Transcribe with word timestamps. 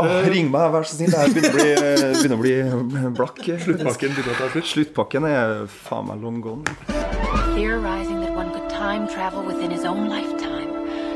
Åh, 0.00 0.10
eh, 0.20 0.28
ring 0.32 0.50
meg, 0.52 0.70
vær 0.72 0.86
så 0.88 0.96
snill. 0.96 1.12
Jeg 1.12 1.34
begynner 1.34 1.52
å 1.52 1.56
bli, 1.58 1.68
eh, 1.76 2.04
begynner 2.16 2.38
å 2.38 2.40
bli 2.40 2.54
eh, 2.64 3.08
blakk. 3.16 3.42
Sluttpakken 3.44 4.16
begynner 4.16 4.32
å 4.34 4.38
ta 4.40 4.50
slutt. 4.54 4.70
Sluttpakken 4.72 5.28
er 5.28 5.54
faen 5.88 6.08
meg 6.08 6.24
long 6.24 6.40
gone. 6.44 6.64
Theorizing 7.54 8.20
that 8.24 8.32
one 8.34 8.50
could 8.54 8.70
time 8.70 9.08
travel 9.08 9.42
within 9.44 9.70
his 9.70 9.84
own 9.84 10.08
lifetime, 10.08 10.70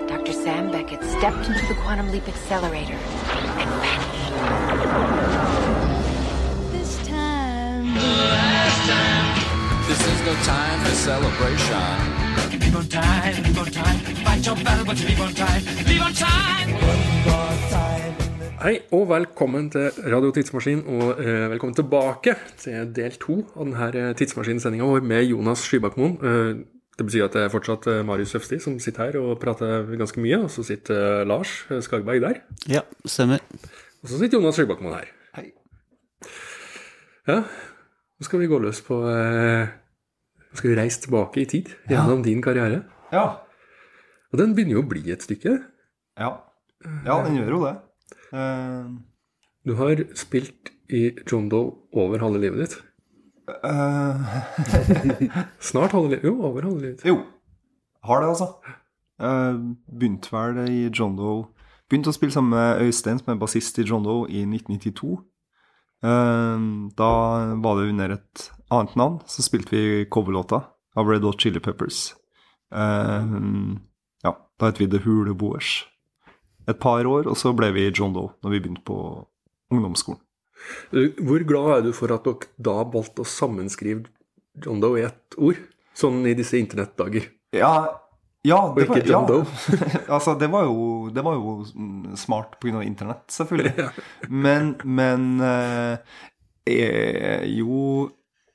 Dr. 0.06 0.32
Sam 0.32 0.70
Beckett 0.70 1.02
stepped 1.16 1.46
into 1.48 1.66
the 1.66 1.74
quantum 1.82 2.10
leap 2.12 2.28
accelerator 2.28 2.98
and 3.56 3.70
vanished. 3.80 4.24
This 6.72 6.92
time. 7.08 7.94
This 9.88 10.00
is 10.00 10.20
no 10.26 10.34
time 10.44 10.78
for 10.84 10.94
celebration. 10.94 12.24
Live 12.60 12.76
on 12.76 12.86
time, 12.88 13.42
live 13.42 13.58
on 13.58 13.66
time. 13.66 13.98
Fight 14.24 14.46
your 14.46 14.56
battle, 14.56 14.84
but 14.84 15.00
live 15.00 15.20
on 15.20 15.32
time. 15.34 15.64
Live 15.86 16.02
on 16.02 16.12
time. 16.14 16.64
Hei 18.64 18.78
og 18.96 19.10
velkommen 19.10 19.66
til 19.68 19.92
Radio 20.08 20.30
Tidsmaskin, 20.32 20.78
og 20.88 21.18
eh, 21.20 21.50
velkommen 21.52 21.74
tilbake 21.76 22.32
til 22.56 22.86
del 22.96 23.18
to 23.20 23.34
av 23.52 23.66
denne 23.68 24.14
tidsmaskinsendinga 24.16 24.86
vår 24.88 25.04
med 25.04 25.26
Jonas 25.28 25.66
Skybakmoen. 25.68 26.14
Eh, 26.16 26.62
det 26.96 27.04
betyr 27.04 27.26
at 27.26 27.36
det 27.36 27.42
er 27.44 27.52
fortsatt 27.52 27.90
eh, 27.92 28.00
Marius 28.08 28.32
Øfsti 28.40 28.62
som 28.64 28.80
sitter 28.80 29.04
her 29.04 29.20
og 29.20 29.36
prater 29.42 29.84
ganske 30.00 30.24
mye, 30.24 30.40
og 30.46 30.48
så 30.48 30.64
sitter 30.64 30.96
eh, 30.96 31.26
Lars 31.28 31.52
Skagberg 31.84 32.24
der. 32.24 32.40
Ja, 32.72 32.80
stemmer. 33.04 33.44
Og 34.00 34.08
så 34.08 34.16
sitter 34.16 34.40
Jonas 34.40 34.56
Skybakmoen 34.56 34.96
her. 34.96 35.12
Hei. 35.36 35.50
Ja, 37.28 37.42
nå 37.44 38.32
skal 38.32 38.46
vi 38.46 38.48
gå 38.48 38.64
løs 38.64 38.80
på 38.88 39.04
eh, 39.12 39.68
Nå 40.40 40.62
skal 40.62 40.72
vi 40.72 40.80
reise 40.80 41.04
tilbake 41.04 41.44
i 41.44 41.50
tid 41.52 41.74
gjennom 41.92 42.24
din 42.24 42.40
karriere. 42.40 42.86
Ja. 43.12 43.28
Og 44.32 44.40
den 44.40 44.56
begynner 44.56 44.80
jo 44.80 44.88
å 44.88 44.92
bli 44.96 45.04
et 45.12 45.28
stykke. 45.28 45.58
Ja, 46.16 46.38
ja 47.04 47.24
den 47.28 47.42
gjør 47.42 47.58
jo 47.58 47.66
det. 47.68 47.80
Du 49.64 49.74
har 49.78 50.00
spilt 50.18 50.72
i 50.92 51.06
John 51.30 51.48
Doe 51.48 51.72
over 51.92 52.20
halve 52.20 52.40
livet 52.42 52.64
ditt. 52.64 52.74
Uh, 53.64 54.20
Snart 55.60 55.92
halve 55.92 56.14
livet. 56.14 56.24
Jo, 56.24 56.34
over 56.42 56.62
halve 56.62 56.80
livet. 56.80 57.04
jo. 57.04 57.20
Har 58.04 58.20
det, 58.20 58.28
altså. 58.28 58.48
Uh, 59.22 59.76
begynte 60.00 60.32
vel 60.34 60.64
i 60.68 60.88
John 60.90 61.14
Doe 61.16 61.46
Begynte 61.88 62.10
å 62.10 62.16
spille 62.16 62.32
sammen 62.32 62.56
med 62.56 62.80
Øystein, 62.82 63.20
som 63.20 63.30
er 63.34 63.40
bassist 63.40 63.78
i 63.78 63.84
John 63.84 64.04
Doe, 64.06 64.24
i 64.32 64.40
1992. 64.48 65.18
Eh, 66.04 66.64
da 66.96 67.10
var 67.60 67.76
det 67.78 67.90
under 67.92 68.14
et 68.16 68.44
annet 68.72 68.96
navn. 68.96 69.18
Så 69.28 69.44
spilte 69.44 69.76
vi 69.76 70.06
coverlåta 70.08 70.62
av 70.96 71.08
Red 71.08 71.26
Hot 71.28 71.44
Chili 71.44 71.60
Peppers. 71.60 72.14
Ja, 72.72 74.32
da 74.32 74.70
het 74.70 74.80
vi 74.80 74.88
The 74.88 75.02
Huleboers. 75.04 75.84
Et 76.70 76.78
par 76.80 77.04
år, 77.04 77.28
og 77.28 77.36
så 77.36 77.52
ble 77.56 77.70
vi 77.76 77.90
John 77.90 78.14
Doe 78.16 78.32
når 78.44 78.54
vi 78.54 78.62
begynte 78.64 78.84
på 78.86 78.98
ungdomsskolen. 79.74 80.20
Hvor 81.20 81.44
glad 81.44 81.70
er 81.74 81.82
du 81.84 81.92
for 81.96 82.14
at 82.14 82.24
dere 82.24 82.48
da 82.56 82.78
valgte 82.88 83.24
å 83.24 83.28
sammenskrive 83.28 84.06
John 84.64 84.80
Doe 84.80 85.02
i 85.02 85.06
ett 85.08 85.36
ord? 85.36 85.60
Sånn 85.94 86.24
i 86.26 86.34
disse 86.38 86.56
internettdager. 86.58 87.28
Ja, 87.54 87.74
ja, 88.44 88.58
ikke 88.76 89.00
John 89.08 89.28
Doe. 89.28 89.44
altså, 90.14 90.34
det 90.40 90.50
var 90.52 90.66
jo, 90.68 91.08
det 91.14 91.24
var 91.24 91.38
jo 91.38 92.14
smart 92.20 92.58
pga. 92.60 92.82
internett, 92.84 93.24
selvfølgelig. 93.32 93.88
Men, 94.28 94.74
men 94.84 95.40
eh, 95.40 96.18
er 96.68 97.48
jo 97.48 98.10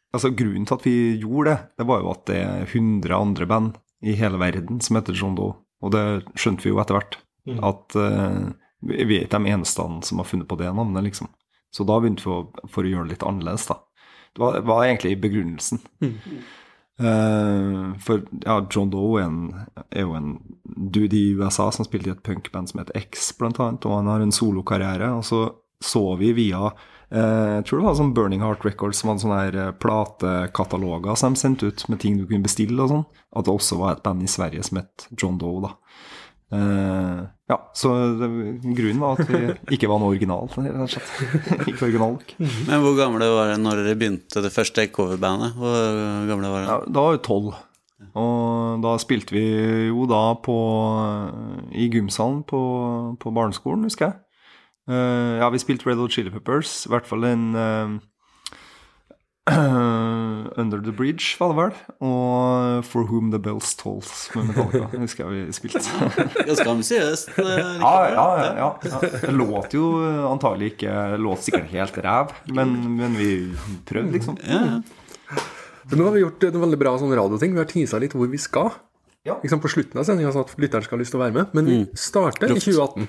Altså, 0.10 0.32
grunnen 0.34 0.64
til 0.66 0.74
at 0.74 0.86
vi 0.88 0.94
gjorde 1.22 1.52
det, 1.52 1.58
det 1.78 1.86
var 1.86 2.00
jo 2.02 2.08
at 2.10 2.22
det 2.26 2.38
er 2.42 2.64
100 2.66 3.14
andre 3.14 3.46
band 3.46 3.76
i 4.02 4.16
hele 4.18 4.40
verden 4.42 4.80
som 4.82 4.98
heter 4.98 5.14
John 5.14 5.36
Doe. 5.38 5.54
Og 5.86 5.92
det 5.94 6.02
skjønte 6.34 6.66
vi 6.66 6.72
jo 6.72 6.80
etter 6.82 6.98
hvert. 6.98 7.18
At 7.66 7.96
uh, 7.98 8.50
vi 8.86 9.18
er 9.18 9.26
ikke 9.26 9.40
de 9.40 9.52
eneste 9.54 9.86
som 10.08 10.22
har 10.22 10.28
funnet 10.28 10.48
på 10.50 10.58
det 10.60 10.72
navnet, 10.72 11.04
liksom. 11.10 11.30
Så 11.72 11.86
da 11.86 12.00
begynte 12.02 12.26
vi 12.26 12.34
å, 12.34 12.68
for 12.72 12.86
å 12.86 12.92
gjøre 12.92 13.08
det 13.08 13.18
litt 13.18 13.28
annerledes, 13.28 13.68
da. 13.70 13.80
Det 14.36 14.44
var, 14.44 14.60
var 14.66 14.86
egentlig 14.86 15.18
begrunnelsen. 15.22 15.82
Eh, 17.00 17.98
for 18.04 18.26
ja, 18.44 18.58
John 18.68 18.90
Doe 18.92 19.22
er, 19.22 19.30
en, 19.30 19.86
er 19.88 20.04
jo 20.04 20.18
en 20.18 20.34
dude 20.66 21.16
i 21.16 21.30
USA 21.32 21.70
som 21.72 21.88
spilte 21.88 22.12
i 22.12 22.12
et 22.12 22.26
punkband 22.26 22.68
som 22.68 22.82
heter 22.82 22.98
X, 23.00 23.30
blant 23.40 23.60
annet, 23.64 23.88
og 23.88 24.02
han 24.02 24.10
har 24.12 24.26
en 24.26 24.36
solokarriere. 24.36 25.08
Og 25.16 25.24
så 25.24 25.46
så 25.80 26.16
vi 26.16 26.34
via 26.36 26.66
eh, 27.10 27.56
Jeg 27.56 27.66
tror 27.66 27.80
det 27.80 27.86
var 27.86 27.96
sånn 27.96 28.14
Burning 28.16 28.42
Heart 28.44 28.66
Records 28.68 29.00
som 29.00 29.14
hadde 29.14 29.24
sånne 29.24 29.68
platekataloger 29.80 31.16
som 31.16 31.38
de 31.38 31.40
sendte 31.40 31.70
ut 31.70 31.86
med 31.88 32.02
ting 32.04 32.18
du 32.20 32.26
kunne 32.26 32.44
bestille 32.44 32.84
og 32.84 32.92
sånn, 32.92 33.06
at 33.32 33.48
det 33.48 33.54
også 33.54 33.80
var 33.80 33.96
et 33.96 34.04
band 34.04 34.26
i 34.26 34.32
Sverige 34.32 34.66
som 34.68 34.82
het 34.82 35.08
John 35.16 35.40
Doe, 35.40 35.64
da. 35.64 35.72
Eh, 36.50 37.18
ja, 37.50 37.58
så 37.78 37.92
det, 38.18 38.28
grunnen 38.78 39.02
var 39.04 39.20
at 39.20 39.30
vi 39.30 39.76
ikke 39.76 39.90
var 39.90 40.02
noe 40.02 40.16
original, 40.16 40.50
rett 40.50 40.80
og 40.82 40.90
slett. 40.90 41.12
ikke 41.70 41.88
original 41.88 42.16
nok. 42.18 42.36
Men 42.40 42.84
hvor 42.84 42.98
gamle 42.98 43.30
var 43.34 43.52
det 43.54 43.60
når 43.62 43.84
dere 43.84 43.98
begynte 44.00 44.44
det 44.46 44.54
første 44.54 44.88
coverbandet? 44.94 45.58
Hvor 45.60 46.30
gamle 46.30 46.54
var 46.54 46.66
Ja, 46.66 46.80
da 46.88 47.06
var 47.06 47.18
vi 47.18 47.26
tolv. 47.26 47.52
Og 48.18 48.80
da 48.82 48.96
spilte 49.02 49.36
vi 49.36 49.44
jo 49.90 50.06
da 50.10 50.24
på 50.42 50.56
i 51.76 51.90
gymsalen 51.92 52.42
på, 52.48 52.62
på 53.20 53.34
barneskolen, 53.36 53.86
husker 53.90 54.10
jeg. 54.10 54.20
Uh, 54.90 55.38
ja, 55.38 55.50
vi 55.54 55.62
spilte 55.62 55.86
Red 55.86 56.00
Old 56.02 56.14
Chili 56.16 56.32
Peppers, 56.34 56.88
i 56.88 56.90
hvert 56.90 57.06
fall 57.06 57.28
en 57.30 57.44
eh, 57.54 57.92
Under 60.62 60.78
the 60.84 60.92
Bridge, 60.92 61.36
var 61.40 61.50
det 61.54 61.58
vel. 61.58 61.72
Og 62.06 62.84
For 62.86 63.06
Whom 63.10 63.32
The 63.34 63.40
Bells 63.42 63.72
Tolls 63.80 64.28
med 64.36 64.50
Metallica, 64.52 64.90
husker 65.02 65.26
jeg 65.26 65.48
vi 65.48 65.56
spilte. 65.58 65.82
Ganske 66.50 66.68
ambisiøst. 66.70 67.32
eh, 67.40 67.80
Ja, 67.82 67.94
ja, 68.14 68.26
ja, 68.44 68.52
ja. 68.60 69.00
Det 69.24 69.34
låt 69.34 69.74
jo 69.74 69.88
antagelig 70.30 70.74
ikke 70.76 70.94
Låt 71.22 71.46
sikkert 71.48 71.72
helt 71.74 71.98
ræv, 72.06 72.34
men, 72.54 72.76
men 73.00 73.16
vi 73.18 73.30
prøvde, 73.90 74.12
liksom. 74.20 74.38
Ja. 74.46 74.82
Men 75.90 75.98
nå 76.04 76.06
har 76.06 76.14
vi 76.14 76.22
gjort 76.22 76.44
en 76.46 76.60
veldig 76.62 76.78
bra 76.84 76.92
sånn 77.02 77.16
radioting. 77.18 77.56
Vi 77.56 77.64
har 77.64 77.70
tisa 77.72 77.98
litt 78.02 78.14
hvor 78.14 78.30
vi 78.30 78.38
skal. 78.42 78.70
Ja. 79.26 79.40
Liksom 79.42 79.60
på 79.64 79.72
slutten 79.72 79.98
av 80.00 80.06
sendinga, 80.06 80.30
sånn 80.36 80.46
at 80.46 80.54
lytteren 80.62 80.86
skal 80.86 80.98
ha 81.00 81.02
lyst 81.02 81.16
til 81.16 81.20
å 81.20 81.24
være 81.24 81.36
med. 81.40 81.56
Men 81.58 81.66
vi 81.70 81.80
starter 81.98 82.54
i 82.54 82.60
2018 82.62 83.08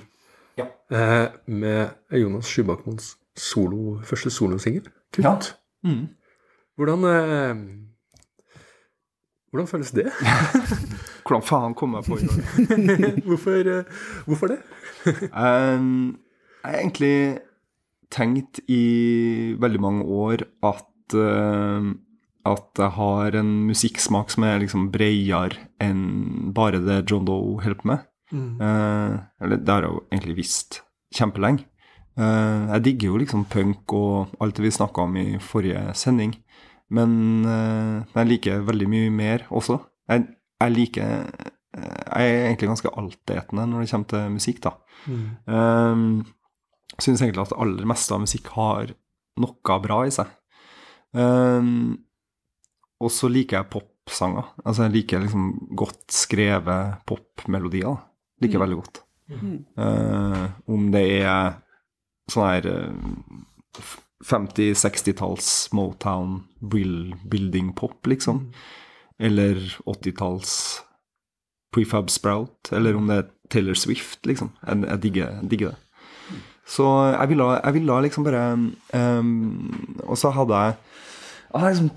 Ja. 0.59 0.65
eh, 0.91 1.29
med 1.47 1.93
Jonas 2.17 2.49
Skybakmoens 2.49 3.13
solo, 3.37 3.99
første 4.05 4.33
solosingel, 4.33 4.89
'Kutt'. 5.13 5.53
Mm. 5.85 6.09
Hvordan 6.81 7.05
eh, 7.05 7.59
Hvordan 9.53 9.69
føles 9.69 9.91
det? 9.93 10.07
Hvordan 11.27 11.45
faen 11.45 11.75
kom 11.77 11.99
jeg 11.99 12.07
på 12.07 12.17
dag? 12.23 12.39
hvorfor, 13.29 13.69
eh, 13.69 14.05
hvorfor 14.25 14.55
det? 14.55 14.61
Um, 15.31 16.19
jeg 16.61 16.73
har 16.73 16.79
egentlig 16.79 17.39
tenkt 18.13 18.61
i 18.69 19.55
veldig 19.61 19.81
mange 19.81 20.05
år 20.05 20.45
at 20.67 21.15
uh, 21.17 21.93
at 22.49 22.81
jeg 22.81 22.93
har 22.97 23.37
en 23.37 23.51
musikksmak 23.69 24.33
som 24.33 24.45
er 24.49 24.61
liksom 24.63 24.89
bredere 24.93 25.57
enn 25.81 26.53
bare 26.57 26.81
det 26.85 27.03
John 27.11 27.25
Doe 27.29 27.61
holder 27.61 27.81
på 27.81 27.91
med. 27.93 28.07
Uh, 28.33 29.21
eller 29.43 29.61
det 29.61 29.73
har 29.73 29.85
jeg 29.85 29.93
jo 29.93 30.03
egentlig 30.09 30.37
visst 30.39 30.81
kjempelenge. 31.17 31.67
Uh, 32.19 32.69
jeg 32.75 32.85
digger 32.89 33.13
jo 33.13 33.21
liksom 33.23 33.47
punk 33.49 33.93
og 33.97 34.33
alt 34.41 34.57
det 34.57 34.67
vi 34.67 34.73
snakka 34.75 35.07
om 35.07 35.17
i 35.21 35.27
forrige 35.41 35.85
sending, 35.99 36.35
men 36.91 37.15
uh, 37.47 38.03
jeg 38.17 38.29
liker 38.29 38.67
veldig 38.67 38.89
mye 38.91 39.15
mer 39.15 39.47
også. 39.51 39.79
Jeg, 40.11 40.27
jeg 40.61 40.75
liker 40.75 41.25
Jeg 41.71 42.27
er 42.27 42.49
egentlig 42.49 42.67
ganske 42.73 42.91
altetende 42.99 43.65
når 43.71 43.85
det 43.85 43.91
kommer 43.93 44.11
til 44.11 44.33
musikk, 44.35 44.59
da. 44.65 44.73
Um, 45.47 46.25
Syns 47.01 47.23
egentlig 47.23 47.45
at 47.45 47.53
det 47.53 47.61
aller 47.63 47.87
meste 47.89 48.17
av 48.17 48.25
musikk 48.25 48.51
har 48.57 48.91
noe 49.41 49.77
bra 49.85 50.01
i 50.05 50.11
seg. 50.13 50.33
Um, 51.15 51.95
og 53.01 53.13
så 53.15 53.31
liker 53.33 53.61
jeg 53.61 53.71
popsanger. 53.73 54.51
Altså 54.65 54.87
jeg 54.87 54.97
liker 54.99 55.23
liksom 55.23 55.47
godt 55.79 56.11
skrevet 56.13 57.01
popmelodier. 57.09 58.03
Liker 58.43 58.59
mm. 58.59 58.65
veldig 58.65 58.81
godt. 58.81 59.03
Uh, 59.31 60.47
om 60.75 60.91
det 60.91 61.05
er 61.23 61.61
sånn 62.31 62.49
her 62.49 62.67
uh, 62.67 63.91
50-60-talls 64.25 65.71
Motown 65.73 66.43
building 66.61 67.73
pop, 67.77 68.07
liksom. 68.07 68.51
Eller 69.19 69.57
80-talls 69.87 70.81
Prefab 71.73 72.11
Sprout, 72.11 72.73
eller 72.73 72.97
om 72.97 73.07
det 73.09 73.17
er 73.17 73.31
Taylor 73.51 73.79
Swift, 73.79 74.27
liksom. 74.27 74.53
Jeg, 74.67 74.85
jeg, 74.87 75.03
digger, 75.03 75.39
jeg 75.41 75.51
digger 75.51 75.73
det. 75.73 75.79
Så 76.71 76.87
jeg 77.11 77.33
ville, 77.33 77.47
jeg 77.57 77.75
ville 77.75 78.03
liksom 78.05 78.25
bare 78.25 78.43
um, 78.95 79.97
Og 80.05 80.19
så 80.19 80.31
hadde 80.31 80.55
jeg 80.55 80.77
jeg 81.51 81.65
har 81.65 81.73
liksom 81.73 81.89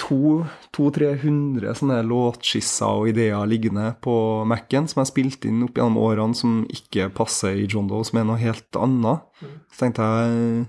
to-tre-hundre 0.73 1.75
sånne 1.77 1.99
låtskisser 2.09 3.01
og 3.03 3.11
ideer 3.11 3.43
liggende 3.45 3.91
på 4.01 4.15
Mac-en 4.49 4.87
som 4.89 5.03
jeg 5.03 5.11
spilte 5.11 5.45
inn 5.45 5.61
opp 5.67 5.77
gjennom 5.77 5.99
årene 6.01 6.33
som 6.33 6.63
ikke 6.73 7.11
passer 7.13 7.59
i 7.61 7.67
John 7.69 7.85
Doe, 7.85 8.01
som 8.01 8.17
er 8.17 8.25
noe 8.25 8.41
helt 8.41 8.79
annet. 8.81 9.21
Så 9.69 9.83
tenkte 9.83 10.07
jeg 10.09 10.65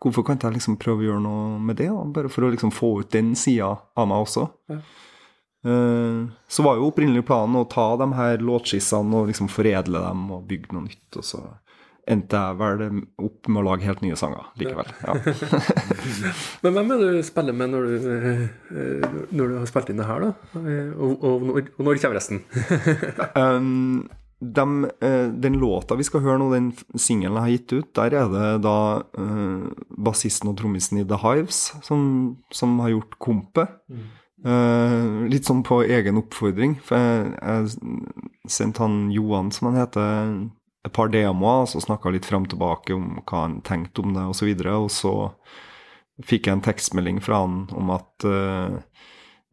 Hvorfor 0.00 0.24
kan 0.24 0.38
ikke 0.38 0.48
jeg 0.48 0.56
liksom 0.58 0.78
prøve 0.80 1.04
å 1.04 1.08
gjøre 1.10 1.22
noe 1.26 1.58
med 1.60 1.76
det? 1.76 1.90
da? 1.92 2.04
Bare 2.16 2.30
for 2.32 2.46
å 2.46 2.50
liksom 2.54 2.72
få 2.72 2.94
ut 3.02 3.10
den 3.12 3.34
sida 3.36 3.74
av 4.00 4.08
meg 4.08 4.22
også. 4.24 4.46
Eh, 5.60 6.20
så 6.48 6.64
var 6.64 6.78
jo 6.78 6.86
opprinnelig 6.88 7.26
planen 7.28 7.58
å 7.60 7.66
ta 7.68 7.90
de 8.00 8.06
her 8.16 8.40
låtskissene 8.40 9.18
og 9.18 9.28
liksom 9.28 9.50
foredle 9.52 10.00
dem 10.06 10.22
og 10.32 10.46
bygge 10.48 10.72
noe 10.72 10.86
nytt. 10.86 11.18
Og 11.20 11.26
så 11.28 11.42
endte 12.10 12.38
jeg 12.40 12.56
vel 12.58 13.02
opp 13.22 13.50
med 13.52 13.60
å 13.60 13.64
lage 13.68 13.84
helt 13.86 14.00
nye 14.02 14.16
sanger 14.18 14.48
likevel. 14.58 14.88
Ja. 15.04 15.12
Men 16.64 16.78
hvem 16.78 16.94
er 16.96 17.02
det 17.04 17.10
du 17.18 17.20
spiller 17.28 17.54
med 17.60 17.70
når 17.74 17.90
du, 17.90 18.08
eh, 18.08 19.04
når 19.36 19.52
du 19.52 19.58
har 19.60 19.68
spilt 19.70 19.92
inn 19.92 20.00
det 20.00 20.08
her, 20.08 20.24
da? 20.24 20.62
Eh, 20.64 20.88
Og, 20.96 21.20
og, 21.20 21.60
og 21.76 21.84
når 21.86 22.00
kommer 22.00 22.18
resten? 22.18 22.40
Um, 23.40 24.08
dem, 24.40 24.84
eh, 25.00 25.28
den 25.28 25.58
låta 25.60 25.94
vi 25.98 26.06
skal 26.06 26.22
høre 26.24 26.38
nå, 26.40 26.48
den 26.54 26.70
singelen 26.96 27.36
jeg 27.36 27.44
har 27.44 27.54
gitt 27.54 27.74
ut, 27.74 27.90
der 27.98 28.16
er 28.22 28.30
det 28.32 28.48
da 28.64 28.78
eh, 29.20 29.66
bassisten 30.00 30.52
og 30.52 30.56
trommisen 30.60 31.02
i 31.02 31.04
The 31.04 31.20
Hives 31.20 31.60
som, 31.86 32.02
som 32.52 32.78
har 32.80 32.94
gjort 32.94 33.18
kompet. 33.20 33.76
Eh, 34.40 35.28
litt 35.28 35.44
sånn 35.44 35.60
på 35.66 35.82
egen 35.84 36.20
oppfordring. 36.22 36.78
For 36.84 36.96
jeg, 36.96 37.34
jeg 37.36 38.50
sendte 38.50 38.86
han 38.86 39.10
Johan, 39.12 39.52
som 39.52 39.70
han 39.70 39.82
heter, 39.82 40.32
et 40.88 40.94
par 40.96 41.12
demoer, 41.12 41.66
og 41.66 41.68
så 41.68 41.82
snakka 41.84 42.12
litt 42.14 42.28
fram 42.28 42.46
og 42.48 42.54
tilbake 42.54 42.96
om 42.96 43.18
hva 43.20 43.44
han 43.44 43.60
tenkte 43.66 44.04
om 44.04 44.16
det, 44.16 44.24
osv. 44.32 44.48
Og, 44.56 44.64
så 44.64 44.78
og 44.80 44.94
så 44.96 45.14
fikk 46.26 46.48
jeg 46.48 46.58
en 46.58 46.64
tekstmelding 46.64 47.20
fra 47.24 47.42
han 47.44 47.64
om 47.76 47.92
at 47.94 48.28
eh, 48.28 48.80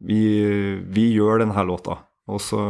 vi, 0.08 0.20
vi 0.88 1.10
gjør 1.14 1.42
denne 1.44 1.64
låta. 1.68 2.00
Og 2.28 2.40
så 2.44 2.60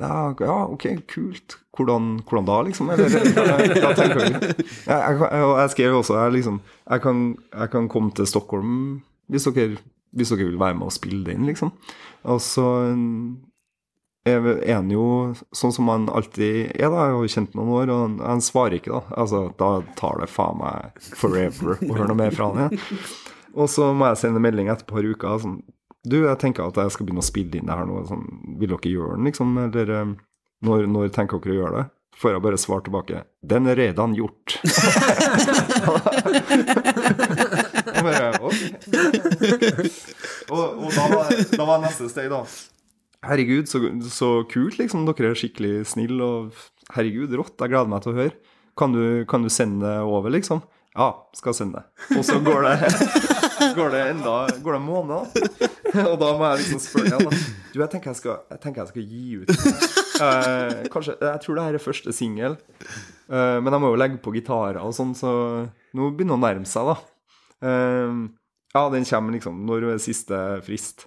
ja, 0.00 0.16
ja, 0.40 0.58
ok, 0.64 0.86
kult. 1.10 1.58
Hvordan, 1.74 2.20
hvordan 2.28 2.46
da, 2.48 2.60
liksom? 2.64 2.90
Eller, 2.94 3.10
tenker 3.98 4.20
jeg, 4.22 4.52
jeg, 4.86 5.18
jeg, 5.18 5.72
skrev 5.74 5.96
også 5.98 6.20
jeg, 6.20 6.36
liksom, 6.38 6.60
jeg, 6.86 7.02
kan, 7.04 7.24
jeg 7.50 7.72
kan 7.72 7.88
komme 7.90 8.14
til 8.14 8.28
Stockholm 8.30 8.76
hvis 9.32 9.48
dere, 9.48 9.80
hvis 10.14 10.30
dere 10.32 10.46
vil 10.46 10.60
være 10.60 10.78
med 10.78 10.86
og 10.88 10.94
spille 10.94 11.24
den, 11.26 11.44
liksom. 11.48 11.72
Og 12.30 12.40
så 12.44 12.68
er 14.24 14.46
han 14.70 14.88
jo 14.92 15.06
sånn 15.52 15.74
som 15.74 15.90
han 15.92 16.06
alltid 16.08 16.72
er, 16.72 16.88
da. 16.88 17.08
Jeg 17.08 17.16
har 17.18 17.32
kjent 17.36 17.56
noen 17.58 17.74
år, 17.76 17.92
og 17.92 18.24
han 18.24 18.44
svarer 18.44 18.78
ikke, 18.78 18.94
da. 18.94 19.18
Altså, 19.20 19.44
da 19.60 19.70
tar 19.98 20.22
det 20.22 20.30
faen 20.32 20.60
meg 20.62 21.04
forever 21.20 21.74
å 21.74 21.92
høre 21.92 22.08
noe 22.12 22.20
mer 22.22 22.36
fra 22.36 22.50
han 22.50 22.62
igjen. 22.64 23.02
Og 23.54 23.68
så 23.70 23.92
må 23.94 24.08
jeg 24.10 24.22
sende 24.22 24.42
melding 24.42 24.70
etter 24.72 24.86
et 24.86 24.94
par 24.94 25.06
uker. 25.06 25.36
sånn 25.42 25.60
du, 26.04 26.18
jeg 26.26 26.38
tenker 26.40 26.68
at 26.68 26.76
jeg 26.78 26.92
skal 26.92 27.06
begynne 27.08 27.24
å 27.24 27.26
spille 27.26 27.58
inn 27.58 27.68
det 27.68 27.76
her 27.78 27.86
nå. 27.88 27.94
Sånn, 28.08 28.24
vil 28.60 28.72
dere 28.74 28.92
gjøre 28.92 29.16
den, 29.16 29.28
liksom? 29.30 29.48
Eller 29.64 29.86
eh, 29.96 30.10
når, 30.68 30.88
når 30.90 31.12
tenker 31.14 31.40
dere 31.40 31.54
å 31.54 31.60
gjøre 31.62 31.76
det? 31.78 31.86
Får 32.20 32.30
jeg 32.30 32.44
bare 32.44 32.58
svar 32.62 32.80
tilbake. 32.86 33.24
Den 33.42 33.66
er 33.66 33.76
redan 33.80 34.12
gjort. 34.14 34.60
bare, 38.04 38.28
og, 38.38 38.52
og 40.54 40.90
da, 40.94 41.04
var, 41.10 41.26
da 41.50 41.64
var 41.66 41.82
neste 41.82 42.06
steg, 42.12 42.30
da. 42.30 42.44
Herregud, 43.24 43.66
så, 43.66 43.82
så 44.14 44.30
kult, 44.52 44.78
liksom. 44.78 45.08
Dere 45.10 45.32
er 45.32 45.40
skikkelig 45.40 45.74
snille, 45.90 46.22
og 46.22 46.94
herregud, 46.94 47.34
rått. 47.40 47.58
Jeg 47.58 47.72
gleder 47.74 47.90
meg 47.90 48.00
til 48.04 48.12
å 48.14 48.18
høre. 48.20 48.36
Kan 48.78 48.94
du, 48.94 49.04
kan 49.30 49.42
du 49.42 49.50
sende 49.50 49.82
det 49.88 49.98
over, 50.06 50.30
liksom? 50.34 50.62
Ja, 50.94 51.10
skal 51.34 51.54
sende 51.58 51.82
det. 51.82 51.86
Og 52.20 52.22
så 52.26 52.38
går 52.44 52.68
det 52.68 52.74
går 53.76 53.94
det 53.94 54.02
enda 54.12 54.34
går 54.62 54.76
det 54.76 54.80
en 54.80 54.86
måned. 54.86 55.38
Og 56.10 56.16
da 56.20 56.30
må 56.36 56.48
jeg 56.50 56.62
liksom 56.62 56.82
spørre 56.82 57.20
igjen. 57.20 57.42
Du, 57.72 57.78
jeg 57.80 57.90
tenker 57.92 58.10
jeg 58.10 58.18
skal, 58.20 58.40
jeg 58.50 58.62
tenker 58.62 58.82
jeg 58.82 58.92
skal 58.92 59.04
gi 59.10 59.24
ut 59.40 59.50
eh, 60.22 60.84
Kanskje 60.90 61.14
Jeg 61.18 61.42
tror 61.42 61.58
det 61.58 61.66
her 61.66 61.78
er 61.78 61.82
første 61.82 62.14
singel. 62.14 62.56
Eh, 63.30 63.58
men 63.60 63.70
jeg 63.70 63.82
må 63.82 63.92
jo 63.92 64.00
legge 64.00 64.20
på 64.22 64.34
gitarer 64.34 64.80
og 64.82 64.94
sånn, 64.96 65.14
så 65.18 65.32
nå 65.94 66.10
begynner 66.10 66.34
det 66.34 66.40
å 66.40 66.44
nærme 66.44 66.70
seg, 66.70 66.90
da. 66.90 66.96
Eh, 67.70 68.18
ja, 68.74 68.84
den 68.90 69.06
kommer 69.06 69.36
liksom 69.36 69.62
Når 69.68 69.88
er 69.92 70.02
siste 70.02 70.40
frist? 70.66 71.06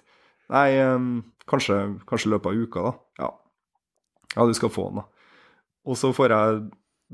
Nei, 0.52 0.68
eh, 0.80 1.06
kanskje, 1.48 1.78
kanskje 2.08 2.32
løpet 2.34 2.50
av 2.50 2.64
uka, 2.64 2.88
da. 2.88 3.24
Ja. 3.24 3.30
ja, 4.36 4.48
du 4.48 4.56
skal 4.56 4.72
få 4.72 4.88
den, 4.90 5.02
da. 5.02 5.08
Og 5.88 5.96
så 6.00 6.12
får 6.16 6.34
jeg 6.34 6.62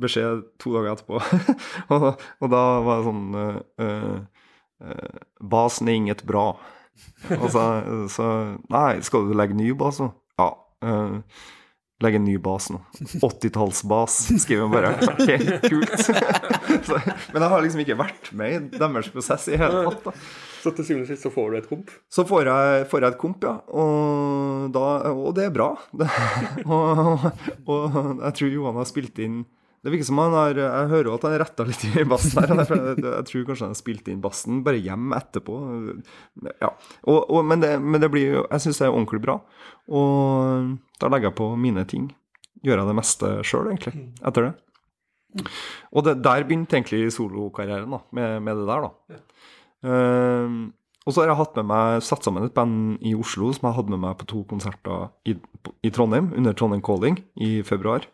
beskjed 0.03 0.43
to 0.59 0.73
dager 0.75 0.95
etterpå, 0.95 1.21
og, 1.95 2.07
og 2.43 2.49
da 2.51 2.63
var 2.83 2.99
det 2.99 3.07
sånn 3.07 3.37
eh, 3.39 4.17
Basen 5.41 5.89
er 5.89 5.99
inget 5.99 6.25
bra. 6.29 6.49
Og 7.41 7.51
så, 7.51 7.65
så 8.13 8.29
Nei, 8.73 9.01
skal 9.07 9.29
du 9.29 9.35
legge 9.37 9.57
ny 9.59 9.73
bas 9.79 10.01
nå? 10.03 10.11
Ja. 10.39 10.51
Uh, 10.85 11.21
legge 12.05 12.21
en 12.21 12.27
ny 12.27 12.37
bas 12.43 12.69
nå. 12.73 12.81
80-tallsbas, 13.23 14.19
skriver 14.43 14.67
han 14.67 14.75
bare. 14.75 14.93
Ok, 15.15 15.69
kult. 15.69 15.95
så, 16.05 16.99
men 17.33 17.45
jeg 17.45 17.53
har 17.55 17.65
liksom 17.65 17.85
ikke 17.85 17.99
vært 17.99 18.33
med 18.37 18.57
i 18.57 18.83
deres 18.83 19.11
prosess 19.15 19.49
i 19.49 19.59
hele 19.61 19.87
tatt. 19.89 20.11
da. 20.11 20.15
Så 20.65 20.73
til 20.73 20.87
syvende 20.89 21.05
og 21.05 21.11
sist 21.13 21.27
så 21.27 21.33
får 21.33 21.51
du 21.51 21.59
et 21.59 21.69
komp. 21.69 21.91
Så 22.13 22.25
får 22.29 22.49
jeg, 22.49 22.87
får 22.89 23.05
jeg 23.05 23.15
et 23.15 23.21
komp, 23.21 23.45
ja. 23.45 23.57
Og, 23.77 24.71
da, 24.73 24.87
og 25.13 25.35
det 25.37 25.49
er 25.49 25.55
bra. 25.55 25.75
Det, 26.01 26.09
og, 26.65 27.27
og 27.69 27.99
jeg 28.23 28.37
tror 28.39 28.55
Johan 28.55 28.81
har 28.81 28.89
spilt 28.89 29.21
inn 29.25 29.43
Det 29.85 29.93
virker 29.93 30.07
som 30.09 30.21
han 30.23 30.33
har 30.33 30.57
Jeg 30.57 30.89
hører 30.89 31.11
jo 31.11 31.15
at 31.19 31.25
han 31.27 31.35
retta 31.43 31.67
litt 31.69 31.83
i 31.91 32.07
bassen 32.09 32.41
her. 32.41 32.65
Jeg, 32.65 33.03
jeg 33.05 33.29
tror 33.29 33.47
kanskje 33.51 33.67
han 33.67 33.75
har 33.75 33.81
spilt 33.81 34.09
inn 34.09 34.23
bassen 34.25 34.63
bare 34.65 34.81
hjem 34.81 35.13
etterpå. 35.17 35.59
Ja. 36.63 36.71
Og, 37.05 37.19
og, 37.21 37.41
men, 37.45 37.61
det, 37.61 37.75
men 37.85 38.01
det 38.01 38.09
blir 38.15 38.39
jo 38.39 38.45
Jeg 38.47 38.65
syns 38.65 38.81
det 38.81 38.89
er 38.89 38.95
ordentlig 38.95 39.21
bra. 39.27 39.39
Og 39.93 40.77
da 41.03 41.13
legger 41.13 41.29
jeg 41.29 41.39
på 41.43 41.51
mine 41.61 41.85
ting. 41.91 42.09
Gjør 42.65 42.81
jeg 42.81 42.89
det 42.89 42.97
meste 42.97 43.33
sjøl, 43.45 43.69
egentlig, 43.69 44.07
etter 44.25 44.49
det. 44.49 44.55
Og 45.93 46.07
det, 46.07 46.15
der 46.25 46.47
begynte 46.47 46.79
egentlig 46.79 47.11
solokarrieren, 47.13 47.93
da, 47.93 48.01
med, 48.17 48.39
med 48.47 48.61
det 48.63 48.67
der, 48.71 48.87
da. 48.87 49.21
Ehm, 49.85 50.59
og 51.05 51.13
så 51.13 51.21
har 51.21 51.33
jeg 51.33 51.41
hatt 51.43 51.59
med 51.61 51.69
meg, 51.69 51.99
satt 52.07 52.25
sammen 52.25 52.47
et 52.47 52.55
band 52.57 53.03
i 53.05 53.13
Oslo 53.19 53.51
som 53.53 53.69
jeg 53.69 53.77
hadde 53.77 53.93
med 53.93 54.01
meg 54.07 54.17
på 54.21 54.29
to 54.31 54.41
konserter 54.49 55.11
i, 55.29 55.37
i 55.85 55.93
Trondheim, 55.93 56.31
under 56.39 56.57
Trondheim 56.57 56.81
Calling, 56.85 57.21
i 57.37 57.59
februar. 57.67 58.07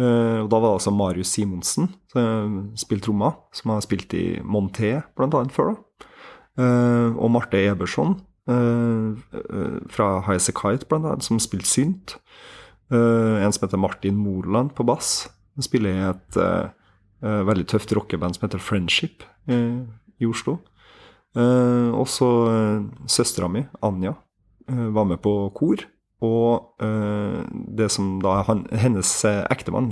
Eh, 0.00 0.38
og 0.40 0.48
da 0.48 0.58
var 0.58 0.70
det 0.70 0.78
altså 0.78 0.94
Marius 0.96 1.34
Simonsen, 1.36 1.90
som 2.12 2.72
spilte 2.80 3.08
trommer, 3.08 3.36
som 3.52 3.74
har 3.74 3.84
spilt 3.84 4.14
i 4.16 4.26
Monté, 4.40 4.94
annet, 5.20 5.52
før. 5.52 5.74
da. 5.74 6.08
Eh, 6.62 7.16
og 7.16 7.30
Marte 7.32 7.60
Eberson 7.60 8.18
eh, 8.48 9.12
eh, 9.38 9.78
fra 9.92 10.08
High 10.26 10.40
As 10.40 10.50
A 10.50 10.56
Kite, 10.56 10.88
annet, 10.96 11.24
som 11.24 11.40
spilte 11.40 11.68
synt. 11.68 12.16
Eh, 12.92 13.44
en 13.44 13.52
som 13.52 13.66
heter 13.66 13.80
Martin 13.80 14.16
Moland 14.16 14.74
på 14.76 14.84
bass. 14.84 15.30
Han 15.56 15.64
spiller 15.64 15.92
i 15.92 16.10
et 16.10 16.40
eh, 16.40 16.68
eh, 17.24 17.42
veldig 17.48 17.68
tøft 17.72 17.92
rockeband 17.96 18.36
som 18.36 18.48
heter 18.48 18.60
Friendship 18.60 19.24
eh, 19.48 19.80
i 20.20 20.28
Oslo. 20.28 20.58
Eh, 21.32 21.90
og 21.96 22.04
så 22.12 22.28
uh, 22.44 23.06
søstera 23.08 23.48
mi, 23.48 23.64
Anja, 23.80 24.12
eh, 24.68 24.88
var 24.92 25.08
med 25.08 25.22
på 25.24 25.32
kor. 25.56 25.80
Og 26.22 26.82
eh, 26.82 27.40
det 27.50 27.88
som 27.90 28.14
da 28.22 28.36
er 28.38 28.46
han, 28.46 28.62
hennes 28.78 29.10
eh, 29.26 29.42
ektemann, 29.50 29.90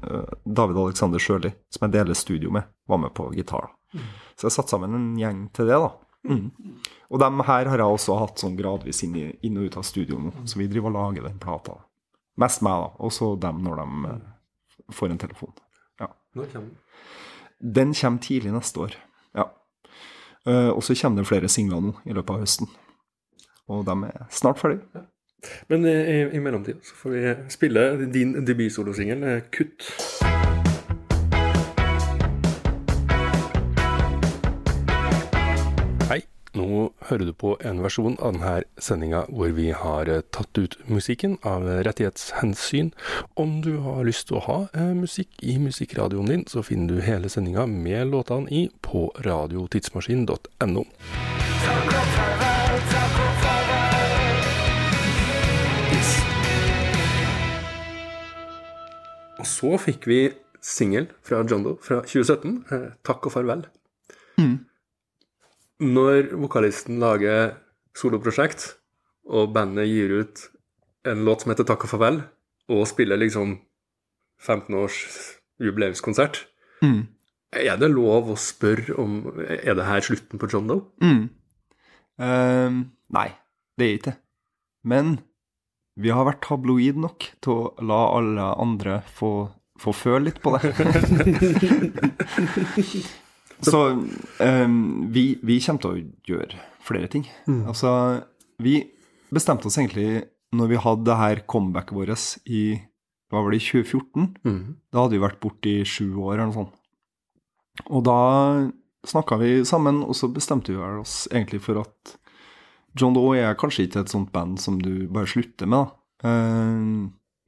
eh, 0.00 0.36
David 0.44 0.78
Alexander 0.80 1.20
Sjøli, 1.20 1.50
som 1.68 1.84
jeg 1.84 1.98
deler 1.98 2.16
studio 2.16 2.52
med, 2.54 2.70
var 2.88 3.00
med 3.02 3.12
på 3.16 3.28
gitar. 3.36 3.68
Så 4.36 4.48
jeg 4.48 4.54
satte 4.54 4.72
sammen 4.72 4.94
en 4.96 5.10
gjeng 5.20 5.42
til 5.56 5.68
det, 5.68 5.76
da. 5.82 5.90
Mm. 6.26 6.46
Og 7.12 7.20
dem 7.20 7.42
her 7.46 7.68
har 7.70 7.82
jeg 7.82 7.96
også 7.96 8.16
hatt 8.18 8.40
sånn 8.40 8.56
gradvis 8.56 9.02
inn, 9.04 9.18
i, 9.20 9.26
inn 9.46 9.58
og 9.60 9.68
ut 9.68 9.76
av 9.78 9.84
studio 9.86 10.18
nå, 10.20 10.32
så 10.48 10.58
vi 10.58 10.68
driver 10.70 10.90
og 10.90 10.96
lager 10.96 11.28
den 11.28 11.36
plata. 11.42 11.76
Mest 12.40 12.64
meg, 12.64 12.80
da. 12.80 12.88
Og 13.04 13.12
så 13.12 13.28
dem 13.40 13.60
når 13.66 13.82
de 13.82 14.16
får 14.96 15.12
en 15.12 15.20
telefon. 15.20 15.52
Ja. 16.00 16.08
Når 16.36 16.48
kommer 16.54 16.72
den? 16.72 16.80
Den 17.76 17.92
kommer 17.96 18.24
tidlig 18.24 18.52
neste 18.52 18.80
år. 18.80 18.96
Ja. 19.36 19.46
Og 20.46 20.82
så 20.84 20.96
kommer 21.00 21.22
det 21.22 21.30
flere 21.30 21.48
singler 21.48 21.80
nå 21.84 21.94
i 22.04 22.16
løpet 22.16 22.34
av 22.34 22.42
høsten. 22.44 22.68
Og 23.72 23.86
de 23.88 23.96
er 24.10 24.26
snart 24.34 24.60
ferdig. 24.60 24.82
Men 25.68 25.86
i, 25.86 26.36
i 26.36 26.40
mellomtida 26.40 26.78
så 26.82 26.94
får 26.94 27.10
vi 27.10 27.34
spille 27.48 28.06
din 28.12 28.44
debutsolosingel, 28.46 29.22
eh, 29.22 29.42
'Kutt'. 29.50 29.90
Hei. 36.10 36.22
Nå 36.56 36.92
hører 37.08 37.24
du 37.28 37.32
på 37.36 37.56
en 37.68 37.82
versjon 37.84 38.16
av 38.16 38.32
denne 38.32 38.54
sendinga 38.80 39.24
hvor 39.28 39.52
vi 39.56 39.70
har 39.76 40.08
eh, 40.08 40.24
tatt 40.32 40.58
ut 40.58 40.78
musikken 40.88 41.36
av 41.44 41.66
rettighetshensyn. 41.86 42.92
Om 43.36 43.60
du 43.66 43.76
har 43.84 44.06
lyst 44.08 44.30
til 44.30 44.40
å 44.40 44.44
ha 44.46 44.58
eh, 44.72 44.94
musikk 44.96 45.28
i 45.42 45.58
musikkradioen 45.60 46.32
din, 46.32 46.46
så 46.48 46.64
finner 46.64 46.94
du 46.94 47.04
hele 47.04 47.28
sendinga 47.32 47.66
med 47.66 48.14
låtene 48.14 48.48
i 48.50 48.68
på 48.80 49.10
radiotidsmaskin.no. 49.26 50.86
Og 59.38 59.46
så 59.46 59.76
fikk 59.78 60.06
vi 60.08 60.20
singel 60.64 61.08
fra 61.26 61.42
John 61.48 61.62
Doe 61.66 61.76
fra 61.82 62.00
2017, 62.02 62.64
eh, 62.72 62.90
'Takk 63.04 63.26
og 63.26 63.32
farvel'. 63.32 63.66
Når 65.80 66.30
vokalisten 66.40 66.98
lager 66.98 67.54
soloprosjekt, 67.96 68.76
og 69.28 69.52
bandet 69.54 69.88
gir 69.88 70.20
ut 70.20 70.48
en 71.04 71.24
låt 71.24 71.42
som 71.42 71.50
heter 71.52 71.64
'Takk 71.64 71.84
og 71.84 71.90
farvel', 71.90 72.22
og 72.68 72.86
spiller 72.88 73.16
liksom 73.16 73.58
15 74.40 74.74
års 74.74 75.36
jubileumskonsert, 75.60 76.46
Mm. 76.82 77.06
er 77.52 77.76
det 77.76 77.90
lov 77.90 78.28
å 78.28 78.36
spørre 78.36 78.98
om 78.98 79.38
Er 79.38 79.74
det 79.74 79.84
her 79.86 80.00
slutten 80.00 80.38
på 80.38 80.46
John 80.52 80.66
Doe? 80.68 80.82
Mm. 81.00 81.30
Ehm, 82.20 82.90
nei, 83.10 83.32
det 83.78 83.84
er 83.86 83.98
ikke 83.98 84.04
det. 84.10 84.16
Men 84.84 85.20
vi 85.96 86.12
har 86.12 86.26
vært 86.28 86.44
tabloid 86.44 86.98
nok 87.00 87.28
til 87.44 87.52
å 87.52 87.86
la 87.88 88.00
alle 88.18 88.50
andre 88.62 89.00
få 89.16 89.32
få 89.80 89.92
føle 89.92 90.30
litt 90.30 90.40
på 90.40 90.54
det. 90.56 90.72
Så 93.66 93.78
um, 94.40 94.78
vi, 95.12 95.38
vi 95.40 95.58
kommer 95.64 95.82
til 95.82 95.90
å 95.90 96.00
gjøre 96.28 96.62
flere 96.84 97.08
ting. 97.12 97.24
Altså, 97.68 97.90
vi 98.62 98.78
bestemte 99.32 99.68
oss 99.68 99.78
egentlig 99.80 100.26
når 100.56 100.70
vi 100.70 100.80
hadde 100.80 101.08
det 101.08 101.18
her 101.20 101.42
comebacket 101.48 101.96
vårt 101.96 102.26
i 102.48 102.62
hva 103.32 103.42
var 103.42 103.50
det, 103.52 103.58
i 103.58 103.66
2014. 103.66 104.28
Da 104.92 105.02
hadde 105.02 105.16
vi 105.16 105.24
vært 105.24 105.40
borte 105.42 105.72
i 105.72 105.86
sju 105.88 106.14
år 106.22 106.36
eller 106.36 106.50
noe 106.52 106.58
sånt. 106.60 106.76
Og 107.90 108.04
da 108.06 108.20
snakka 109.06 109.38
vi 109.40 109.50
sammen, 109.68 110.02
og 110.06 110.14
så 110.18 110.30
bestemte 110.32 110.72
vi 110.72 110.78
oss 111.00 111.26
egentlig 111.32 111.60
for 111.64 111.82
at 111.82 112.14
John 112.96 113.16
Doe 113.16 113.36
er 113.38 113.58
kanskje 113.58 113.86
ikke 113.86 114.02
et 114.04 114.12
sånt 114.12 114.32
band 114.34 114.60
som 114.62 114.80
du 114.82 115.06
bare 115.12 115.28
slutter 115.30 115.68
med, 115.68 115.86
da. 115.86 116.30
Eh, 116.30 117.06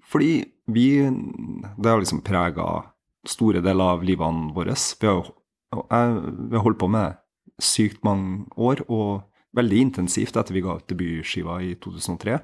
fordi 0.08 0.32
vi 0.68 0.88
Det 1.00 1.88
har 1.88 1.98
liksom 2.00 2.20
prega 2.20 2.84
store 3.24 3.60
deler 3.64 3.96
av 3.96 4.02
livene 4.04 4.52
våre. 4.52 4.74
Vi 5.00 5.06
har 5.06 5.24
vi 5.72 6.56
har 6.56 6.64
holdt 6.64 6.78
på 6.78 6.88
med 6.88 7.16
sykt 7.60 8.04
mange 8.04 8.46
år, 8.56 8.84
og 8.88 9.24
veldig 9.56 9.80
intensivt 9.80 10.36
etter 10.36 10.54
vi 10.54 10.62
ga 10.64 10.78
ut 10.78 10.86
debutskiva 10.88 11.58
i 11.64 11.74
2003. 11.82 12.38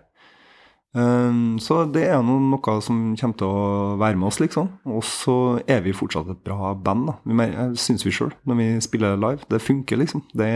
Um, 0.94 1.56
så 1.58 1.80
det 1.90 2.04
er 2.06 2.20
no, 2.22 2.36
noe 2.52 2.74
som 2.84 3.16
kommer 3.18 3.38
til 3.38 3.50
å 3.50 3.94
være 3.98 4.18
med 4.18 4.28
oss, 4.28 4.38
liksom. 4.42 4.68
Og 4.86 5.02
så 5.06 5.36
er 5.66 5.82
vi 5.82 5.94
fortsatt 5.96 6.30
et 6.30 6.44
bra 6.46 6.74
band, 6.74 7.10
da. 7.10 7.70
Syns 7.78 8.06
vi 8.06 8.14
sjøl, 8.14 8.34
når 8.46 8.60
vi 8.60 8.68
spiller 8.84 9.18
live. 9.18 9.42
Det 9.50 9.62
funker, 9.62 9.98
liksom. 9.98 10.22
Det, 10.36 10.50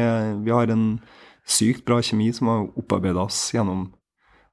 vi 0.45 0.55
har 0.55 0.71
en 0.75 0.87
sykt 1.49 1.85
bra 1.89 2.01
kjemi 2.05 2.29
som 2.37 2.51
har 2.51 2.67
opparbeida 2.79 3.25
oss 3.25 3.49
gjennom 3.55 3.89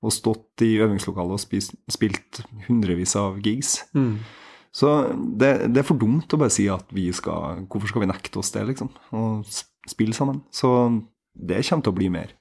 å 0.05 0.11
stått 0.13 0.63
i 0.65 0.75
øvingslokalet 0.83 1.37
og 1.37 1.41
spist, 1.41 1.75
spilt 1.91 2.43
hundrevis 2.67 3.15
av 3.19 3.39
gigs. 3.43 3.79
Så 4.75 4.91
det, 5.15 5.71
det 5.71 5.81
er 5.81 5.87
for 5.87 5.99
dumt 5.99 6.33
å 6.35 6.39
bare 6.39 6.53
si 6.53 6.67
at 6.67 6.89
vi 6.93 7.07
skal 7.15 7.61
Hvorfor 7.71 7.87
skal 7.87 8.03
vi 8.03 8.09
nekte 8.11 8.41
oss 8.41 8.51
det, 8.51 8.65
liksom? 8.67 8.89
Og 9.15 9.45
spille 9.87 10.15
sammen. 10.17 10.41
Så 10.51 10.69
det 11.35 11.63
kommer 11.67 11.85
til 11.85 11.93
å 11.93 11.99
bli 11.99 12.09
mer. 12.11 12.33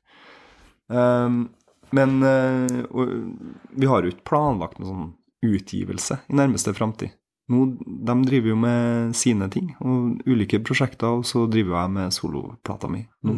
Um, 0.90 1.44
men 1.94 2.18
uh, 2.26 2.82
og, 2.90 3.12
vi 3.78 3.88
har 3.88 4.02
jo 4.02 4.12
ikke 4.12 4.28
planlagt 4.32 4.80
noen 4.80 4.90
sånn 4.90 5.12
utgivelse 5.44 6.18
i 6.26 6.37
nærmeste 6.40 6.75
framtid. 6.76 7.14
Nå, 7.52 7.66
de 8.08 8.14
driver 8.25 8.54
jo 8.54 8.56
med 8.56 9.16
sine 9.16 9.50
ting 9.52 9.75
og 9.84 10.23
ulike 10.25 10.62
prosjekter, 10.64 11.20
og 11.20 11.26
så 11.28 11.44
driver 11.50 11.82
jeg 11.82 11.92
med 11.99 12.14
soloplata 12.16 12.88
mi 12.88 13.02
nå. 13.28 13.34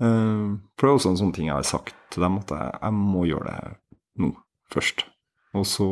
Eh, 0.00 0.50
for 0.78 0.86
det 0.86 0.92
er 0.92 0.98
også 0.98 1.12
en 1.14 1.20
sånn 1.20 1.32
ting 1.36 1.50
jeg 1.50 1.56
har 1.58 1.66
sagt 1.68 1.94
til 2.14 2.24
dem, 2.24 2.38
at 2.40 2.52
jeg, 2.56 2.74
jeg 2.80 2.96
må 2.96 3.24
gjøre 3.28 3.52
det 3.52 3.72
nå 4.24 4.32
først. 4.72 5.06
Og 5.58 5.66
så 5.66 5.86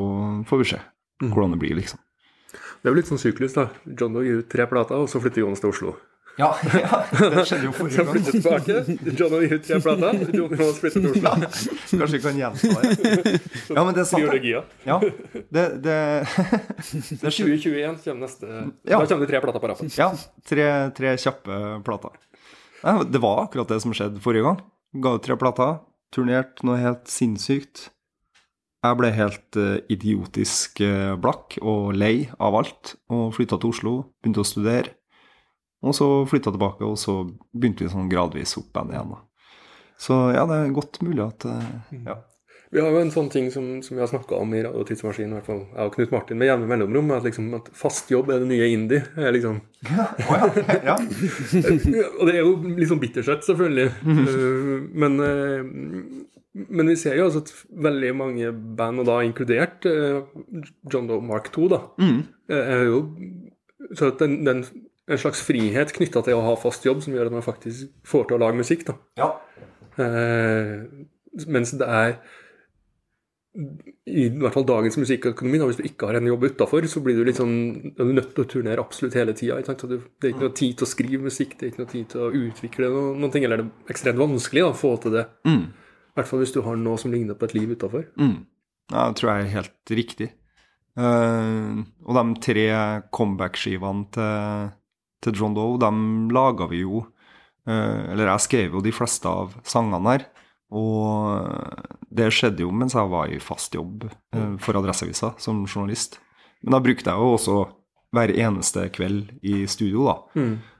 får 0.49 0.63
vi 0.63 0.69
se 0.75 0.83
hvordan 1.25 1.57
det 1.57 1.63
blir, 1.63 1.75
liksom. 1.81 1.99
Det 2.79 2.87
er 2.87 2.93
jo 2.95 2.99
litt 3.01 3.09
sånn 3.11 3.19
syklus, 3.21 3.57
da. 3.57 3.69
John 3.99 4.15
Doe 4.15 4.23
gir 4.25 4.45
ut 4.45 4.51
tre 4.53 4.65
plater, 4.71 5.01
og 5.03 5.11
så 5.11 5.19
flytter 5.21 5.43
Jonas 5.43 5.61
til 5.65 5.73
Oslo. 5.73 5.97
Ja, 6.39 6.53
det 6.63 7.43
skjedde 7.49 7.67
jo 7.67 7.73
forrige 7.75 8.05
gang. 8.07 8.21
tilbake. 8.29 8.77
John 9.19 9.33
Doe 9.33 9.41
gir 9.43 9.57
ut 9.59 9.65
tre 9.67 9.81
plater, 9.83 10.21
John 10.31 10.55
Jonas 10.55 10.79
flytter 10.79 11.03
til 11.03 11.11
Oslo. 11.11 11.33
Kanskje 11.99 12.13
vi 12.15 12.21
kan 12.23 12.39
gjenta 12.39 12.71
det. 12.79 13.33
Ja, 13.75 13.83
men 13.83 13.91
det 13.97 14.05
er 14.05 14.09
sant. 14.09 14.47
Ja, 14.87 15.01
det, 15.03 15.65
det, 15.83 15.97
det 17.25 17.35
skjer. 17.35 17.51
2021 17.59 17.99
kommer 18.07 18.23
neste 18.23 18.47
Ja. 18.87 19.01
Da 19.01 19.05
kommer 19.11 19.27
det 19.27 19.33
tre 19.35 19.43
plater 19.43 19.65
på 19.67 19.73
rappen. 19.75 19.91
Ja, 19.99 20.13
tre, 20.49 20.69
tre 20.97 21.17
kjappe 21.21 21.59
plater. 21.85 22.15
Det 22.83 23.21
var 23.23 23.45
akkurat 23.45 23.71
det 23.71 23.81
som 23.83 23.95
skjedde 23.97 24.23
forrige 24.23 24.47
gang. 24.47 24.61
Ga 25.03 25.17
ut 25.17 25.25
tre 25.25 25.37
plater, 25.39 25.79
turnert 26.15 26.63
noe 26.67 26.79
helt 26.81 27.09
sinnssykt. 27.11 27.89
Jeg 28.87 28.99
ble 29.01 29.11
helt 29.11 29.59
eh, 29.59 29.81
idiotisk 29.91 30.81
eh, 30.87 31.17
blakk 31.19 31.57
og 31.59 31.97
lei 31.99 32.29
av 32.39 32.55
alt, 32.61 32.95
og 33.11 33.33
flytta 33.35 33.59
til 33.59 33.73
Oslo, 33.73 33.95
begynte 34.23 34.45
å 34.45 34.47
studere. 34.47 34.95
Og 35.83 35.95
så 35.95 36.07
flytta 36.31 36.53
tilbake, 36.55 36.87
og 36.87 36.95
så 36.99 37.21
begynte 37.51 37.85
vi 37.85 37.91
sånn 37.91 38.11
gradvis 38.11 38.55
opp 38.61 38.79
igjen 38.85 39.15
da. 39.15 39.21
Så 39.99 40.15
ja, 40.31 40.45
det 40.47 40.61
er 40.63 40.75
godt 40.77 41.01
mulig 41.03 41.25
at 41.25 41.47
eh, 41.51 41.99
ja. 42.07 42.21
Vi 42.69 42.81
har 42.85 42.93
jo 42.93 43.01
en 43.01 43.13
sånn 43.13 43.31
ting 43.33 43.47
som, 43.53 43.67
som 43.85 43.97
vi 43.97 44.03
har 44.03 44.11
snakka 44.11 44.37
om 44.37 44.51
i 44.53 44.61
Radio 44.65 44.85
Tidsmaskinen, 44.85 45.31
i 45.33 45.37
hvert 45.39 45.49
fall 45.49 45.63
jeg 45.65 45.89
og 45.89 45.95
Knut 45.95 46.11
Martin 46.13 46.41
med 46.41 46.51
jevne 46.51 46.69
mellomrom, 46.69 47.13
at, 47.17 47.25
liksom, 47.25 47.47
at 47.57 47.71
fast 47.77 48.11
jobb 48.13 48.29
er 48.35 48.43
det 48.43 48.51
nye 48.51 48.69
indie. 48.75 49.07
Er 49.17 49.33
liksom. 49.33 49.63
ja. 50.89 50.99
Og 52.19 52.29
det 52.29 52.35
er 52.35 52.43
jo 52.43 52.53
litt 52.67 52.91
sånn 52.91 53.01
bittersøtt, 53.01 53.47
selvfølgelig. 53.47 53.89
Eh, 53.89 54.75
men, 55.05 55.17
eh, 55.25 55.63
men 56.69 56.93
vi 56.93 56.99
ser 57.01 57.17
jo 57.17 57.31
altså 57.31 57.45
at 57.47 57.55
veldig 57.89 58.13
mange 58.21 58.53
band, 58.53 59.01
og 59.01 59.09
da 59.09 59.23
inkludert 59.25 59.89
eh, 59.89 60.21
John 60.93 61.09
Doe 61.09 61.25
Mark 61.25 61.49
2, 61.57 61.71
da, 61.73 61.81
mm. 62.03 62.21
er 62.53 62.85
jo 62.91 63.03
Så 63.97 64.11
at 64.11 64.21
den, 64.21 64.43
den 64.45 64.67
en 65.09 65.21
slags 65.21 65.41
frihet 65.41 65.93
knytta 65.97 66.21
til 66.25 66.37
å 66.37 66.45
ha 66.45 66.57
fast 66.61 66.85
jobb 66.85 67.01
som 67.05 67.15
gjør 67.17 67.31
at 67.31 67.37
man 67.39 67.45
faktisk 67.45 67.89
får 68.07 68.29
til 68.29 68.37
å 68.37 68.43
lage 68.43 68.61
musikk. 68.61 68.85
da. 68.91 68.99
ja. 69.17 69.31
Eh, 69.99 70.75
mens 71.49 71.73
det 71.79 71.87
er 71.87 72.19
i 73.57 74.27
hvert 74.29 74.55
fall 74.55 74.67
dagens 74.69 74.99
musikkøkonomi, 75.01 75.59
da, 75.59 75.67
hvis 75.71 75.79
du 75.81 75.87
ikke 75.89 76.11
har 76.11 76.19
en 76.19 76.29
jobb 76.29 76.45
utafor, 76.51 76.85
så 76.91 77.01
blir 77.03 77.17
du 77.17 77.25
litt 77.27 77.41
sånn, 77.41 77.57
er 77.95 78.07
du 78.07 78.13
nødt 78.15 78.31
til 78.37 78.45
å 78.45 78.51
turnere 78.53 78.85
absolutt 78.85 79.17
hele 79.19 79.35
tida. 79.37 79.59
Det 79.65 79.99
er 79.99 80.35
ikke 80.35 80.45
noe 80.45 80.57
tid 80.59 80.77
til 80.79 80.87
å 80.87 80.91
skrive 80.91 81.25
musikk, 81.25 81.57
det 81.57 81.67
er 81.67 81.73
ikke 81.73 81.83
noe 81.83 81.93
tid 81.95 82.11
til 82.13 82.23
å 82.23 82.31
utvikle 82.45 82.91
noe, 82.93 83.17
noen 83.19 83.35
ting. 83.35 83.47
Eller 83.49 83.63
det 83.63 83.67
er 83.67 83.95
ekstremt 83.97 84.21
vanskelig 84.21 84.67
da, 84.67 84.71
å 84.71 84.79
få 84.79 84.93
til 85.03 85.17
det. 85.17 85.25
Mm. 85.49 85.65
I 85.73 86.21
hvert 86.21 86.31
fall 86.31 86.43
hvis 86.45 86.55
du 86.55 86.61
har 86.67 86.79
noe 86.79 87.01
som 87.01 87.15
ligner 87.15 87.39
på 87.39 87.49
et 87.49 87.57
liv 87.57 87.75
utafor. 87.75 88.07
Mm. 88.21 88.37
Ja, 88.93 89.09
det 89.09 89.19
tror 89.19 89.33
jeg 89.33 89.47
er 89.47 89.55
helt 89.57 89.95
riktig. 89.99 90.31
Uh, 90.99 91.85
og 92.07 92.17
de 92.19 92.41
tre 92.43 92.67
comeback-skivene 93.15 94.09
til, 94.15 94.73
til 95.25 95.41
John 95.41 95.55
Doe, 95.55 95.79
de 95.79 95.91
laga 96.35 96.67
vi 96.67 96.81
jo 96.83 97.05
uh, 97.05 98.01
Eller 98.11 98.33
jeg 98.33 98.43
skrev 98.49 98.75
jo 98.75 98.83
de 98.83 98.95
fleste 98.95 99.31
av 99.31 99.55
sangene 99.69 100.17
her. 100.17 100.27
Og 100.77 102.09
det 102.13 102.31
skjedde 102.35 102.65
jo 102.65 102.73
mens 102.75 102.97
jeg 102.97 103.09
var 103.09 103.31
i 103.33 103.41
fast 103.41 103.77
jobb 103.77 104.09
eh, 104.09 104.57
for 104.61 104.77
Adresseavisa 104.81 105.33
som 105.41 105.63
journalist. 105.67 106.19
Men 106.63 106.77
da 106.77 106.83
brukte 106.85 107.13
jeg 107.13 107.23
jo 107.23 107.37
også 107.37 107.59
hver 108.17 108.33
eneste 108.33 108.89
kveld 108.93 109.31
i 109.45 109.63
studio, 109.69 110.09
da. 110.09 110.17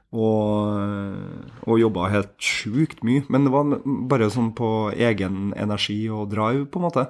Og, 0.09 1.65
og 1.69 1.77
jobba 1.77 2.07
helt 2.09 2.33
sjukt 2.41 3.03
mye. 3.05 3.21
Men 3.29 3.45
det 3.45 3.53
var 3.53 3.75
bare 4.09 4.29
sånn 4.33 4.51
på 4.57 4.89
egen 4.97 5.51
energi 5.53 6.01
og 6.09 6.31
drive, 6.33 6.65
på 6.69 6.81
en 6.81 6.87
måte. 6.87 7.05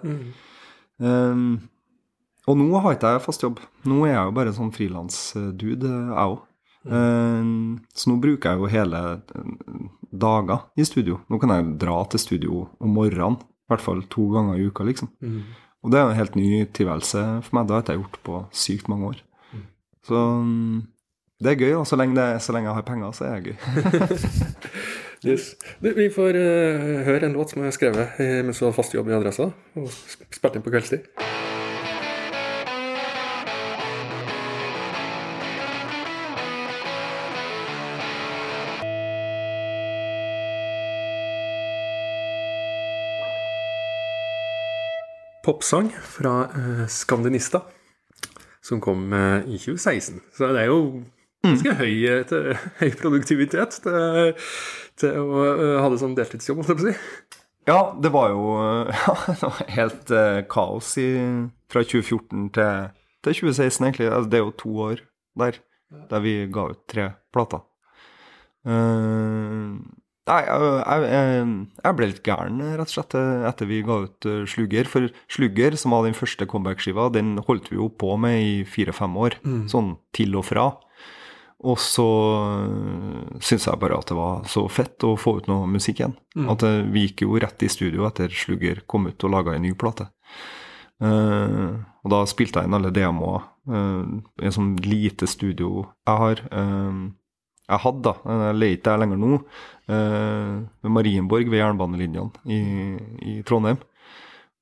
Um, 1.00 1.45
og 2.50 2.57
nå 2.59 2.81
har 2.83 2.98
ikke 2.98 3.13
jeg 3.15 3.24
fast 3.24 3.45
jobb. 3.45 3.62
Nå 3.88 4.03
er 4.03 4.15
jeg 4.17 4.27
jo 4.27 4.36
bare 4.41 4.55
sånn 4.57 4.74
frilansdude, 4.75 5.93
jeg 6.12 6.25
òg. 6.25 6.43
Um, 6.89 7.79
så 7.95 8.12
nå 8.12 8.19
bruker 8.24 8.53
jeg 8.53 8.62
jo 8.62 8.69
hele 8.71 9.00
eh, 9.19 9.79
dager 10.12 10.68
i 10.80 10.86
studio. 10.88 11.20
Nå 11.30 11.39
kan 11.42 11.54
jeg 11.54 11.72
dra 11.82 11.98
til 12.10 12.22
studio 12.22 12.68
om 12.80 12.94
morgenen, 12.96 13.39
i 13.39 13.74
hvert 13.74 13.84
fall 13.86 14.04
to 14.10 14.28
ganger 14.34 14.58
i 14.58 14.70
uka, 14.70 14.86
liksom. 14.88 15.12
Og 15.84 15.92
det 15.92 16.00
er 16.00 16.10
en 16.10 16.18
helt 16.18 16.36
ny 16.36 16.66
tilværelse 16.75 17.25
for 17.46 17.56
meg. 17.56 17.68
Det 17.68 17.75
har 17.75 17.84
ikke 17.84 17.94
jeg 17.96 18.01
gjort 18.01 18.24
på 18.25 18.39
sykt 18.51 18.89
mange 18.92 19.12
år. 19.13 19.20
Så 20.10 20.16
um, 20.16 20.88
det 21.39 21.54
er 21.54 21.62
gøy, 21.62 21.74
og 21.80 21.88
så 21.88 21.96
lenge, 22.00 22.18
det, 22.18 22.42
så 22.44 22.56
lenge 22.56 22.70
jeg 22.70 22.75
har 22.75 22.88
penger, 22.88 23.12
så 23.12 23.30
er 23.30 23.39
det 23.39 23.54
gøy. 23.54 23.58
Yes. 25.28 25.50
Du, 25.84 25.89
vi 25.98 26.06
får 26.16 26.38
uh, 26.39 27.01
høre 27.04 27.28
en 27.28 27.34
låt 27.36 27.51
som 27.51 27.60
jeg 27.60 27.68
har 27.68 27.75
skrevet 27.75 28.22
eh, 28.24 28.38
mens 28.39 28.62
du 28.62 28.70
har 28.70 28.72
fast 28.72 28.96
jobb 28.96 29.12
i 29.12 29.18
Adressa, 29.18 29.50
og 29.75 29.92
spilt 29.92 30.56
inn 30.56 30.63
på 30.63 30.72
kveldstid. 30.72 31.12
Popsang 45.50 45.89
fra 45.89 46.44
eh, 46.44 46.88
Skandinista, 46.88 47.62
som 48.62 48.82
kom 48.82 49.13
eh, 49.13 49.48
i 49.50 49.58
2016. 49.58 50.20
Så 50.38 50.50
det 50.53 50.62
er 50.62 50.68
jo 50.70 50.82
ganske 51.41 51.74
høy, 51.79 51.94
eh, 52.06 52.20
til, 52.29 52.51
høy 52.84 52.91
produktivitet 53.00 53.79
til, 53.82 54.36
til 55.01 55.18
å 55.18 55.48
ha 55.82 55.89
det 55.89 55.98
som 56.03 56.13
deltidsjobb, 56.13 56.62
holdt 56.62 56.70
jeg 56.70 56.77
på 56.77 56.86
å 56.86 56.91
si. 56.91 57.39
Ja, 57.65 57.79
det 57.98 58.12
var 58.13 58.29
jo 58.36 58.44
ja, 59.08 59.15
det 59.25 59.39
var 59.41 59.74
helt 59.74 60.13
kaos 60.53 60.91
i, 61.01 61.10
fra 61.74 61.82
2014 61.82 62.46
til, 62.60 62.94
til 63.25 63.41
2016, 63.41 63.89
egentlig. 63.89 64.12
Altså, 64.12 64.29
det 64.29 64.38
er 64.38 64.46
jo 64.46 64.56
to 64.62 64.75
år 64.86 65.01
der, 65.41 65.58
der 66.13 66.25
vi 66.27 66.36
ga 66.53 66.70
ut 66.75 66.86
tre 66.94 67.10
plater. 67.34 67.65
Eh, 68.70 69.82
nei, 70.29 70.39
jeg, 70.45 70.67
jeg, 70.79 71.07
jeg, 71.12 71.48
jeg 71.83 71.98
ble 71.98 72.09
litt 72.12 72.21
gæren, 72.25 72.62
rett 72.79 72.86
og 72.88 72.93
slett, 72.93 73.15
eh, 73.19 73.48
etter 73.50 73.69
vi 73.69 73.81
ga 73.86 73.98
ut 74.05 74.27
eh, 74.29 74.43
Slugger. 74.50 74.91
For 74.91 75.09
Slugger, 75.31 75.77
som 75.79 75.95
var 75.95 76.05
den 76.07 76.17
første 76.17 76.48
comeback-skiva, 76.50 77.09
den 77.15 77.38
holdt 77.48 77.71
vi 77.74 77.79
jo 77.79 77.89
på 77.89 78.13
med 78.21 78.38
i 78.43 78.53
fire-fem 78.69 79.17
år. 79.19 79.39
Sånn 79.71 79.98
til 80.15 80.38
og 80.39 80.48
fra. 80.50 80.69
Og 81.59 81.75
så 81.83 82.07
syns 83.43 83.65
jeg 83.67 83.79
bare 83.81 83.98
at 84.00 84.07
det 84.07 84.15
var 84.15 84.45
så 84.48 84.63
fett 84.71 85.03
å 85.03 85.17
få 85.19 85.39
ut 85.41 85.50
noe 85.51 85.67
musikk 85.67 86.00
igjen. 86.00 86.15
At 86.51 86.63
eh, 86.63 86.81
vi 86.88 87.09
gikk 87.09 87.25
jo 87.27 87.36
rett 87.41 87.67
i 87.67 87.71
studio 87.71 88.07
etter 88.07 88.31
Slugger 88.31 88.86
kom 88.88 89.09
ut 89.12 89.27
og 89.27 89.36
laga 89.36 89.57
en 89.57 89.65
ny 89.67 89.75
plate. 89.75 90.07
Uh, 91.00 91.79
og 92.03 92.12
da 92.12 92.17
spilte 92.27 92.59
jeg 92.59 92.67
inn 92.67 92.75
alle 92.75 92.89
demoer 92.91 93.45
Uh, 93.69 94.21
et 94.41 94.55
sånn 94.55 94.74
lite 94.81 95.27
studio 95.29 95.83
jeg 96.07 96.21
har. 96.24 96.39
Uh, 96.50 97.12
jeg 97.70 97.84
hadde, 97.86 98.02
da, 98.10 98.36
jeg 98.48 98.58
leter 98.58 98.90
der 98.90 99.02
lenger 99.04 99.22
nå, 99.22 99.38
uh, 99.92 100.56
ved 100.84 100.94
Marienborg 100.96 101.52
ved 101.52 101.62
jernbanelinjene 101.62 102.44
i, 102.50 102.60
i 103.30 103.38
Trondheim. 103.46 103.80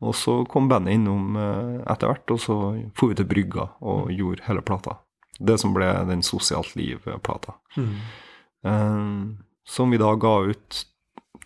Og 0.04 0.14
så 0.14 0.44
kom 0.52 0.68
bandet 0.70 0.98
innom 0.98 1.38
uh, 1.40 1.80
etter 1.90 2.12
hvert, 2.12 2.36
og 2.36 2.42
så 2.44 2.58
for 2.98 3.12
vi 3.12 3.18
til 3.18 3.30
Brygga 3.30 3.70
og 3.82 4.12
gjorde 4.14 4.46
hele 4.50 4.66
plata. 4.66 5.00
Det 5.38 5.58
som 5.62 5.74
ble 5.74 5.88
den 6.10 6.24
Sosialt 6.26 6.76
Liv-plata. 6.78 7.54
Mm. 7.78 9.38
som 9.70 9.92
vi 9.94 10.00
da 10.02 10.10
ga 10.18 10.32
ut, 10.50 10.80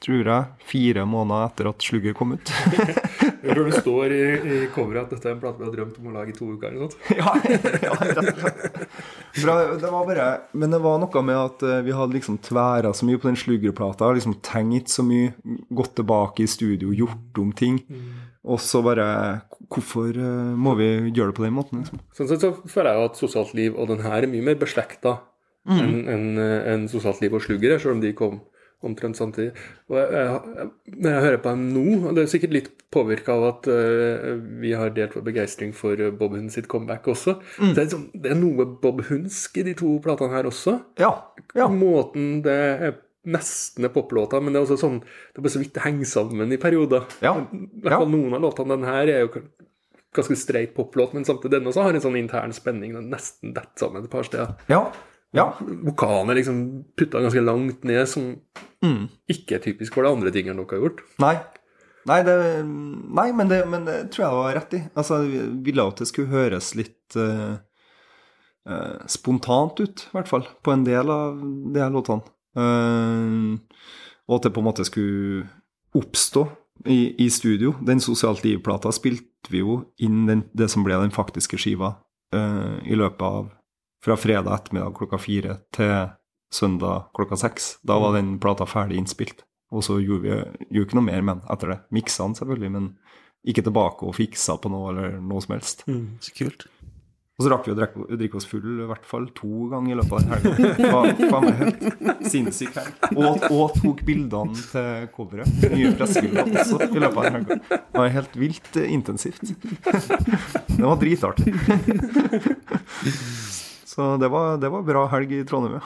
tror 0.01 0.25
jeg, 0.25 0.45
fire 0.65 1.03
måneder 1.05 1.45
etter 1.45 1.69
at 1.69 1.85
slugget 1.85 2.17
kom 2.17 2.33
ut. 2.33 2.51
Jeg 3.41 3.55
tror 3.55 3.67
det 3.67 3.79
står 3.81 4.13
i, 4.13 4.23
i 4.37 4.57
coveret 4.73 5.07
at 5.07 5.13
dette 5.15 5.29
er 5.29 5.33
en 5.35 5.41
plate 5.41 5.61
vi 5.61 5.65
har 5.65 5.73
drømt 5.73 5.95
om 5.97 6.09
å 6.11 6.13
lage 6.13 6.33
i 6.33 6.35
to 6.37 6.47
uker. 6.53 6.69
eller 6.69 6.85
noe 6.85 7.15
ja, 7.17 7.31
ja. 7.87 7.93
Bra, 9.41 9.55
det 9.81 9.89
var 9.89 10.05
bare, 10.05 10.27
men 10.53 10.73
det 10.73 10.79
var 10.83 10.99
noe 11.01 11.23
med 11.25 11.39
at 11.39 11.65
eh, 11.65 11.79
vi 11.85 11.95
hadde 11.97 12.17
liksom 12.17 12.37
tværa 12.45 12.93
så 12.93 13.07
mye 13.09 13.21
på 13.21 13.29
den 13.29 13.39
sluggerplata, 13.41 14.11
liksom 14.17 14.37
tenkt 14.45 14.93
så 14.93 15.05
mye, 15.05 15.33
gått 15.73 15.95
tilbake 15.97 16.45
i 16.45 16.51
studio, 16.51 16.93
gjort 16.93 17.41
om 17.41 17.49
ting. 17.57 17.81
Og 18.41 18.61
så 18.61 18.81
bare 18.85 19.07
Hvorfor 19.71 20.17
eh, 20.17 20.53
må 20.57 20.73
vi 20.79 20.87
gjøre 21.13 21.31
det 21.31 21.37
på 21.37 21.45
den 21.45 21.53
måten? 21.55 21.81
liksom? 21.81 22.01
Sånn 22.17 22.29
sett 22.29 22.43
så 22.43 22.53
føler 22.69 22.91
jeg 22.91 23.01
jo 23.01 23.09
at 23.09 23.19
Sosialt 23.21 23.53
liv 23.57 23.77
og 23.77 23.89
den 23.93 24.01
her 24.05 24.21
er 24.21 24.31
mye 24.31 24.49
mer 24.51 24.57
beslekta 24.59 25.19
enn 25.69 26.01
enn, 26.09 26.09
en, 26.09 26.25
en 26.73 26.87
Sosialt 26.91 27.21
liv 27.21 27.37
og 27.37 27.43
sluggere, 27.45 27.77
selv 27.79 27.95
om 27.95 28.01
de 28.03 28.13
kom 28.17 28.41
omtrent 28.85 29.19
samtidig. 29.19 29.51
Og 29.91 29.97
jeg, 29.99 30.09
jeg, 30.15 30.69
når 30.97 31.13
jeg 31.15 31.25
hører 31.25 31.41
på 31.43 31.53
dem 31.53 31.67
nå, 31.75 31.85
og 31.99 32.15
det 32.17 32.23
er 32.23 32.31
sikkert 32.31 32.55
litt 32.55 32.71
påvirka 32.91 33.35
av 33.37 33.45
at 33.51 33.69
uh, 33.71 34.31
vi 34.61 34.73
har 34.77 34.95
delt 34.95 35.15
vår 35.15 35.25
begeistring 35.29 35.75
for 35.77 35.99
eh, 36.01 36.11
Bob 36.15 36.35
Hund 36.35 36.51
sitt 36.53 36.67
comeback 36.71 37.07
også, 37.11 37.37
det, 37.59 37.75
er 37.75 37.85
liksom, 37.85 38.09
det 38.13 38.33
er 38.33 38.39
noe 38.39 38.67
Bob 38.81 39.03
Hundsk 39.07 39.61
i 39.61 39.65
de 39.69 39.75
to 39.77 39.93
platene 40.03 40.35
her 40.35 40.49
også. 40.49 40.75
Ja. 41.01 41.13
ja. 41.57 41.69
Måten 41.71 42.41
det 42.45 42.57
er 42.57 42.99
nesten 43.31 43.85
er 43.85 43.93
poplåter, 43.93 44.41
men 44.41 44.53
det 44.53 44.61
er 44.61 44.65
også 44.65 44.79
sånn 44.81 45.01
det 45.03 45.37
er 45.37 45.45
bare 45.45 45.53
så 45.53 45.61
vidt 45.61 45.75
det 45.75 45.83
henger 45.85 46.09
sammen 46.09 46.53
i 46.53 46.59
perioder. 46.61 47.05
Ja. 47.21 47.35
I 47.37 47.83
hvert 47.83 48.01
fall 48.01 48.09
noen 48.09 48.33
av 48.37 48.41
låtene. 48.47 48.77
Den 48.79 48.89
her 48.89 49.11
er 49.13 49.27
jo 49.27 49.45
ganske 50.15 50.35
streit 50.39 50.73
poplåt, 50.75 51.13
men 51.15 51.27
samtidig 51.27 51.59
den 51.59 51.69
også 51.69 51.85
har 51.85 51.95
en 51.95 52.03
sånn 52.03 52.17
intern 52.19 52.55
spenning. 52.55 52.97
Den 52.97 53.11
nesten 53.13 53.53
detter 53.55 53.85
sammen 53.85 54.03
et 54.03 54.11
par 54.11 54.27
steder. 54.27 54.57
ja. 54.71 54.83
Ja. 55.35 55.47
Vokalen 55.59 56.31
er 56.31 56.39
liksom 56.41 56.59
putta 56.99 57.21
ganske 57.23 57.43
langt 57.43 57.85
ned, 57.87 58.03
som 58.09 58.33
ikke 59.31 59.57
er 59.57 59.63
typisk 59.63 59.95
for 59.95 60.05
de 60.05 60.11
andre 60.11 60.31
tingene 60.33 60.59
dere 60.59 60.77
har 60.77 60.85
gjort. 60.87 61.03
Nei. 61.23 61.35
Nei, 62.09 62.21
det, 62.25 62.35
nei 62.65 63.27
men, 63.37 63.49
det, 63.51 63.59
men 63.69 63.83
det 63.85 63.97
tror 64.13 64.25
jeg 64.25 64.37
var 64.39 64.55
rett 64.57 64.71
i. 64.73 64.79
Altså, 64.97 65.19
vi 65.29 65.41
ville 65.67 65.85
at 65.85 66.01
det 66.01 66.07
skulle 66.09 66.33
høres 66.33 66.71
litt 66.77 67.17
uh, 67.19 67.59
uh, 68.65 69.03
spontant 69.11 69.77
ut, 69.83 70.07
i 70.07 70.15
hvert 70.17 70.31
fall, 70.31 70.47
på 70.65 70.73
en 70.73 70.85
del 70.87 71.11
av 71.13 71.37
de 71.37 71.83
her 71.83 71.93
låtene. 71.93 72.25
Uh, 72.57 73.61
og 74.25 74.39
at 74.39 74.47
det 74.47 74.53
på 74.55 74.63
en 74.63 74.69
måte 74.71 74.87
skulle 74.87 75.45
oppstå 75.97 76.47
i, 76.89 77.13
i 77.21 77.29
studio. 77.29 77.75
Den 77.85 78.01
Sosialt 78.01 78.41
Liv-plata 78.47 78.89
spilte 78.95 79.53
vi 79.53 79.61
jo 79.61 79.83
inn 80.01 80.25
den, 80.25 80.45
det 80.57 80.71
som 80.73 80.85
ble 80.87 80.97
den 81.03 81.13
faktiske 81.13 81.59
skiva 81.61 81.99
i 82.31 82.95
løpet 82.95 83.25
av 83.27 83.49
fra 84.05 84.17
fredag 84.17 84.53
ettermiddag 84.55 84.95
klokka 84.97 85.19
fire 85.21 85.59
til 85.75 86.11
søndag 86.53 87.09
klokka 87.15 87.37
seks. 87.39 87.75
Da 87.87 87.99
var 88.01 88.17
den 88.17 88.37
plata 88.41 88.67
ferdig 88.69 88.99
innspilt. 89.01 89.45
Og 89.71 89.85
så 89.87 90.01
gjorde 90.03 90.25
vi 90.25 90.35
gjorde 90.75 90.89
ikke 90.89 90.99
noe 90.99 91.07
mer 91.07 91.23
med 91.23 91.39
den 91.39 91.53
etter 91.53 91.75
det. 91.75 91.79
Miksa 91.95 92.27
den 92.27 92.35
selvfølgelig, 92.39 92.71
men 92.75 92.89
ikke 93.47 93.63
tilbake 93.65 94.05
og 94.05 94.17
fiksa 94.17 94.57
på 94.61 94.69
noe 94.69 94.91
eller 94.91 95.19
noe 95.23 95.41
som 95.41 95.55
helst. 95.55 95.85
Så 96.21 96.33
kult. 96.37 96.67
Og 97.39 97.45
så 97.45 97.49
rakk 97.55 97.65
vi 97.65 97.71
å 97.73 97.75
drikke, 97.79 98.03
drikke 98.19 98.37
oss 98.37 98.45
full 98.45 98.81
i 98.83 98.85
hvert 98.85 99.05
fall 99.07 99.23
to 99.33 99.63
ganger 99.71 99.95
i 99.95 99.97
løpet 99.97 100.13
av 100.13 101.07
den 101.07 101.55
helga. 101.55 102.11
Sinnssyk 102.29 102.75
helg. 102.77 103.07
Og, 103.15 103.47
og 103.47 103.79
tok 103.79 104.03
bildene 104.05 104.53
til 104.59 105.07
coveret. 105.15 105.65
Nye 105.73 105.93
pressebilder 105.97 106.51
også 106.51 106.83
i 106.85 107.01
løpet 107.01 107.17
av 107.17 107.25
den 107.25 107.39
helga. 107.39 107.57
Det 107.71 108.03
var 108.03 108.13
helt 108.19 108.37
vilt 108.43 108.77
eh, 108.77 108.93
intensivt. 108.93 109.41
Det 110.75 110.85
var 110.85 111.01
dritartig. 111.01 111.55
Så 113.91 114.15
det 114.21 114.29
var, 114.31 114.57
det 114.61 114.69
var 114.71 114.83
bra 114.87 115.05
helg 115.11 115.33
i 115.35 115.45
Trondheim, 115.47 115.81
ja. 115.81 115.83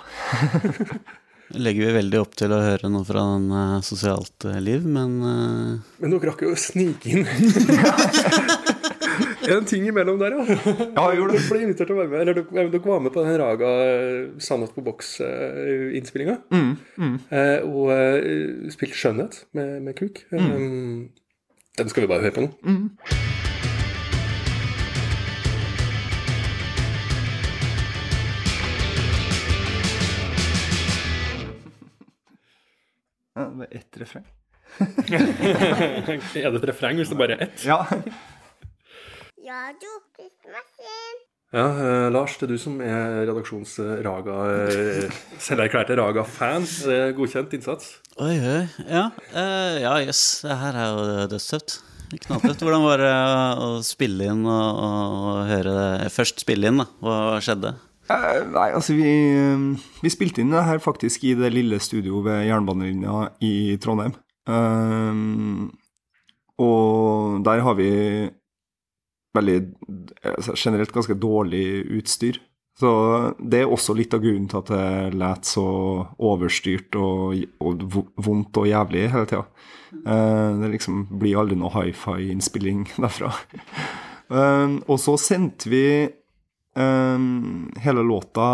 Legger 1.65 1.85
vi 1.85 1.93
veldig 1.93 2.19
opp 2.19 2.33
til 2.37 2.53
å 2.53 2.57
høre 2.61 2.89
noe 2.89 3.05
fra 3.05 3.21
den 3.35 3.51
eh, 3.53 3.75
sosialt 3.85 4.47
eh, 4.49 4.57
liv, 4.61 4.85
men 4.85 5.11
eh, 5.21 5.91
Men 6.01 6.13
dere 6.15 6.31
rakk 6.31 6.41
jo 6.45 6.53
å 6.55 6.57
snike 6.59 7.11
inn 7.13 7.25
en 9.53 9.67
ting 9.69 9.85
imellom 9.87 10.17
der, 10.19 10.35
ja. 10.35 10.57
Ja, 10.57 11.05
jeg 11.11 11.19
gjorde 11.19 11.35
det. 11.35 11.41
Dere 11.41 11.51
ble 11.51 11.61
invitert 11.67 11.89
til 11.89 11.95
å 11.95 11.99
være 11.99 12.11
med. 12.11 12.21
Eller 12.23 12.39
dere, 12.39 12.65
dere 12.73 12.83
var 12.85 13.03
med 13.05 13.13
på 13.13 13.25
den 13.25 13.37
Raga 13.41 13.71
Sannhet 14.41 14.73
på 14.75 14.85
boks-innspillinga. 14.85 16.39
Mm, 16.49 17.17
Eh, 17.29 17.59
og 17.65 17.93
uh, 17.93 18.69
spilte 18.73 18.97
Skjønnhet 18.97 19.43
med, 19.57 19.77
med 19.85 19.97
Kuk. 20.01 20.25
Mm. 20.33 20.49
Um, 20.49 21.09
den 21.77 21.91
skal 21.93 22.05
vi 22.05 22.11
bare 22.11 22.25
høre 22.25 22.35
på 22.39 22.47
nå. 22.47 23.44
Ja 33.35 33.45
det 33.49 33.59
var 33.61 33.67
ett 33.71 34.01
refreng. 34.01 34.25
er 34.79 36.49
det 36.51 36.59
et 36.59 36.67
refreng 36.71 36.99
hvis 36.99 37.11
det 37.11 37.19
bare 37.19 37.37
er 37.37 37.47
ett? 37.47 37.63
Ja. 37.67 37.83
Radio 39.45 39.95
Tidsmaskin. 40.17 41.23
Ja, 41.55 41.67
eh, 41.69 42.11
Lars, 42.11 42.33
det 42.39 42.47
er 42.47 42.51
du 42.55 42.59
som 42.59 42.79
er 42.83 43.21
redaksjons-Raga 43.29 44.37
eh, 44.65 45.19
selverklærte 45.39 45.95
Raga-fan. 45.95 46.65
Er 46.91 47.13
godkjent 47.15 47.53
innsats? 47.55 47.93
Oi, 48.17 48.33
oi. 48.35 48.63
Ja, 48.89 49.05
eh, 49.31 49.77
ja 49.85 49.93
yes. 50.03 50.41
Det 50.43 50.57
her 50.59 50.79
er 50.81 50.89
jo 50.89 51.27
dødstøft. 51.31 51.77
Knalltøft. 52.25 52.65
Hvordan 52.65 52.83
var 52.83 53.03
det 53.03 53.13
å 53.61 53.69
spille 53.85 54.27
inn 54.33 54.43
og, 54.43 54.81
og, 54.83 55.15
og 55.29 55.39
høre 55.51 55.75
det 55.77 56.11
Først 56.15 56.43
spille 56.43 56.71
inn, 56.71 56.81
da. 56.81 56.89
Hva 57.05 57.19
skjedde? 57.43 57.75
Eh, 58.05 58.41
Nei, 58.53 58.69
altså 58.69 58.93
vi, 58.93 59.09
eh, 59.33 59.85
vi 60.03 60.13
spilte 60.13 60.43
inn 60.43 60.53
det 60.53 60.65
her 60.67 60.81
faktisk 60.83 61.23
i 61.25 61.33
det 61.37 61.51
lille 61.53 61.79
studioet 61.81 62.27
ved 62.27 62.47
jernbanelinja 62.49 63.29
i 63.45 63.77
Trondheim. 63.81 64.13
Um, 64.45 65.71
og 66.61 67.41
der 67.45 67.63
har 67.65 67.73
vi 67.79 67.89
veldig 69.33 69.55
altså, 70.21 70.53
generelt 70.55 70.93
ganske 70.93 71.17
dårlig 71.17 71.85
utstyr. 71.97 72.37
Så 72.75 72.91
det 73.39 73.61
er 73.63 73.71
også 73.71 73.95
litt 73.95 74.13
av 74.13 74.21
grunnen 74.21 74.49
til 74.51 74.59
at 74.59 74.69
det 74.69 75.17
lät 75.17 75.47
så 75.47 75.65
overstyrt 76.19 76.97
og, 76.99 77.39
og 77.63 77.85
vondt 78.19 78.59
og 78.59 78.67
jævlig 78.67 79.07
hele 79.13 79.29
tida. 79.31 79.45
Uh, 80.05 80.61
det 80.61 80.75
liksom 80.75 81.05
blir 81.17 81.39
aldri 81.41 81.57
noe 81.57 81.73
hifi-innspilling 81.73 82.85
derfra. 83.01 83.31
Um, 84.29 84.83
og 84.85 84.99
så 85.01 85.15
sendte 85.21 85.71
vi 85.71 85.85
Um, 86.75 87.69
hele 87.79 88.03
låta 88.03 88.45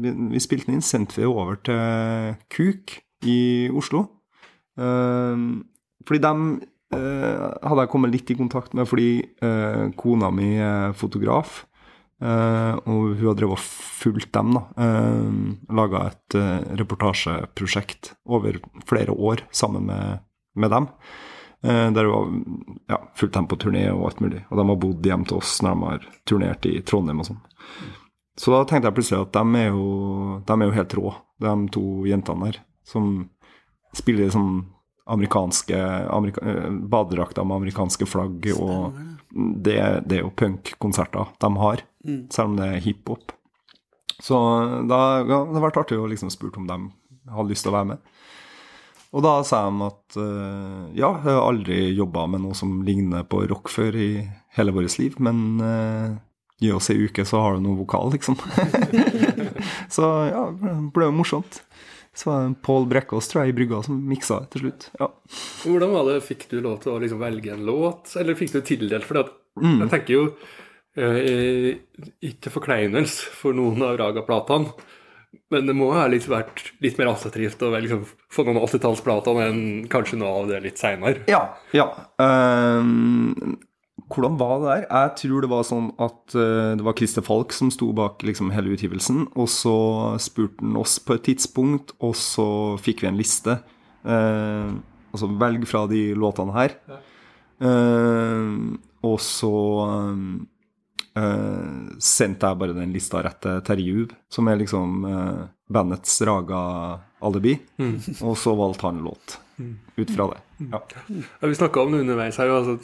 vi, 0.00 0.12
vi 0.32 0.40
spilte 0.40 0.70
den 0.70 0.78
inn, 0.78 0.84
sendte 0.84 1.20
vi 1.20 1.28
over 1.28 1.58
til 1.60 2.38
Kuk 2.52 2.94
i 3.28 3.68
Oslo. 3.76 4.06
Um, 4.80 5.66
fordi 6.08 6.22
dem 6.24 6.46
eh, 6.96 7.42
hadde 7.62 7.84
jeg 7.84 7.90
kommet 7.92 8.12
litt 8.14 8.32
i 8.32 8.38
kontakt 8.38 8.72
med 8.74 8.88
fordi 8.90 9.10
eh, 9.44 9.84
kona 10.00 10.32
mi 10.34 10.54
er 10.56 10.96
fotograf. 10.98 11.62
Uh, 12.22 12.78
og 12.86 13.16
hun 13.18 13.24
har 13.26 13.34
drevet 13.34 13.56
og 13.56 13.62
fulgt 13.98 14.28
dem, 14.36 14.52
da. 14.54 14.60
Uh, 14.78 15.56
Laga 15.74 16.04
et 16.12 16.36
uh, 16.38 16.60
reportasjeprosjekt 16.78 18.12
over 18.30 18.60
flere 18.86 19.10
år 19.10 19.42
sammen 19.50 19.88
med, 19.88 20.22
med 20.54 20.70
dem. 20.70 20.86
Eh, 21.62 21.92
der 21.92 22.04
det 22.04 22.10
var 22.10 22.28
ja, 22.90 22.98
fullt 23.14 23.34
tempo-turné 23.34 23.84
og 23.92 24.06
alt 24.08 24.20
mulig. 24.20 24.42
Og 24.50 24.58
de 24.58 24.66
har 24.68 24.78
bodd 24.84 25.06
hjem 25.06 25.26
til 25.28 25.38
oss 25.38 25.60
når 25.62 25.74
de 25.74 25.90
har 25.90 26.06
turnert 26.28 26.66
i 26.66 26.80
Trondheim 26.82 27.22
og 27.22 27.28
sånn. 27.30 27.42
Så 28.38 28.50
da 28.54 28.62
tenkte 28.66 28.88
jeg 28.88 28.96
plutselig 28.96 29.26
at 29.26 29.36
de 29.36 29.60
er 29.60 29.68
jo, 29.70 29.86
de 30.48 30.56
er 30.56 30.66
jo 30.66 30.76
helt 30.78 30.96
rå, 30.98 31.12
de 31.44 31.52
to 31.74 31.84
jentene 32.08 32.48
der. 32.48 32.62
Som 32.88 33.12
spiller 33.94 34.32
sånn 34.32 34.64
amerikanske 35.12 35.78
amerika, 36.10 36.42
eh, 36.46 36.70
badedrakter 36.70 37.46
med 37.46 37.60
amerikanske 37.60 38.08
flagg. 38.10 38.48
Og 38.56 38.98
det, 39.30 39.78
det 40.08 40.18
er 40.18 40.24
jo 40.24 40.34
punkkonserter 40.34 41.30
de 41.38 41.52
har, 41.62 41.86
selv 42.32 42.50
om 42.50 42.58
det 42.58 42.68
er 42.72 42.84
hiphop. 42.84 43.36
Så 44.22 44.38
da 44.90 44.98
ja, 45.22 45.38
det 45.46 45.56
har 45.58 45.64
vært 45.64 45.80
artig 45.82 45.98
å 45.98 46.10
liksom 46.10 46.30
spurt 46.30 46.58
om 46.58 46.66
de 46.68 46.78
hadde 47.30 47.50
lyst 47.50 47.66
til 47.66 47.72
å 47.72 47.78
være 47.78 47.90
med. 47.94 48.11
Og 49.12 49.24
da 49.24 49.32
sa 49.44 49.66
han 49.66 49.80
at 49.84 50.16
uh, 50.16 50.88
ja, 50.96 51.10
jeg 51.20 51.28
har 51.28 51.42
aldri 51.44 51.80
jobba 51.92 52.26
med 52.32 52.44
noe 52.46 52.56
som 52.56 52.78
ligner 52.86 53.26
på 53.28 53.42
rock 53.50 53.68
før 53.72 53.96
i 54.00 54.10
hele 54.56 54.72
vårt 54.72 54.96
liv, 55.00 55.18
men 55.20 55.42
uh, 55.60 56.14
gi 56.62 56.72
oss 56.72 56.88
ei 56.94 57.02
uke, 57.04 57.26
så 57.28 57.42
har 57.44 57.58
du 57.58 57.66
noe 57.66 57.80
vokal, 57.82 58.12
liksom. 58.14 58.38
så 59.96 60.08
ja, 60.30 60.46
det 60.62 60.76
ble 60.96 61.10
jo 61.10 61.18
morsomt. 61.18 61.60
Så 62.16 62.28
var 62.28 62.42
det 62.44 62.58
Pål 62.64 62.88
Brekkås, 62.90 63.28
tror 63.28 63.42
jeg, 63.42 63.52
i 63.52 63.56
brygga 63.56 63.82
som 63.84 64.00
miksa 64.08 64.42
til 64.52 64.66
slutt. 64.66 64.88
Ja. 65.00 65.08
Hvordan 65.64 65.94
var 65.94 66.08
det, 66.10 66.18
Fikk 66.26 66.48
du 66.50 66.58
lov 66.60 66.82
til 66.82 66.92
å 66.92 66.98
liksom 67.00 67.22
velge 67.22 67.54
en 67.54 67.64
låt, 67.68 68.12
eller 68.20 68.36
fikk 68.36 68.56
du 68.56 68.60
tildelt? 68.64 69.08
For 69.08 69.24
Mm. 69.52 69.82
jeg 69.82 69.90
tenker 69.92 70.14
jo 70.14 70.20
Eh, 70.92 71.72
ikke 72.20 72.52
forkleinelse 72.52 73.30
for 73.32 73.56
noen 73.56 73.80
av 73.86 73.94
Raga-platene, 73.96 74.74
men 75.52 75.68
det 75.68 75.74
må 75.76 75.90
ha 75.94 76.06
litt 76.10 76.28
vært 76.30 76.70
litt 76.84 76.98
mer 77.00 77.12
attraktivt 77.12 77.62
å 77.62 77.72
liksom 77.74 78.06
få 78.32 78.46
noen 78.46 78.62
80-tallsplater 78.62 79.42
enn 79.46 79.60
kanskje 79.92 80.18
noe 80.20 80.40
av 80.40 80.48
det 80.50 80.62
litt 80.64 80.80
seinere. 80.80 81.26
Ja. 81.30 81.42
ja. 81.76 81.86
Um, 82.18 83.58
hvordan 84.12 84.38
var 84.40 84.56
det 84.58 84.70
der? 84.70 84.86
Jeg 84.88 85.14
tror 85.22 85.44
det 85.44 85.52
var 85.52 85.68
sånn 85.68 85.92
at 86.02 86.36
uh, 86.36 86.72
det 86.78 86.86
var 86.86 86.96
Christer 86.98 87.24
Falk 87.26 87.54
som 87.56 87.70
sto 87.74 87.92
bak 87.96 88.24
liksom, 88.26 88.50
hele 88.56 88.74
utgivelsen. 88.74 89.26
Og 89.36 89.50
så 89.52 89.76
spurte 90.22 90.64
han 90.64 90.80
oss 90.80 90.98
på 91.04 91.16
et 91.16 91.26
tidspunkt, 91.30 91.94
og 92.00 92.16
så 92.18 92.48
fikk 92.82 93.04
vi 93.04 93.12
en 93.12 93.20
liste. 93.20 93.60
Uh, 94.02 94.80
altså 95.12 95.30
velg 95.40 95.68
fra 95.68 95.86
de 95.90 96.10
låtene 96.18 96.56
her. 96.56 96.76
Ehm, 97.62 98.80
og 99.06 99.18
så 99.22 99.54
eh, 101.18 101.98
sendte 102.02 102.46
jeg 102.50 102.58
bare 102.60 102.76
den 102.76 102.92
lista 102.94 103.16
rett 103.24 103.40
til 103.44 103.56
Terje 103.66 103.86
Juv, 103.88 104.08
som 104.32 104.44
er 104.48 104.56
liksom 104.60 104.88
uh, 105.06 105.42
bandets 105.72 106.12
Raga-alibi. 106.26 107.54
Og 108.20 108.34
så 108.38 108.50
valgte 108.58 108.86
han 108.88 108.98
låt 109.04 109.26
ut 109.96 110.10
fra 110.10 110.26
det. 110.32 110.38
Ja. 110.72 110.80
Ja, 111.40 111.48
vi 111.48 111.54
snakka 111.54 111.80
om 111.82 111.92
det 111.92 112.00
underveis 112.00 112.38
her. 112.40 112.48
Altså, 112.54 112.78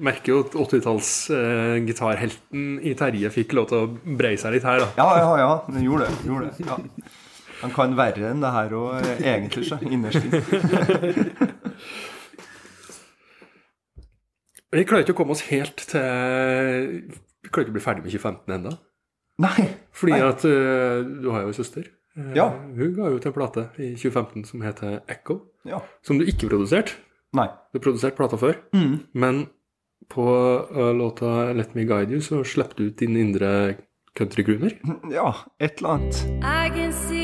merker 0.00 0.32
jo 0.32 0.38
at 0.44 0.54
80-talls-gitarhelten 0.66 2.62
i 2.86 2.94
Terje 2.98 3.30
fikk 3.34 3.52
lov 3.58 3.66
til 3.70 3.78
å 3.78 3.90
breie 4.18 4.38
seg 4.40 4.50
litt 4.56 4.66
her, 4.66 4.78
da. 4.82 4.88
Ja, 4.98 5.08
ja, 5.20 5.30
ja, 5.42 5.52
den 5.70 5.82
gjorde 5.86 6.04
det. 6.08 6.14
Gjorde 6.28 6.44
det. 6.48 6.54
Ja. 6.66 6.74
Han 7.60 7.72
kan 7.76 7.90
verre 7.98 8.24
enn 8.30 8.40
det 8.40 8.52
her 8.54 8.70
òg, 8.72 8.90
egentlig, 9.18 9.64
så 9.68 9.76
innerst 9.84 10.24
inne. 10.24 10.40
Vi 14.70 14.86
klarer 14.86 15.02
ikke 15.02 15.16
å 15.16 15.18
komme 15.18 15.34
oss 15.34 15.48
helt 15.48 15.80
til 15.90 16.04
klarer 17.52 17.66
ikke 17.68 17.74
å 17.74 17.78
bli 17.78 17.84
ferdig 17.84 18.02
med 18.04 18.12
2015 18.12 18.54
ennå. 18.58 18.72
Nei. 19.40 19.68
Fordi 19.96 20.12
Nei. 20.12 20.20
at 20.28 20.44
uh, 20.44 21.00
du 21.22 21.30
har 21.32 21.42
jo 21.46 21.52
en 21.52 21.56
søster. 21.56 21.86
Uh, 22.16 22.32
Ja. 22.36 22.48
Hun 22.50 22.94
ga 22.96 23.08
ut 23.14 23.26
en 23.26 23.32
plate 23.32 23.68
i 23.78 23.94
2015 23.94 24.44
som 24.50 24.60
heter 24.66 25.00
Echo, 25.08 25.40
Ja. 25.64 25.80
som 26.02 26.18
du 26.18 26.24
ikke 26.24 26.48
produserte. 26.50 26.92
Nei. 27.32 27.46
Du 27.72 27.78
produserte 27.78 28.16
produsert 28.16 28.16
plata 28.16 28.36
før, 28.36 28.54
Mm. 28.74 29.00
men 29.14 29.46
på 30.10 30.24
uh, 30.26 30.92
låta 30.92 31.52
'Let 31.54 31.74
Me 31.74 31.84
Guide 31.84 32.10
You' 32.10 32.20
så 32.20 32.42
slapp 32.44 32.74
du 32.76 32.86
ut 32.88 32.96
din 32.98 33.16
indre 33.16 33.76
countrycrooner. 34.18 34.72
Ja, 35.12 35.34
et 35.60 35.78
eller 35.78 35.88
annet. 35.94 36.24
I 36.42 36.68
can 36.74 36.92
see 36.92 37.19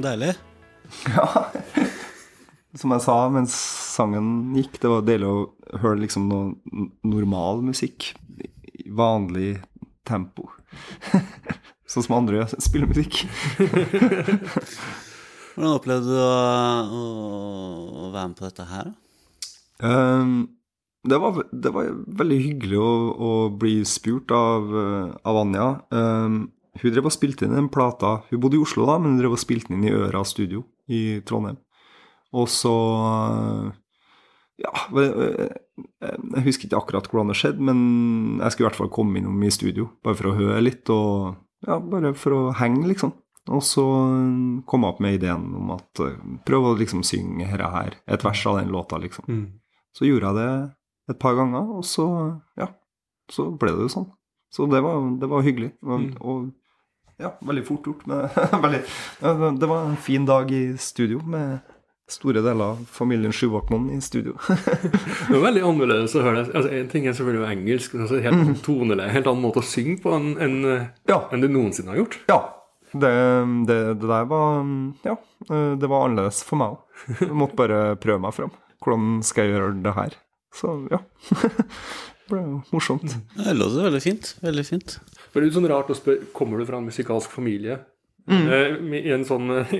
Deilig. 0.00 0.34
Ja. 1.12 1.26
Som 2.78 2.94
jeg 2.94 3.02
sa 3.04 3.16
mens 3.32 3.54
sangen 3.96 4.54
gikk, 4.56 4.78
det 4.80 4.90
var 4.92 5.02
deilig 5.06 5.28
å 5.28 5.80
høre 5.82 6.00
liksom 6.04 6.28
noe 6.30 6.86
normal 7.06 7.64
musikk. 7.66 8.12
i 8.40 8.88
Vanlig 8.96 9.58
tempo. 10.08 10.48
sånn 11.90 12.06
som 12.06 12.16
andre 12.20 12.46
spiller 12.56 12.90
musikk. 12.90 13.24
Hvordan 15.56 15.74
opplevde 15.74 16.14
du 16.14 16.22
å, 16.22 16.30
å, 16.94 18.08
være 18.14 18.28
med 18.30 18.38
på 18.38 18.46
dette 18.46 18.66
her? 18.70 18.88
da? 18.88 19.90
Um, 19.90 20.38
det, 21.08 21.18
var, 21.18 21.42
det 21.50 21.72
var 21.74 21.90
veldig 22.20 22.38
hyggelig 22.44 22.80
å, 22.80 22.92
å 23.10 23.32
bli 23.60 23.80
spurt 23.88 24.32
av, 24.36 24.70
av 25.26 25.42
Anja. 25.42 25.68
Um, 25.90 26.44
hun 26.82 26.94
drev 26.94 27.08
og 27.10 27.14
spilte 27.14 27.46
inn 27.46 27.56
den 27.56 27.70
plata. 27.72 28.20
Hun 28.30 28.40
bodde 28.42 28.58
i 28.58 28.62
Oslo, 28.62 28.86
da, 28.88 28.98
men 29.00 29.14
hun 29.14 29.20
drev 29.22 29.36
og 29.36 29.42
spilte 29.42 29.72
den 29.72 29.80
inn 29.80 29.90
i 29.90 29.94
Øra 29.96 30.24
studio 30.28 30.64
i 30.90 31.20
Trondheim. 31.26 31.60
Og 32.36 32.48
så 32.52 32.74
eh, 33.06 33.70
Ja, 34.60 34.74
eh, 35.00 35.54
jeg 36.36 36.44
husker 36.44 36.68
ikke 36.68 36.82
akkurat 36.82 37.08
hvordan 37.08 37.32
det 37.32 37.38
skjedde, 37.40 37.64
men 37.64 37.78
jeg 38.42 38.52
skulle 38.52 38.66
i 38.66 38.70
hvert 38.70 38.80
fall 38.82 38.92
komme 38.92 39.20
innom 39.20 39.40
i 39.42 39.52
studio, 39.54 39.88
bare 40.04 40.18
for 40.18 40.30
å 40.30 40.36
høre 40.36 40.60
litt, 40.60 40.84
og 40.92 41.38
ja, 41.66 41.78
bare 41.80 42.12
for 42.16 42.36
å 42.36 42.42
henge, 42.58 42.84
liksom. 42.90 43.14
Og 43.50 43.62
så 43.64 43.82
kom 44.68 44.84
jeg 44.84 44.92
opp 44.92 45.00
med 45.00 45.16
ideen 45.16 45.46
om 45.56 45.72
at 45.74 46.02
eh, 46.04 46.20
prøv 46.46 46.70
å 46.70 46.76
liksom 46.78 47.00
synge 47.08 47.48
her, 47.48 47.64
her 47.72 47.96
et 48.04 48.24
vers 48.24 48.44
av 48.46 48.60
den 48.60 48.72
låta, 48.74 49.00
liksom. 49.00 49.26
Så 49.96 50.06
gjorde 50.06 50.28
jeg 50.28 50.38
det 50.38 51.14
et 51.14 51.18
par 51.18 51.34
ganger, 51.34 51.72
og 51.80 51.84
så, 51.88 52.06
ja, 52.60 52.68
så 53.32 53.48
ble 53.58 53.72
det 53.74 53.88
jo 53.88 53.94
sånn. 53.96 54.10
Så 54.52 54.66
det 54.70 54.82
var, 54.84 55.00
det 55.18 55.28
var 55.30 55.42
hyggelig. 55.46 55.72
Og, 55.86 56.04
og 56.20 56.50
ja, 57.20 57.34
veldig 57.46 57.64
fort 57.68 57.86
gjort. 57.90 58.06
Men 58.10 58.28
veldig, 58.64 58.80
det 59.60 59.68
var 59.70 59.84
en 59.90 59.98
fin 60.00 60.26
dag 60.28 60.50
i 60.52 60.62
studio 60.80 61.20
med 61.24 61.58
store 62.10 62.42
deler 62.42 62.72
av 62.72 62.78
familien 62.90 63.30
Sjuvakmoen 63.34 63.90
i 63.94 64.00
studio. 64.02 64.32
Det 64.48 65.34
var 65.36 65.44
veldig 65.44 65.60
annerledes 65.68 66.16
å 66.18 66.24
høre 66.24 66.40
det. 66.40 66.54
Altså, 66.58 66.72
en 66.74 66.88
ting 66.90 67.04
er 67.06 67.14
selvfølgelig 67.14 67.52
engelsk, 67.52 67.92
men 67.94 68.02
altså, 68.06 68.18
helt 68.24 68.64
toneleie, 68.66 69.12
helt 69.14 69.28
annen 69.30 69.44
måte 69.44 69.62
å 69.62 69.66
synge 69.68 70.00
på 70.02 70.16
enn 70.18 70.56
eh, 70.66 70.88
Ja. 71.06 71.20
en 71.30 71.44
du 71.44 71.46
noensinne 71.46 71.92
har 71.94 72.00
gjort. 72.02 72.16
Ja. 72.32 72.40
Det, 72.90 73.12
det, 73.68 73.76
det 74.02 74.08
der 74.10 74.24
var 74.26 74.64
Ja, 75.06 75.14
det 75.46 75.86
var 75.92 76.08
annerledes 76.08 76.40
for 76.42 76.58
meg 76.58 76.74
òg. 76.74 77.04
Jeg 77.20 77.36
måtte 77.38 77.54
bare 77.60 77.78
prøve 78.02 78.24
meg 78.24 78.34
fram. 78.34 78.50
Hvordan 78.82 79.20
skal 79.22 79.46
jeg 79.46 79.54
gjøre 79.54 79.76
det 79.84 79.94
her? 79.94 80.16
Så 80.58 80.74
ja. 80.90 80.98
Det 81.30 82.34
ble 82.36 82.42
jo 82.42 82.58
morsomt. 82.74 83.14
Det 83.38 83.54
låter 83.54 83.86
veldig 83.86 84.02
fint. 84.02 84.32
Veldig 84.42 84.62
fint. 84.66 84.96
For 85.30 85.40
det 85.40 85.46
er 85.48 85.52
jo 85.52 85.56
sånn 85.60 85.68
rart 85.70 85.90
å 85.92 85.96
spørre 85.96 86.26
Kommer 86.34 86.58
du 86.58 86.66
fra 86.68 86.78
en 86.80 86.88
musikalsk 86.90 87.30
familie? 87.32 87.78
Mm. 88.30 88.46
med- 88.90 89.06
I 89.06 89.12
en 89.16 89.24
sånn 89.26 89.48
eh, 89.56 89.70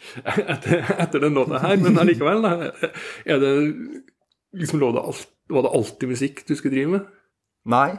etter, 0.24 0.80
etter 0.96 1.20
den 1.22 1.34
låta 1.36 1.60
her, 1.62 1.76
men 1.78 1.98
allikevel, 2.00 2.40
da. 2.42 2.70
Er 3.28 3.38
det 3.42 3.50
liksom 4.56 4.80
lå 4.80 4.88
det 4.96 5.02
alt, 5.04 5.26
Var 5.52 5.62
det 5.66 5.74
alltid 5.78 6.08
musikk 6.10 6.40
du 6.48 6.54
skulle 6.56 6.74
drive 6.74 6.90
med? 6.96 7.10
Nei. 7.70 7.90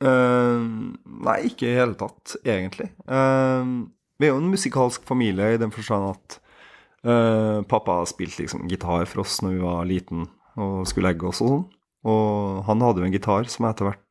Uh, 0.00 0.62
nei, 1.04 1.38
ikke 1.50 1.68
i 1.68 1.74
hele 1.76 1.92
tatt, 2.00 2.36
egentlig. 2.46 2.86
Eh, 3.04 3.72
vi 4.20 4.28
er 4.28 4.32
jo 4.32 4.38
en 4.40 4.48
musikalsk 4.52 5.04
familie 5.08 5.50
i 5.54 5.58
den 5.60 5.72
forstand 5.74 6.14
at 6.14 6.38
eh, 7.04 7.58
pappa 7.68 7.98
spilte 8.08 8.42
liksom 8.46 8.64
gitar 8.68 9.04
for 9.08 9.22
oss 9.24 9.38
når 9.44 9.54
vi 9.58 9.60
var 9.64 9.84
liten 9.88 10.24
og 10.60 10.86
skulle 10.88 11.10
legge 11.10 11.28
oss 11.28 11.40
og 11.44 11.50
sånn. 11.52 11.66
Og 12.08 12.62
han 12.66 12.80
hadde 12.84 13.00
jo 13.02 13.08
en 13.10 13.14
gitar 13.16 13.48
som 13.52 13.64
jeg 13.66 13.74
etter 13.76 13.88
hvert 13.90 14.02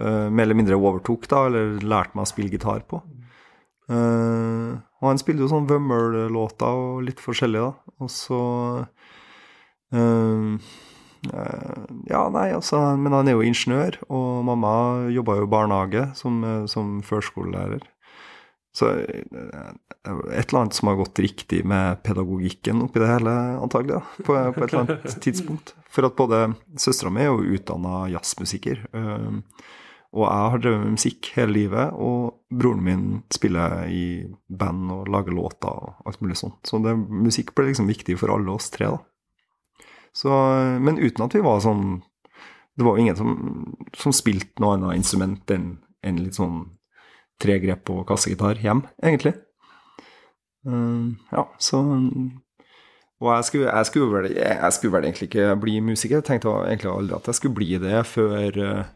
eh, 0.00 0.26
mer 0.30 0.46
eller 0.46 0.58
mindre 0.58 0.78
overtok, 0.78 1.28
da, 1.30 1.46
eller 1.48 1.76
lærte 1.82 2.16
meg 2.16 2.26
å 2.26 2.30
spille 2.30 2.52
gitar 2.52 2.84
på. 2.88 3.02
Uh, 3.86 4.82
og 4.98 5.12
han 5.12 5.20
spilte 5.20 5.44
jo 5.44 5.50
sånn 5.52 5.68
Vømmøl-låter 5.70 6.74
og 6.74 7.04
litt 7.06 7.20
forskjellig, 7.22 7.60
da. 7.62 7.92
Og 8.02 8.10
så 8.10 8.40
uh, 9.94 10.72
Ja, 12.10 12.24
nei, 12.34 12.48
altså, 12.54 12.80
men 12.98 13.14
han 13.14 13.30
er 13.30 13.36
jo 13.36 13.46
ingeniør, 13.46 14.00
og 14.10 14.42
mamma 14.48 14.72
jobba 15.14 15.38
jo 15.38 15.46
i 15.46 15.52
barnehage 15.54 16.08
som, 16.18 16.42
som 16.70 16.98
førskolelærer. 17.06 17.86
Så 18.76 18.90
et 18.92 20.50
eller 20.50 20.60
annet 20.60 20.76
som 20.76 20.90
har 20.90 20.98
gått 20.98 21.18
riktig 21.24 21.62
med 21.64 22.02
pedagogikken 22.04 22.82
oppi 22.84 23.00
det 23.00 23.08
hele, 23.08 23.32
antagelig, 23.62 23.96
da, 23.96 24.24
på, 24.26 24.36
på 24.36 24.64
et 24.64 24.68
eller 24.68 24.82
annet 24.82 25.16
tidspunkt. 25.24 25.72
For 25.92 26.04
at 26.08 26.16
både 26.18 26.42
søstera 26.80 27.12
mi 27.12 27.24
er 27.24 27.30
jo 27.30 27.56
utdanna 27.56 28.04
jazzmusiker, 28.12 28.84
eh, 28.92 29.38
og 30.14 30.22
jeg 30.24 30.52
har 30.52 30.62
drevet 30.62 30.82
med 30.82 30.94
musikk 30.96 31.30
hele 31.34 31.52
livet, 31.56 31.96
og 31.98 32.38
broren 32.50 32.84
min 32.86 33.04
spiller 33.34 33.88
i 33.90 34.04
band 34.48 34.92
og 34.94 35.10
lager 35.12 35.34
låter 35.34 35.72
og 35.72 36.08
alt 36.08 36.22
mulig 36.22 36.38
sånt. 36.40 36.60
Så 36.66 36.80
det, 36.84 36.94
musikk 36.96 37.52
ble 37.56 37.70
liksom 37.70 37.90
viktig 37.90 38.18
for 38.20 38.32
alle 38.34 38.54
oss 38.54 38.70
tre, 38.72 38.92
da. 38.94 39.02
Så, 40.16 40.30
men 40.80 40.96
uten 40.96 41.26
at 41.26 41.34
vi 41.36 41.42
var 41.44 41.58
sånn 41.60 41.98
Det 42.72 42.84
var 42.86 42.96
jo 42.96 43.02
ingen 43.02 43.18
som, 43.18 43.34
som 43.92 44.14
spilte 44.16 44.62
noe 44.64 44.78
annet 44.78 44.96
instrument 44.96 45.52
enn 45.52 45.66
en 46.06 46.20
litt 46.22 46.36
sånn 46.38 46.58
tregrep 47.42 47.88
og 47.92 48.04
kassegitar 48.08 48.60
hjem, 48.60 48.82
egentlig. 49.02 49.32
Eh, 50.68 51.06
ja, 51.32 51.44
så 51.58 51.80
Og 51.80 53.30
jeg 53.32 53.44
skulle, 53.48 53.72
jeg, 53.72 53.88
skulle 53.88 54.12
vel, 54.12 54.36
jeg 54.36 54.72
skulle 54.76 54.92
vel 54.92 55.08
egentlig 55.08 55.28
ikke 55.30 55.56
bli 55.60 55.78
musiker. 55.80 56.18
Jeg 56.18 56.28
tenkte 56.28 56.52
egentlig 56.66 56.92
aldri 56.92 57.16
at 57.16 57.30
jeg 57.30 57.38
skulle 57.40 57.56
bli 57.56 57.70
det 57.80 58.02
før 58.08 58.60
eh, 58.60 58.92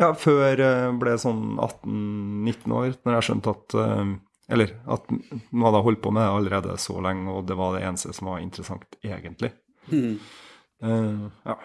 Ja, 0.00 0.10
før 0.16 0.56
jeg 0.56 0.92
ble 1.00 1.14
sånn 1.20 1.58
18-19 1.60 2.76
år, 2.76 2.94
når 3.04 3.16
jeg 3.18 3.26
skjønte 3.28 3.52
at 3.52 3.74
eh, 3.82 4.12
Eller 4.50 4.72
at 4.90 5.10
nå 5.12 5.66
hadde 5.66 5.80
jeg 5.82 5.86
holdt 5.86 6.02
på 6.02 6.12
med 6.16 6.24
det 6.24 6.36
allerede 6.38 6.76
så 6.80 6.96
lenge, 7.04 7.28
og 7.30 7.44
det 7.50 7.58
var 7.60 7.76
det 7.76 7.84
eneste 7.86 8.14
som 8.16 8.32
var 8.32 8.40
interessant, 8.42 8.96
egentlig. 9.04 9.52
Eh, 9.90 11.26
ja. 11.44 11.56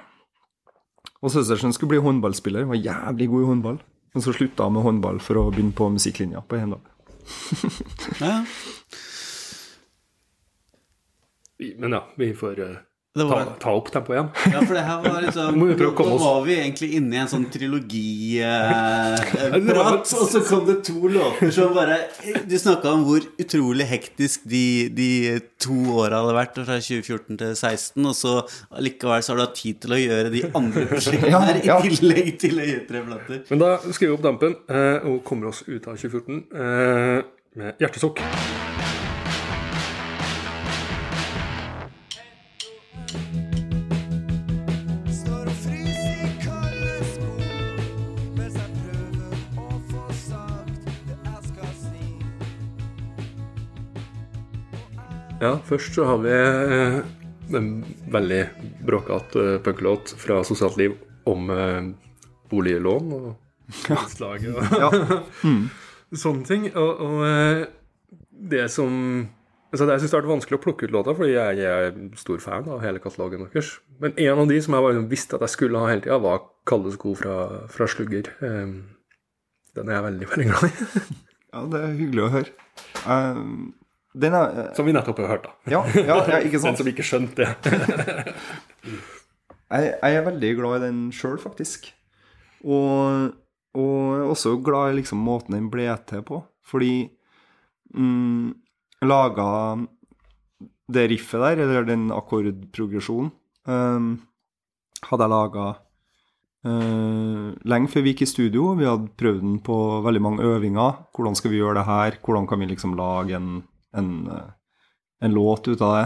Og 1.23 1.31
søsteren 1.31 1.73
skulle 1.73 1.95
bli 1.95 2.03
håndballspiller, 2.03 2.67
var 2.69 2.77
jævlig 2.77 3.29
god 3.31 3.41
i 3.41 3.49
håndball. 3.49 3.79
Men 4.13 4.23
så 4.23 4.35
slutta 4.35 4.67
hun 4.67 4.77
med 4.77 4.85
håndball 4.85 5.17
for 5.23 5.39
å 5.39 5.49
begynne 5.49 5.75
på 5.75 5.87
musikklinja 5.95 6.43
på 6.47 6.59
Heimdal. 6.59 6.83
Ja, 8.21 8.43
Men 11.79 11.91
ja, 11.95 12.01
vi 12.19 12.33
får, 12.35 12.59
eh, 13.15 13.21
Det 13.21 13.27
ta, 13.29 13.31
var, 13.31 13.45
ta 13.61 13.71
opp 13.79 13.87
tempoet 13.93 14.15
igjen. 14.17 14.29
ja, 14.51 14.59
for 14.65 14.73
det 14.75 14.83
her 14.85 14.97
var 15.05 15.17
liksom 15.23 15.49
Nå 16.11 16.17
var 16.19 16.39
vi 16.45 16.53
egentlig 16.59 16.89
inne 16.99 17.13
i 17.15 17.19
en 17.23 17.31
sånn 17.31 17.47
trilogi-prat, 17.53 20.05
og 20.19 20.25
så 20.31 20.39
kom 20.45 20.63
det 20.67 20.77
to 20.87 20.97
låter 21.11 21.49
som 21.55 21.69
bare 21.75 21.97
Du 22.49 22.55
snakka 22.59 22.87
om 22.91 23.01
hvor 23.07 23.21
utrolig 23.41 23.85
hektisk 23.89 24.39
de, 24.49 24.65
de 24.95 25.09
to 25.61 25.75
åra 25.95 26.15
hadde 26.21 26.35
vært, 26.37 26.55
fra 26.59 26.75
2014 26.81 27.37
til 27.39 27.47
2016, 27.55 28.05
og 28.05 28.15
så 28.17 28.33
likevel 28.83 29.21
så 29.23 29.31
har 29.33 29.37
du 29.39 29.43
hatt 29.45 29.55
tid 29.57 29.75
til 29.85 29.91
å 29.95 29.97
gjøre 30.01 30.29
de 30.33 30.41
andre 30.51 30.85
prosjektene 30.91 31.39
her, 31.47 31.55
ja. 31.65 31.75
i 31.79 31.81
tillegg 31.95 32.27
til 32.41 32.59
å 32.59 32.63
gi 32.67 32.77
tre 32.89 32.99
plater. 33.07 33.37
Men 33.51 33.57
da 33.63 33.69
skriver 33.87 34.11
vi 34.11 34.15
opp 34.17 34.25
dampen 34.25 34.51
eh, 34.67 34.97
og 35.07 35.23
kommer 35.27 35.45
oss 35.53 35.59
ut 35.67 35.87
av 35.87 35.93
2014 35.95 36.43
eh, 36.51 37.19
med 37.55 37.67
hjertesukk. 37.83 38.17
Ja, 55.41 55.57
først 55.67 55.97
så 55.97 56.05
har 56.07 56.21
vi 56.23 56.31
eh, 56.31 56.99
en 57.55 57.69
veldig 58.11 58.41
bråkete 58.87 59.41
uh, 59.43 59.57
punklåt 59.63 60.13
fra 60.17 60.39
Sosialt 60.47 60.77
liv 60.79 60.95
om 61.27 61.49
eh, 61.51 61.89
boliglån 62.51 63.11
og 63.17 63.25
borettslaget 63.89 64.55
og 64.55 64.77
Ja. 64.79 64.89
sånne 66.23 66.47
ting. 66.47 66.69
Og, 66.71 67.03
og 67.03 67.25
eh, 67.27 67.65
det 68.31 68.67
som 68.71 68.95
altså 69.75 69.89
Jeg 69.91 70.05
syns 70.05 70.11
det 70.11 70.15
har 70.15 70.23
vært 70.23 70.31
vanskelig 70.37 70.55
å 70.55 70.63
plukke 70.63 70.87
ut 70.87 70.93
låta, 70.95 71.15
fordi 71.17 71.33
jeg, 71.33 71.59
jeg 71.59 71.87
er 71.89 71.95
stor 72.15 72.39
fan 72.39 72.69
av 72.71 72.83
hele 72.85 73.01
katalogen 73.03 73.43
deres. 73.43 73.73
Men 73.99 74.13
en 74.15 74.43
av 74.45 74.47
de 74.47 74.59
som 74.63 74.77
jeg 74.77 74.85
bare 74.87 75.07
visste 75.11 75.35
at 75.35 75.43
jeg 75.43 75.51
skulle 75.57 75.81
ha 75.81 75.89
hele 75.91 76.05
tida, 76.05 76.21
var 76.23 76.45
Kalde 76.65 76.93
sko 76.95 77.11
fra, 77.19 77.65
fra 77.69 77.85
Slugger. 77.91 78.31
Eh, 78.39 78.77
den 79.75 79.89
er 79.91 79.99
jeg 79.99 80.05
veldig, 80.05 80.29
veldig 80.31 80.47
glad 80.53 80.69
i. 80.69 81.01
ja, 81.51 81.65
det 81.73 81.81
er 81.81 81.97
hyggelig 81.99 82.23
å 82.23 82.35
høre. 82.37 82.55
Um 83.03 83.73
er 84.23 84.35
eh, 84.35 84.71
Som 84.77 84.87
vi 84.87 84.95
nettopp 84.95 85.19
har 85.23 85.33
hørt, 85.35 85.47
da. 85.47 85.55
Ja, 85.71 85.81
ja, 85.95 86.19
ja 86.29 86.39
ikke 86.45 86.61
Den 86.65 86.79
som 86.79 86.87
ikke 86.91 87.05
skjønte 87.05 87.45
det. 87.45 88.35
Jeg, 89.65 89.95
jeg 89.97 90.15
er 90.19 90.25
veldig 90.27 90.49
glad 90.59 90.75
i 90.77 90.85
den 90.85 90.97
sjøl, 91.11 91.39
faktisk. 91.41 91.87
Og, 92.63 93.31
og 93.73 94.29
også 94.29 94.53
glad 94.63 94.93
i 94.93 94.99
liksom 94.99 95.23
måten 95.25 95.57
den 95.57 95.71
ble 95.73 95.87
til 96.07 96.21
på. 96.23 96.37
Fordi 96.65 97.07
mm, 97.97 98.53
laga 99.09 99.47
det 100.93 101.07
riffet 101.09 101.41
der, 101.41 101.63
eller 101.65 101.87
den 101.87 102.11
akkordprogresjonen, 102.13 103.31
um, 103.65 104.09
hadde 105.09 105.25
jeg 105.25 105.33
laga 105.33 105.65
uh, 106.69 107.47
lenge 107.65 107.89
før 107.91 108.05
vi 108.05 108.13
gikk 108.13 108.25
i 108.25 108.29
studio. 108.29 108.73
Vi 108.77 108.87
hadde 108.87 109.13
prøvd 109.17 109.41
den 109.41 109.59
på 109.65 109.77
veldig 110.05 110.21
mange 110.21 110.45
øvinger. 110.45 111.07
Hvordan 111.15 111.37
skal 111.37 111.53
vi 111.53 111.61
gjøre 111.61 111.79
det 111.79 111.87
her? 111.89 112.19
Hvordan 112.21 112.47
kan 112.49 112.61
vi 112.61 112.69
liksom 112.69 112.93
lage 112.99 113.37
en, 113.37 113.63
en, 113.99 114.11
uh, 114.29 114.49
en 115.23 115.35
låt 115.35 115.67
ut 115.67 115.81
av 115.81 115.95
det? 115.97 116.05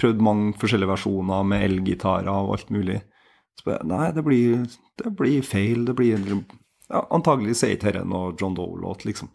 Prøvd 0.00 0.22
mange 0.24 0.54
forskjellige 0.60 0.92
versjoner 0.92 1.44
med 1.48 1.64
elgitarer 1.64 2.28
og 2.32 2.56
alt 2.56 2.72
mulig. 2.74 3.00
Så 3.56 3.78
nei, 3.88 4.10
det 4.12 4.24
blir, 4.26 4.66
det 5.00 5.12
blir 5.16 5.44
feil. 5.46 5.86
Det 5.88 5.94
blir 5.96 6.18
ja, 6.20 7.00
Antagelig 7.14 7.56
sier 7.56 7.72
er 7.72 7.78
ikke 7.78 7.92
dette 7.94 8.08
noe 8.08 8.34
John 8.38 8.56
Doe-låt, 8.56 9.06
liksom. 9.08 9.30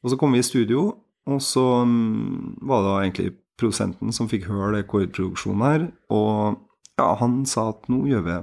Og 0.00 0.12
så 0.12 0.18
kom 0.20 0.36
vi 0.36 0.42
i 0.42 0.46
studio, 0.46 0.90
og 1.28 1.40
så 1.44 1.64
mm, 1.88 2.60
var 2.68 2.84
det 2.84 2.92
egentlig 2.98 3.30
produsenten 3.60 4.12
som 4.16 4.28
fikk 4.30 4.48
høre 4.48 4.78
det 4.78 4.88
kordproduksjonen 4.90 5.64
her, 5.66 5.86
og 6.12 6.60
ja, 7.00 7.08
han 7.20 7.42
sa 7.48 7.70
at 7.74 7.88
nå 7.92 8.04
gjør 8.10 8.26
vi 8.28 8.40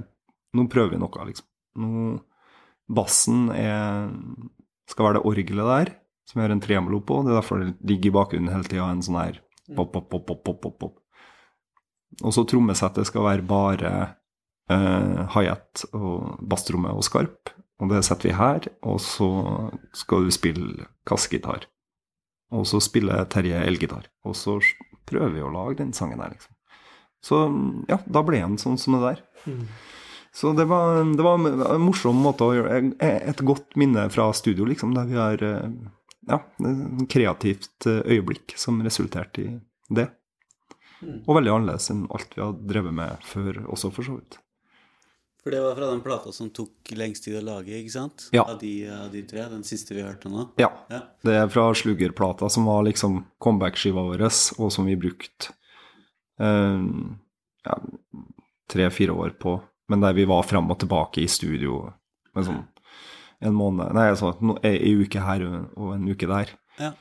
Nå 0.56 0.62
prøver 0.72 0.94
vi 0.94 0.98
noe, 1.02 1.24
liksom. 1.28 1.44
Nå 1.78 2.12
Bassen 2.88 3.50
er 3.52 4.08
skal 4.88 5.04
være 5.04 5.18
det 5.18 5.28
orgelet 5.28 5.68
der, 5.68 5.90
som 6.28 6.40
jeg 6.40 6.48
har 6.48 6.54
en 6.54 6.62
tremolo 6.62 7.00
på. 7.00 7.22
Det 7.24 7.32
er 7.32 7.38
derfor 7.40 7.62
det 7.62 7.74
ligger 7.88 8.10
i 8.10 8.16
bakgrunnen 8.18 8.52
hele 8.52 8.68
tida 8.68 8.88
en 8.92 9.04
sånn 9.04 9.20
her 9.20 9.40
pop, 9.76 9.92
pop, 9.92 10.08
pop, 10.10 10.26
pop, 10.26 10.42
pop, 10.44 10.60
pop, 10.62 10.78
pop. 10.80 10.98
Og 12.24 12.34
så 12.34 12.44
trommesettet 12.48 13.08
skal 13.08 13.26
være 13.26 13.46
bare 13.48 13.92
eh, 14.72 15.24
hi-hat 15.34 15.84
og 15.92 16.38
basstromme 16.48 16.92
og 16.96 17.04
skarp. 17.06 17.52
Og 17.78 17.92
det 17.92 18.02
setter 18.06 18.30
vi 18.30 18.34
her, 18.34 18.64
og 18.82 18.98
så 19.02 19.28
skal 19.94 20.26
du 20.26 20.34
spille 20.34 20.88
kassegitar. 21.06 21.68
Og 22.50 22.64
så 22.66 22.80
spiller 22.82 23.28
Terje 23.30 23.60
elgitar. 23.62 24.08
Og 24.26 24.34
så 24.36 24.56
prøver 25.08 25.36
vi 25.36 25.44
å 25.44 25.52
lage 25.52 25.78
den 25.82 25.92
sangen 25.94 26.18
der, 26.20 26.32
liksom. 26.34 26.54
Så 27.24 27.38
ja, 27.90 27.98
da 28.06 28.22
ble 28.22 28.40
den 28.40 28.58
sånn 28.62 28.78
som 28.78 28.96
det 28.96 29.04
der. 29.04 29.22
Så 30.34 30.52
det 30.54 30.68
var, 30.70 31.00
det 31.02 31.24
var 31.24 31.40
en 31.40 31.82
morsom 31.82 32.18
måte 32.22 32.46
å 32.46 32.52
gjøre 32.54 32.76
Et 33.00 33.40
godt 33.42 33.74
minne 33.80 34.04
fra 34.12 34.28
studio, 34.36 34.68
liksom, 34.68 34.92
der 34.94 35.08
vi 35.08 35.18
har 35.18 35.42
eh, 35.42 35.70
ja, 36.28 36.42
kreativt 37.10 37.88
eh, 37.88 38.02
øyeblikk 38.16 38.54
som 38.60 38.82
resulterte 38.84 39.44
i 39.44 39.54
det. 39.94 40.08
Og 41.00 41.36
veldig 41.36 41.54
annerledes 41.54 41.90
enn 41.92 42.06
alt 42.14 42.34
vi 42.34 42.42
har 42.42 42.54
drevet 42.58 42.94
med 42.94 43.24
før 43.26 43.62
også, 43.70 43.90
for 43.94 44.06
så 44.06 44.18
vidt. 44.18 44.38
For 45.38 45.54
det 45.54 45.60
var 45.62 45.76
fra 45.78 45.90
den 45.92 46.00
plata 46.02 46.32
som 46.34 46.50
tok 46.50 46.90
lengst 46.98 47.24
tid 47.24 47.38
å 47.38 47.44
lage, 47.46 47.76
ikke 47.78 47.94
sant? 47.94 48.26
Ja. 48.34 48.42
Av 48.42 48.58
de, 48.60 48.72
av 48.90 49.12
de 49.12 49.22
tre. 49.24 49.44
Den 49.52 49.62
siste 49.64 49.94
vi 49.94 50.02
hørte 50.02 50.30
nå. 50.32 50.48
Ja. 50.60 50.72
Ja. 50.90 51.04
Det 51.24 51.36
er 51.38 51.46
fra 51.52 51.68
Sluggerplata, 51.78 52.50
som 52.52 52.66
var 52.68 52.82
liksom 52.88 53.22
comeback-skiva 53.40 54.02
vår, 54.10 54.26
og 54.58 54.74
som 54.74 54.90
vi 54.90 54.98
brukte 54.98 55.54
eh, 56.42 56.82
ja, 57.68 57.78
tre-fire 58.68 59.14
år 59.14 59.38
på. 59.40 59.54
Men 59.88 60.02
der 60.04 60.18
vi 60.18 60.26
var 60.28 60.42
fram 60.44 60.68
og 60.74 60.82
tilbake 60.82 61.22
i 61.22 61.30
studio 61.30 61.86
med 62.34 62.50
sånn 62.50 62.64
en 63.42 63.54
måned 63.54 63.92
Nei, 63.94 64.08
altså 64.10 64.32
ei 64.66 64.94
uke 65.02 65.20
her 65.22 65.44
og 65.76 65.92
en 65.94 66.08
uke 66.10 66.26
der. 66.30 66.50
Ja. 66.80 66.92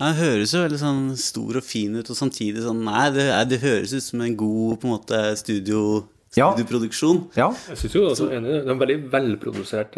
Han 0.00 0.14
høres 0.16 0.54
jo 0.54 0.62
veldig 0.64 0.78
sånn 0.80 1.02
stor 1.20 1.58
og 1.60 1.64
fin 1.66 1.96
ut, 1.98 2.08
og 2.08 2.16
samtidig 2.16 2.62
sånn 2.64 2.80
Nei, 2.86 3.10
det, 3.12 3.26
er- 3.34 3.48
det 3.50 3.60
høres 3.60 3.92
ut 3.92 4.02
som 4.06 4.22
en 4.24 4.36
god 4.36 4.78
på 4.80 4.88
en 4.88 4.94
måte 4.94 5.20
studio, 5.40 6.06
studioproduksjon. 6.32 7.24
Ja. 7.36 7.50
Jeg 7.68 7.80
syns 7.82 7.96
jo 7.98 8.06
altså, 8.08 8.30
enig, 8.32 8.48
det 8.54 8.62
er 8.64 8.74
en 8.74 8.80
veldig 8.80 8.98
velprodusert 9.12 9.96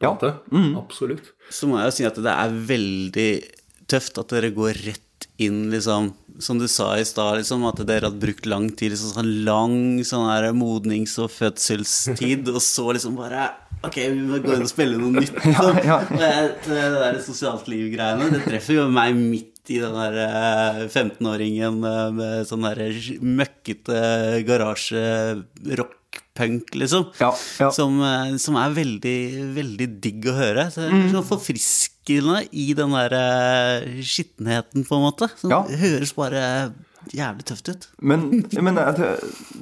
plate. 0.00 0.32
Ja. 0.34 0.52
Mm. 0.52 0.72
Absolutt. 0.80 1.30
Så 1.50 1.68
må 1.70 1.78
jeg 1.80 1.90
jo 1.92 1.96
si 2.00 2.06
at 2.08 2.18
det 2.26 2.32
er 2.34 2.56
veldig 2.74 3.30
tøft 3.88 4.18
at 4.22 4.32
dere 4.34 4.50
går 4.56 4.82
rett 4.86 5.02
inn, 5.40 5.66
liksom 5.72 6.10
Som 6.42 6.58
du 6.60 6.66
sa 6.68 6.90
i 7.00 7.04
stad, 7.08 7.38
liksom, 7.38 7.62
at 7.64 7.78
dere 7.88 8.10
hadde 8.10 8.20
brukt 8.20 8.44
lang 8.44 8.66
tid. 8.76 8.90
Liksom, 8.92 9.14
sånn 9.14 9.30
lang 9.46 9.76
sånn 10.04 10.26
her 10.28 10.50
modnings- 10.52 11.14
og 11.22 11.30
fødselstid, 11.32 12.50
og 12.52 12.60
så 12.60 12.90
liksom 12.92 13.14
bare 13.16 13.46
Ok, 13.84 13.96
vi 14.00 14.22
må 14.24 14.38
gå 14.42 14.54
inn 14.56 14.64
og 14.64 14.70
spille 14.70 14.96
noe 14.98 15.10
nytt. 15.20 15.36
ja, 15.52 15.64
ja. 15.84 15.98
Det, 16.08 16.30
det 16.66 16.86
der 16.96 17.18
sosialt 17.22 17.68
liv-greiene, 17.70 18.30
det 18.32 18.40
treffer 18.46 18.74
jo 18.80 18.86
meg 18.90 19.14
midt 19.18 19.52
i 19.70 19.78
den 19.82 19.94
der 19.98 20.14
eh, 20.24 20.80
15-åringen 20.88 21.84
eh, 21.86 22.10
med 22.14 22.46
sånn 22.48 22.62
der 22.66 22.80
møkkete 23.26 23.98
garasje-rock-punk, 24.46 26.74
liksom. 26.78 27.06
Ja, 27.20 27.30
ja. 27.60 27.70
Som, 27.74 27.98
eh, 28.06 28.36
som 28.42 28.56
er 28.60 28.74
veldig, 28.76 29.16
veldig 29.56 29.88
digg 30.04 30.26
å 30.30 30.34
høre. 30.38 30.68
Så 30.72 30.80
er 30.86 30.90
sånn 31.12 31.26
forfriskende 31.26 32.42
i 32.54 32.68
den 32.78 32.92
der 32.94 33.12
eh, 33.18 34.02
skittenheten, 34.06 34.86
på 34.88 34.94
en 34.98 35.04
måte. 35.08 35.26
Som 35.40 35.50
Ja. 35.54 35.60
høres 35.66 36.12
bare 36.16 36.42
jævlig 37.14 37.46
tøft 37.48 37.68
ut. 37.70 37.88
Men, 38.00 38.28
men 38.62 38.78
det, 38.78 39.08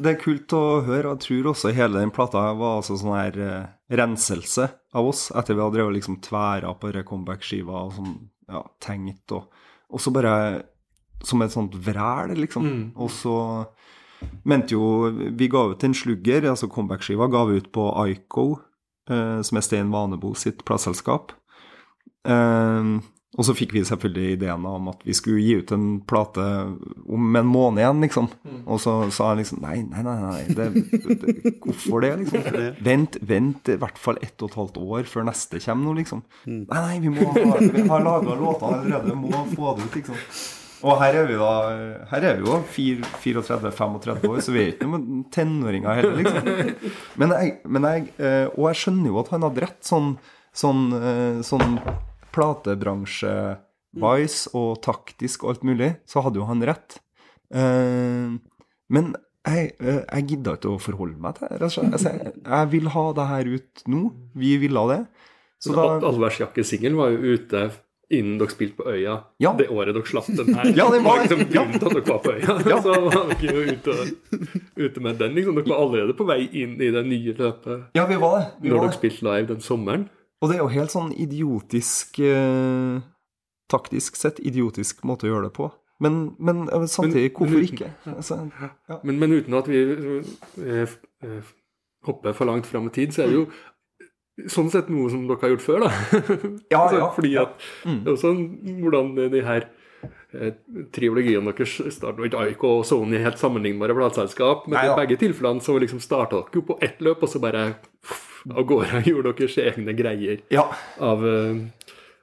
det 0.00 0.12
er 0.14 0.20
kult 0.20 0.54
å 0.56 0.62
høre, 0.86 1.10
og 1.10 1.16
jeg 1.16 1.24
tror 1.26 1.50
også 1.52 1.74
hele 1.76 2.00
den 2.00 2.14
plata 2.14 2.46
var 2.56 2.78
altså 2.80 2.98
sånn 3.00 3.16
her 3.16 3.40
uh, 3.40 3.66
renselse 3.92 4.68
av 4.94 5.10
oss, 5.10 5.26
etter 5.34 5.56
vi 5.56 5.64
hadde 5.64 5.78
drevet 5.78 5.98
liksom 5.98 6.20
tværa 6.24 6.72
på 6.78 6.92
comeback-skiva 7.08 7.86
og 7.88 7.96
sånn, 7.98 8.14
ja, 8.50 8.62
tenkt, 8.84 9.34
og, 9.34 9.50
og 9.90 10.02
så 10.02 10.12
bare 10.14 10.34
som 11.24 11.42
et 11.42 11.54
sånt 11.54 11.74
vræl, 11.84 12.34
liksom. 12.38 12.68
Og 13.00 13.10
så 13.12 13.36
mente 14.48 14.76
jo 14.76 15.10
Vi 15.36 15.48
ga 15.52 15.66
ut 15.72 15.84
en 15.84 15.96
slugger, 15.96 16.48
altså 16.50 16.68
comeback-skiva, 16.72 17.28
ga 17.32 17.44
vi 17.48 17.60
ut 17.60 17.70
på 17.72 17.88
Ico, 18.08 18.46
eh, 19.10 19.40
som 19.42 19.58
er 19.58 19.64
Stein 19.64 19.92
Vanebo 19.92 20.34
sitt 20.38 20.64
plateselskap. 20.64 21.32
Eh, 22.28 22.92
og 23.34 23.46
så 23.46 23.54
fikk 23.56 23.72
vi 23.74 23.82
selvfølgelig 23.86 24.36
ideen 24.36 24.66
om 24.68 24.90
at 24.92 25.00
vi 25.06 25.14
skulle 25.16 25.42
gi 25.42 25.56
ut 25.58 25.72
en 25.74 25.86
plate 26.06 26.44
om 27.10 27.38
en 27.40 27.48
måned 27.50 27.82
igjen, 27.82 28.02
liksom. 28.06 28.28
Og 28.62 28.78
så 28.82 28.96
sa 29.14 29.32
han 29.32 29.40
liksom 29.42 29.62
Nei, 29.64 29.80
nei, 29.88 30.04
nei. 30.06 30.16
nei 30.22 30.54
det, 30.54 30.68
det, 31.22 31.54
hvorfor 31.64 32.04
det, 32.04 32.12
liksom? 32.22 32.44
Vent, 32.86 33.18
vent 33.26 33.72
i 33.74 33.78
hvert 33.80 33.98
fall 33.98 34.20
ett 34.22 34.38
og 34.38 34.52
et 34.52 34.58
halvt 34.60 34.78
år 34.84 35.10
før 35.10 35.26
neste 35.30 35.62
kommer 35.64 35.90
nå, 35.90 35.96
liksom. 35.98 36.22
Nei, 36.46 36.66
nei, 36.78 37.00
vi 37.02 37.14
må 37.14 37.32
ha 37.34 37.58
Vi 37.74 37.88
har 37.90 38.06
laga 38.06 38.38
låter 38.38 38.78
allerede, 38.78 39.18
må 39.18 39.46
få 39.54 39.74
det 39.78 39.88
ut, 39.88 39.98
liksom. 39.98 40.22
Og 40.84 40.98
her 41.00 41.16
er 41.16 41.28
vi 41.28 41.36
da 41.40 41.52
Her 42.10 42.26
er 42.28 42.40
vi 42.40 42.50
jo 42.50 42.60
34-35 43.02 44.26
år, 44.30 44.40
så 44.44 44.54
vi 44.54 44.62
er 44.62 44.72
ikke 44.74 44.88
noen 44.90 45.24
tenåringer 45.34 46.00
heller, 46.00 46.18
liksom. 46.20 46.90
Men 47.20 47.34
jeg, 47.38 47.54
men 47.66 47.90
jeg 47.90 48.08
eh, 48.18 48.46
Og 48.52 48.68
jeg 48.70 48.82
skjønner 48.84 49.10
jo 49.10 49.22
at 49.22 49.30
han 49.34 49.46
hadde 49.48 49.64
rett, 49.64 49.80
sånn, 49.86 50.12
sånn, 50.54 50.90
eh, 50.98 51.38
sånn 51.46 51.80
platebransje-wise 52.34 54.50
og 54.58 54.80
taktisk 54.84 55.44
og 55.44 55.50
alt 55.54 55.64
mulig, 55.66 55.90
så 56.08 56.20
hadde 56.24 56.38
jo 56.42 56.46
han 56.48 56.62
rett. 56.66 56.90
Eh, 57.54 58.28
Men 58.94 59.14
jeg, 59.46 59.72
eh, 59.80 60.02
jeg 60.12 60.26
gidder 60.28 60.52
ikke 60.58 60.70
å 60.74 60.78
forholde 60.80 61.18
meg 61.20 61.34
til 61.38 61.48
det. 61.48 61.62
Altså, 61.62 61.82
jeg, 61.84 62.32
jeg 62.44 62.66
vil 62.72 62.88
ha 62.94 63.04
det 63.16 63.26
her 63.30 63.44
ut 63.56 63.82
nå. 63.88 64.02
Vi 64.36 64.56
ville 64.60 64.78
ha 64.80 64.86
det. 64.96 65.02
Så 65.64 65.72
da 65.74 65.82
Allværsjakke-singelen 66.04 66.96
var 66.98 67.08
jo 67.14 67.18
ute 67.38 67.70
innen 68.12 68.36
dere 68.38 68.50
spilte 68.52 68.76
på 68.76 68.84
Øya 68.92 69.14
Ja. 69.40 69.52
det 69.56 69.68
året 69.72 69.94
dere 69.96 70.04
slapp 70.06 70.26
den 70.28 70.52
her. 70.54 70.64
Ja, 70.76 70.90
det 70.92 71.00
var- 71.02 71.22
liksom 71.24 71.40
grunnen 71.48 71.78
til 71.80 71.88
at 71.88 71.94
dere 71.96 72.04
var 72.10 72.18
på 72.20 72.30
Øya. 72.36 72.52
Ja. 72.68 72.76
Så 72.84 72.90
var 73.00 73.24
dere 73.32 73.54
jo 73.56 73.62
ute, 73.72 73.92
ute 74.76 75.00
med 75.00 75.16
den. 75.18 75.32
liksom. 75.34 75.54
Dere 75.56 75.68
var 75.72 75.80
allerede 75.86 76.12
på 76.18 76.24
vei 76.28 76.42
inn 76.52 76.76
i 76.84 76.90
det 76.92 77.04
nye 77.08 77.32
løpet 77.38 77.84
Ja, 77.96 78.04
vi 78.06 78.16
var 78.20 78.36
det. 78.38 78.46
Vi 78.60 78.68
når 78.68 78.76
var 78.76 78.84
dere 78.84 78.92
det. 78.92 78.98
spilte 79.00 79.24
live 79.30 79.46
den 79.54 79.60
sommeren. 79.64 80.04
Og 80.44 80.50
det 80.50 80.58
er 80.58 80.62
jo 80.62 80.70
helt 80.74 80.92
sånn 80.92 81.12
idiotisk 81.16 82.20
eh, 82.20 83.00
Taktisk 83.72 84.18
sett 84.20 84.42
idiotisk 84.44 85.00
måte 85.08 85.24
å 85.24 85.30
gjøre 85.30 85.46
det 85.48 85.54
på. 85.56 85.70
Men, 86.04 86.34
men 86.36 86.66
eh, 86.68 86.82
samtidig, 86.90 87.30
Men- 87.32 87.38
hvorfor 87.38 87.62
ikke? 87.64 87.88
Altså, 88.12 88.36
ja. 88.60 88.98
Men, 89.08 89.16
men 89.22 89.32
uten 89.38 89.56
at 89.56 89.70
vi 89.72 89.80
eh, 90.60 90.96
eh, 91.24 91.54
hopper 92.04 92.36
for 92.36 92.50
langt 92.50 92.68
fram 92.68 92.90
i 92.90 92.92
tid, 92.92 93.14
så 93.16 93.24
er 93.24 93.32
det 93.32 93.38
jo 93.38 93.46
sånn 94.50 94.68
sett 94.74 94.90
noe 94.92 95.08
som 95.12 95.24
dere 95.30 95.40
har 95.46 95.54
gjort 95.54 95.64
før, 95.64 95.86
da. 95.86 96.20
Ja, 96.74 96.82
altså, 96.82 96.98
ja, 97.00 97.08
fordi 97.14 97.32
at 97.40 97.56
det 97.86 98.04
er 98.04 98.12
også 98.16 98.34
hvordan 98.82 99.12
de 99.32 99.42
her 99.46 99.68
eh, 100.34 100.52
triologiene 100.92 101.54
deres 101.54 101.78
starter 101.94 102.26
ikke 102.28 102.42
Aiko 102.42 102.72
og 102.80 102.84
Sony 102.88 103.22
helt 103.22 103.40
sammenlignbare 103.40 103.96
plateselskap, 103.96 104.66
men 104.68 104.76
Nei, 104.76 104.84
i 104.88 104.92
ja. 104.92 104.98
begge 104.98 105.20
tilfellene 105.22 105.64
så 105.64 105.78
liksom 105.80 106.02
starta 106.04 106.42
dere 106.42 106.60
jo 106.60 106.66
på 106.68 106.76
ett 106.84 107.00
løp, 107.06 107.22
og 107.24 107.32
så 107.32 107.40
bare 107.40 107.68
av 108.50 108.66
gårde 108.68 109.02
gjorde 109.10 109.34
deres 109.38 109.56
egne 109.62 109.94
greier 109.96 110.42
ja. 110.52 110.66
av 111.02 111.24
eh, 111.28 111.62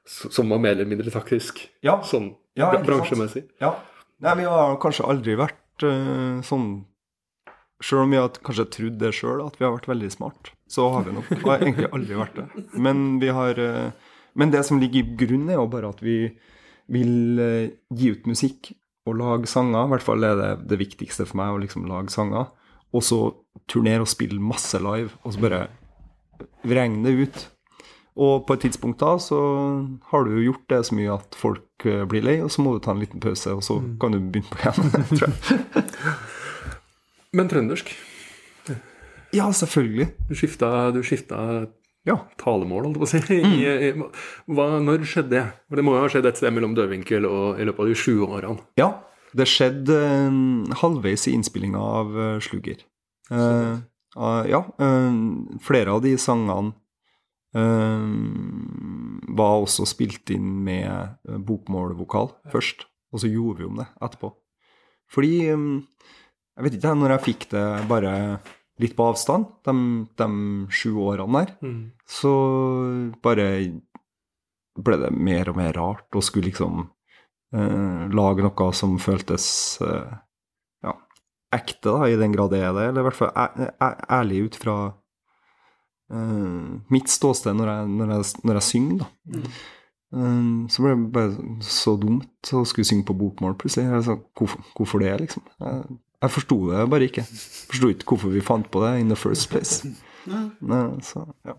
som 0.06 0.50
var 0.50 0.62
mer 0.62 0.76
eller 0.76 0.90
mindre 0.90 1.14
taktisk. 1.14 1.64
Ja. 1.86 2.02
Sånn 2.06 2.34
Ja, 2.58 2.72
bransjemessig. 2.84 3.46
Ja. 3.62 3.78
Nei, 4.22 4.36
vi 4.42 4.48
har 4.50 4.76
kanskje 4.82 5.08
aldri 5.08 5.38
vært 5.40 5.86
uh, 5.86 6.42
sånn 6.46 6.72
Sjøl 7.82 8.04
om 8.04 8.12
vi 8.14 8.20
har 8.20 8.36
kanskje 8.46 8.68
trodd 8.70 8.98
det 9.02 9.10
sjøl, 9.18 9.40
at 9.42 9.56
vi 9.58 9.66
har 9.66 9.72
vært 9.74 9.88
veldig 9.90 10.10
smart, 10.14 10.52
så 10.70 10.84
har 10.94 11.08
vi 11.08 11.16
nok 11.16 11.32
har 11.48 11.64
egentlig 11.64 11.88
aldri 11.98 12.20
vært 12.20 12.36
det. 12.38 12.44
Men 12.78 13.16
vi 13.24 13.32
har 13.34 13.58
uh, 13.58 14.12
Men 14.38 14.54
det 14.54 14.62
som 14.68 14.78
ligger 14.78 15.02
i 15.02 15.16
grunnen, 15.18 15.50
er 15.50 15.58
jo 15.58 15.66
bare 15.72 15.90
at 15.90 16.04
vi 16.06 16.20
vil 16.94 17.42
uh, 17.42 17.72
gi 17.90 18.12
ut 18.14 18.30
musikk 18.30 18.70
og 19.10 19.18
lage 19.18 19.50
sanger. 19.50 19.88
I 19.88 19.94
hvert 19.96 20.06
fall 20.06 20.28
er 20.28 20.38
det 20.38 20.52
det 20.70 20.78
viktigste 20.84 21.26
for 21.26 21.42
meg, 21.42 21.56
å 21.56 21.64
liksom 21.64 21.90
lage 21.90 22.14
sanger. 22.14 22.52
Og 22.94 23.02
så 23.08 23.20
turnere 23.72 24.06
og 24.06 24.12
spille 24.12 24.38
masse 24.38 24.78
live, 24.78 25.10
og 25.26 25.34
så 25.34 25.42
bare 25.42 25.64
vrenge 26.68 27.04
det 27.06 27.16
ut. 27.26 27.42
Og 28.22 28.42
på 28.46 28.54
et 28.58 28.66
tidspunkt 28.66 29.00
da 29.00 29.14
så 29.24 29.38
har 30.12 30.26
du 30.28 30.34
jo 30.36 30.52
gjort 30.52 30.66
det 30.74 30.82
så 30.90 30.96
mye 30.98 31.14
at 31.16 31.36
folk 31.40 31.86
eh, 31.88 32.04
blir 32.12 32.26
lei, 32.28 32.38
og 32.44 32.52
så 32.52 32.62
må 32.66 32.74
du 32.76 32.82
ta 32.84 32.92
en 32.92 33.00
liten 33.02 33.22
pause, 33.24 33.54
og 33.56 33.64
så 33.64 33.78
kan 34.02 34.12
du 34.12 34.20
begynne 34.20 34.52
på 34.52 34.60
igjen, 34.60 34.92
tror 35.16 35.30
jeg. 35.30 35.86
Men 37.38 37.48
trøndersk. 37.52 37.94
Ja, 39.32 39.46
selvfølgelig. 39.56 40.10
Du 40.28 40.36
skifta, 40.36 40.92
du 40.92 41.00
skifta 41.08 41.68
Ja. 42.04 42.18
talemål, 42.42 42.90
holdt 42.90 42.98
jeg 42.98 43.02
på 43.02 43.08
å 43.08 43.12
si. 43.14 43.38
I, 43.62 43.88
i, 43.88 43.92
hva, 44.52 44.66
når 44.84 45.06
skjedde 45.08 45.32
det? 45.38 45.46
For 45.70 45.80
Det 45.80 45.86
må 45.88 45.94
jo 45.96 46.02
ha 46.04 46.10
skjedd 46.12 46.28
et 46.28 46.40
sted 46.42 46.52
mellom 46.52 46.76
dødvinkel 46.76 47.28
og 47.30 47.62
i 47.62 47.68
løpet 47.70 47.86
av 47.86 47.92
de 47.94 47.96
sju 48.04 48.14
årene. 48.28 48.60
ja. 48.82 48.92
Det 49.32 49.46
skjedde 49.48 49.96
eh, 49.96 50.74
halvveis 50.82 51.22
i 51.30 51.32
innspillinga 51.38 51.80
av 51.80 52.10
Slugger. 52.44 52.82
Eh, 53.32 53.78
ah, 54.16 54.44
ja, 54.50 54.64
eh, 54.80 55.20
flere 55.64 55.94
av 55.96 56.02
de 56.04 56.16
sangene 56.20 56.74
eh, 57.56 58.08
var 59.32 59.62
også 59.64 59.86
spilt 59.90 60.32
inn 60.36 60.50
med 60.66 60.88
eh, 61.28 61.38
bokmålvokal 61.38 62.32
først, 62.54 62.86
og 63.14 63.24
så 63.24 63.30
gjorde 63.32 63.62
vi 63.64 63.70
om 63.70 63.80
det 63.82 63.88
etterpå. 64.02 64.34
Fordi 65.12 65.34
eh, 65.52 65.68
Jeg 66.58 66.66
vet 66.66 66.74
ikke, 66.78 66.96
når 67.00 67.14
jeg 67.16 67.24
fikk 67.30 67.46
det 67.54 67.62
bare 67.88 68.12
litt 68.82 68.96
på 68.98 69.06
avstand, 69.12 69.46
de, 69.64 69.74
de 70.20 70.28
sju 70.74 70.98
årene 71.00 71.46
der, 71.46 71.54
Mm. 71.64 71.92
så 72.10 72.32
bare 73.24 73.46
ble 74.82 74.98
det 75.00 75.12
mer 75.16 75.50
og 75.52 75.58
mer 75.58 75.74
rart 75.78 76.16
å 76.18 76.22
skulle 76.24 76.50
liksom 76.50 76.90
eh, 77.56 78.04
lage 78.12 78.44
noe 78.44 78.68
som 78.76 78.98
føltes 79.00 79.46
eh, 79.86 80.12
ekte, 81.56 81.92
da, 81.92 82.08
i 82.08 82.20
den 82.20 82.36
grad 82.36 82.54
det 82.54 82.64
er 82.64 82.74
det, 82.78 82.88
eller 82.90 83.04
i 83.04 83.08
hvert 83.10 83.20
fall 83.20 83.32
ærlig 84.12 84.46
ut 84.48 84.58
fra 84.60 84.78
uh, 86.14 86.72
mitt 86.94 87.12
ståsted 87.12 87.58
når 87.58 87.74
jeg, 87.74 87.92
når 88.00 88.16
jeg, 88.16 88.32
når 88.48 88.60
jeg 88.60 88.68
synger, 88.70 89.04
da. 89.04 89.08
Eh, 90.12 90.68
så 90.68 90.84
ble 90.84 90.92
det 90.92 91.14
bare 91.16 91.32
så 91.64 91.96
dumt 92.00 92.50
å 92.52 92.66
skulle 92.68 92.84
synge 92.88 93.08
på 93.08 93.20
bokmål 93.20 93.56
plutselig. 93.60 93.88
Jeg 93.88 94.04
sa, 94.10 94.14
hvorfor, 94.38 94.60
hvorfor 94.76 94.98
det, 95.04 95.14
liksom? 95.24 95.44
Jeg, 95.64 95.76
jeg 96.22 96.30
forsto 96.36 96.58
det 96.68 96.90
bare 96.92 97.08
ikke. 97.08 97.24
Forsto 97.72 97.86
ikke 97.94 98.08
hvorfor 98.12 98.30
vi 98.36 98.42
fant 98.46 98.68
på 98.74 98.80
det 98.84 98.92
in 99.00 99.12
the 99.12 99.20
first 99.20 99.46
place. 99.52 99.74
Nei, 100.28 100.86
så, 101.08 101.20
ja. 101.48 101.56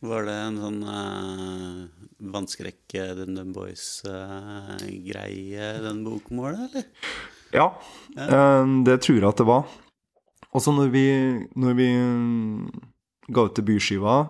Var 0.00 0.20
det 0.26 0.36
en 0.48 0.58
sånn 0.58 0.80
uh, 0.88 1.78
vannskrekk 2.34 2.86
Dundum 3.18 3.50
Boys-greie, 3.54 5.66
den 5.84 5.98
bokmålet, 6.06 6.62
eller? 6.70 6.84
Ja, 7.54 7.72
eh, 8.16 8.64
det 8.86 9.00
tror 9.04 9.18
jeg 9.20 9.28
at 9.28 9.40
det 9.40 9.48
var. 9.48 9.66
Også 10.56 10.74
når 10.74 10.90
vi, 10.94 11.06
når 11.58 11.76
vi 11.78 11.88
mm, 11.94 12.70
ga 13.30 13.46
ut 13.46 13.58
debutskiva, 13.58 14.24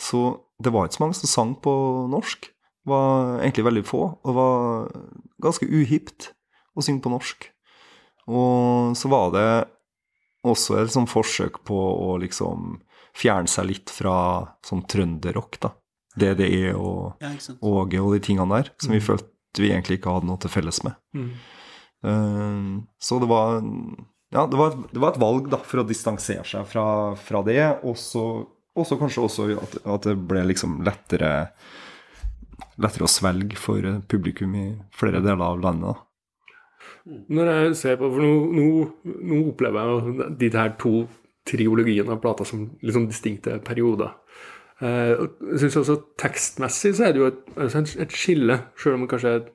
så 0.00 0.22
det 0.62 0.72
var 0.74 0.86
ikke 0.86 0.98
så 0.98 1.04
mange 1.04 1.18
som 1.18 1.30
sang 1.30 1.52
på 1.62 1.72
norsk. 2.10 2.48
Det 2.82 2.90
var 2.90 3.38
egentlig 3.40 3.66
veldig 3.68 3.84
få, 3.86 4.02
og 4.10 4.26
det 4.26 4.36
var 4.38 4.88
ganske 5.42 5.68
uhipt 5.70 6.32
å 6.74 6.82
synge 6.82 7.04
på 7.04 7.12
norsk. 7.12 7.46
Og 8.30 8.96
så 8.98 9.10
var 9.10 9.30
det 9.34 9.46
også 10.46 10.80
et 10.80 10.90
sånn 10.94 11.10
forsøk 11.10 11.60
på 11.66 11.78
å 11.78 12.16
liksom 12.22 12.80
fjerne 13.14 13.50
seg 13.50 13.68
litt 13.68 13.92
fra 13.92 14.16
sånn 14.66 14.84
trønderrock, 14.88 15.60
da. 15.62 15.74
DDE 16.18 16.74
og 16.76 17.22
Ja? 17.22 17.30
Åge 17.64 18.00
og 18.02 18.14
de 18.16 18.20
tingene 18.20 18.58
der, 18.60 18.72
som 18.82 18.92
vi 18.92 19.00
følte 19.00 19.30
vi 19.56 19.70
egentlig 19.70 19.98
ikke 20.00 20.12
hadde 20.12 20.28
noe 20.28 20.40
til 20.40 20.52
felles 20.52 20.82
med. 20.84 20.96
Mm. 21.16 21.30
Eh, 22.02 22.70
så 22.98 23.20
det 23.22 23.28
var 23.30 23.60
Ja, 24.32 24.46
det 24.48 24.56
var, 24.56 24.74
det 24.92 25.00
var 25.02 25.12
et 25.12 25.20
valg 25.20 25.50
da, 25.52 25.58
for 25.60 25.82
å 25.82 25.86
distansere 25.86 26.44
seg 26.48 26.64
fra, 26.66 26.84
fra 27.20 27.42
det, 27.44 27.60
og 27.84 27.98
så 28.00 28.96
kanskje 28.96 29.26
også 29.26 29.48
at, 29.60 29.74
at 29.84 30.06
det 30.08 30.14
ble 30.30 30.46
liksom 30.48 30.78
lettere 30.86 31.50
lettere 32.80 33.04
å 33.04 33.10
svelge 33.12 33.58
for 33.60 33.84
publikum 34.08 34.54
i 34.56 34.64
flere 34.96 35.20
deler 35.20 35.44
av 35.44 35.60
landet. 35.60 36.00
Når 37.04 37.50
jeg 37.50 37.76
ser 37.80 37.98
på, 38.00 38.08
for 38.14 38.22
nå, 38.22 38.32
nå, 38.56 39.12
nå 39.28 39.40
opplever 39.50 39.92
jeg 39.92 40.28
de 40.40 40.50
her 40.54 40.72
to 40.80 40.94
triologiene 41.48 42.14
av 42.14 42.20
plata 42.22 42.46
som 42.46 42.68
liksom 42.80 43.08
distinkte 43.10 43.56
perioder. 43.66 44.14
Eh, 44.80 45.12
jeg 45.52 45.58
synes 45.64 45.80
også 45.82 45.98
Tekstmessig 46.22 46.94
så 46.96 47.08
er 47.08 47.14
det 47.16 47.22
jo 47.22 47.28
et, 47.32 47.42
altså 47.56 47.82
et 48.06 48.14
skille, 48.16 48.60
selv 48.78 48.96
om 48.96 49.04
det 49.04 49.10
kanskje 49.12 49.34
er- 49.36 49.50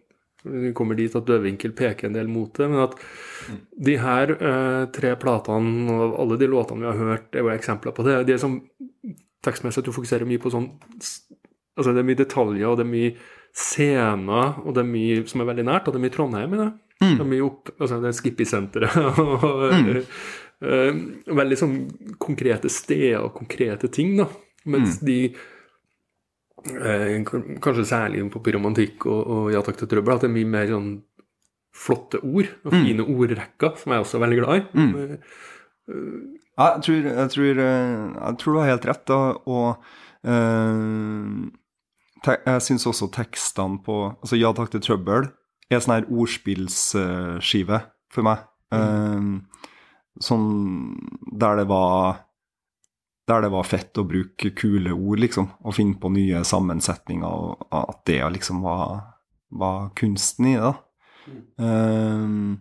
vi 0.51 0.73
kommer 0.77 0.97
dit 0.99 1.13
at 1.15 1.25
dødvinkel 1.27 1.73
peker 1.77 2.07
en 2.09 2.15
del 2.17 2.27
mot 2.31 2.51
det. 2.57 2.67
Men 2.71 2.83
at 2.87 2.95
de 3.87 3.97
her 4.01 4.33
eh, 4.37 4.83
tre 4.95 5.13
platene 5.21 5.93
og 5.93 6.17
alle 6.23 6.37
de 6.41 6.49
låtene 6.51 6.83
vi 6.85 6.89
har 6.91 7.01
hørt, 7.13 7.29
er 7.35 7.45
jo 7.45 7.53
eksempler 7.53 7.95
på 7.97 8.05
det. 8.07 8.19
Det 8.27 8.35
er 8.37 8.43
sånn 8.43 8.59
tekstmessig 9.45 9.83
at 9.83 9.87
du 9.89 9.93
fokuserer 9.95 10.27
mye 10.27 10.41
på 10.41 10.51
sånn 10.53 10.71
Altså 11.77 11.91
det 11.93 12.01
er 12.01 12.07
mye 12.09 12.17
detaljer, 12.17 12.65
og 12.71 12.79
det 12.79 12.87
er 12.87 12.89
mye 12.89 13.09
scener, 13.53 14.55
og 14.65 14.73
det 14.73 14.81
er 14.81 14.87
mye 14.89 15.19
som 15.29 15.43
er 15.43 15.49
veldig 15.51 15.65
nært, 15.67 15.85
og 15.85 15.93
det 15.93 15.99
er 15.99 16.05
mye 16.07 16.13
Trondheim 16.15 16.55
i 16.55 16.61
det. 16.63 16.71
Det 16.97 17.21
er 17.21 17.29
mye 17.29 17.43
opp, 17.45 17.69
altså 17.77 17.99
det 18.01 18.09
er 18.09 18.15
Skippy-senteret 18.17 18.95
og 19.21 19.61
eh, 19.67 19.99
eh, 20.65 20.97
veldig 21.37 21.59
sånn 21.61 21.75
konkrete 22.17 22.71
steder 22.73 23.19
og 23.27 23.35
konkrete 23.37 23.91
ting, 23.93 24.15
da. 24.17 24.25
Mens 24.67 24.97
de 25.05 25.19
eh, 25.29 25.37
k- 25.37 25.56
Kanskje 26.65 27.85
særlig 27.85 28.23
på 28.33 28.41
pyromantikk 28.43 29.05
og, 29.05 29.21
og 29.21 29.51
Ja 29.53 29.61
takk 29.65 29.77
til 29.81 29.91
trøbbel, 29.91 30.15
at 30.15 30.25
det 30.25 30.31
er 30.31 30.35
mye 30.37 30.49
mer 30.55 30.71
sånn 30.71 30.89
flotte 31.77 32.19
ord 32.25 32.49
og 32.65 32.73
fine 32.73 33.05
ordrekker, 33.05 33.75
som 33.77 33.93
jeg 33.93 34.03
også 34.03 34.17
er 34.17 34.23
veldig 34.23 34.39
glad 34.39 34.57
i. 34.57 34.63
Mm. 34.73 34.97
Ja, 36.57 36.65
jeg 36.73 36.83
tror, 36.87 37.07
jeg 37.11 37.31
tror, 37.35 37.59
eh, 37.63 38.05
jeg 38.17 38.39
tror 38.41 38.55
du 38.55 38.59
har 38.59 38.71
helt 38.71 38.87
rett, 38.89 39.03
da, 39.07 39.19
og 39.45 39.67
eh, 40.25 41.25
te 42.25 42.37
jeg 42.47 42.63
syns 42.65 42.87
også 42.89 43.11
tekstene 43.13 43.77
på 43.85 43.97
Altså 44.09 44.39
Ja 44.39 44.49
takk 44.57 44.71
til 44.73 44.81
trøbbel 44.81 45.29
er 45.69 45.83
sånn 45.83 45.97
her 45.99 46.07
ordspillsskive 46.09 47.81
for 48.13 48.25
meg. 48.25 48.45
Eh, 48.73 49.27
sånn 50.23 50.47
der 51.37 51.61
det 51.61 51.67
var 51.69 52.23
der 53.27 53.43
det 53.43 53.51
var 53.51 53.67
fett 53.67 53.99
å 53.99 54.05
bruke 54.07 54.53
kule 54.55 54.93
ord, 54.95 55.19
liksom, 55.19 55.49
og 55.59 55.75
finne 55.75 55.97
på 55.99 56.11
nye 56.15 56.43
sammensetninger, 56.47 57.27
og 57.27 57.67
at 57.75 58.05
det 58.07 58.21
liksom 58.37 58.61
var, 58.63 59.01
var 59.51 59.89
kunsten 59.99 60.47
i 60.53 60.55
det. 60.55 60.73
Mm. 61.27 61.41
Um, 61.59 62.53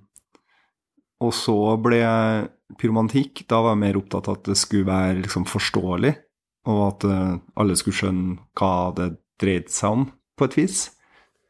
og 1.22 1.32
så 1.36 1.56
ble 1.80 2.00
jeg 2.02 2.48
pyromantikk. 2.80 3.44
Da 3.48 3.62
var 3.62 3.76
jeg 3.76 3.82
mer 3.84 4.00
opptatt 4.00 4.26
av 4.28 4.40
at 4.40 4.50
det 4.50 4.58
skulle 4.58 4.90
være 4.90 5.22
liksom 5.22 5.46
forståelig, 5.48 6.12
og 6.66 6.82
at 6.88 7.08
uh, 7.08 7.38
alle 7.62 7.78
skulle 7.78 8.00
skjønne 8.02 8.36
hva 8.58 8.74
det 8.98 9.12
dreide 9.40 9.72
seg 9.72 10.00
om, 10.00 10.06
på 10.36 10.50
et 10.50 10.58
vis. 10.58 10.80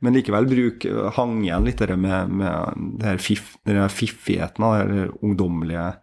Men 0.05 0.13
likevel 0.13 0.45
bruk, 0.51 0.85
hang 1.17 1.39
igjen 1.41 1.65
litt 1.65 1.81
det 1.81 1.97
med, 1.97 2.33
med 2.37 2.77
den, 2.77 3.07
her 3.07 3.23
fiff, 3.23 3.55
den 3.65 3.81
her 3.81 3.89
fiffigheten, 3.89 4.67
av 4.67 4.91
den 4.91 5.15
ungdommelige 5.25 5.95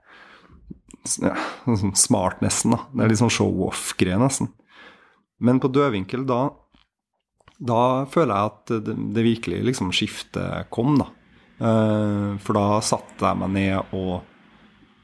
ja, 1.21 1.33
sånn 1.65 1.95
smart, 1.99 2.41
nesten. 2.43 2.75
da. 2.75 2.83
Det 2.93 3.05
er 3.05 3.13
litt 3.13 3.21
sånn 3.21 3.33
show-off-greie, 3.33 4.19
nesten. 4.21 4.51
Men 5.43 5.59
på 5.59 5.71
dødvinkel, 5.73 6.25
da, 6.29 6.41
da 7.59 7.81
føler 8.11 8.33
jeg 8.35 8.51
at 8.53 8.73
det, 8.87 8.95
det 9.15 9.25
virkelig 9.25 9.63
liksom 9.69 9.91
skiftet 9.95 10.69
kom, 10.73 10.95
da. 11.01 11.09
Eh, 11.63 12.29
for 12.43 12.57
da 12.57 12.67
satte 12.83 13.27
jeg 13.27 13.39
meg 13.41 13.51
ned 13.57 13.93
og 13.95 14.21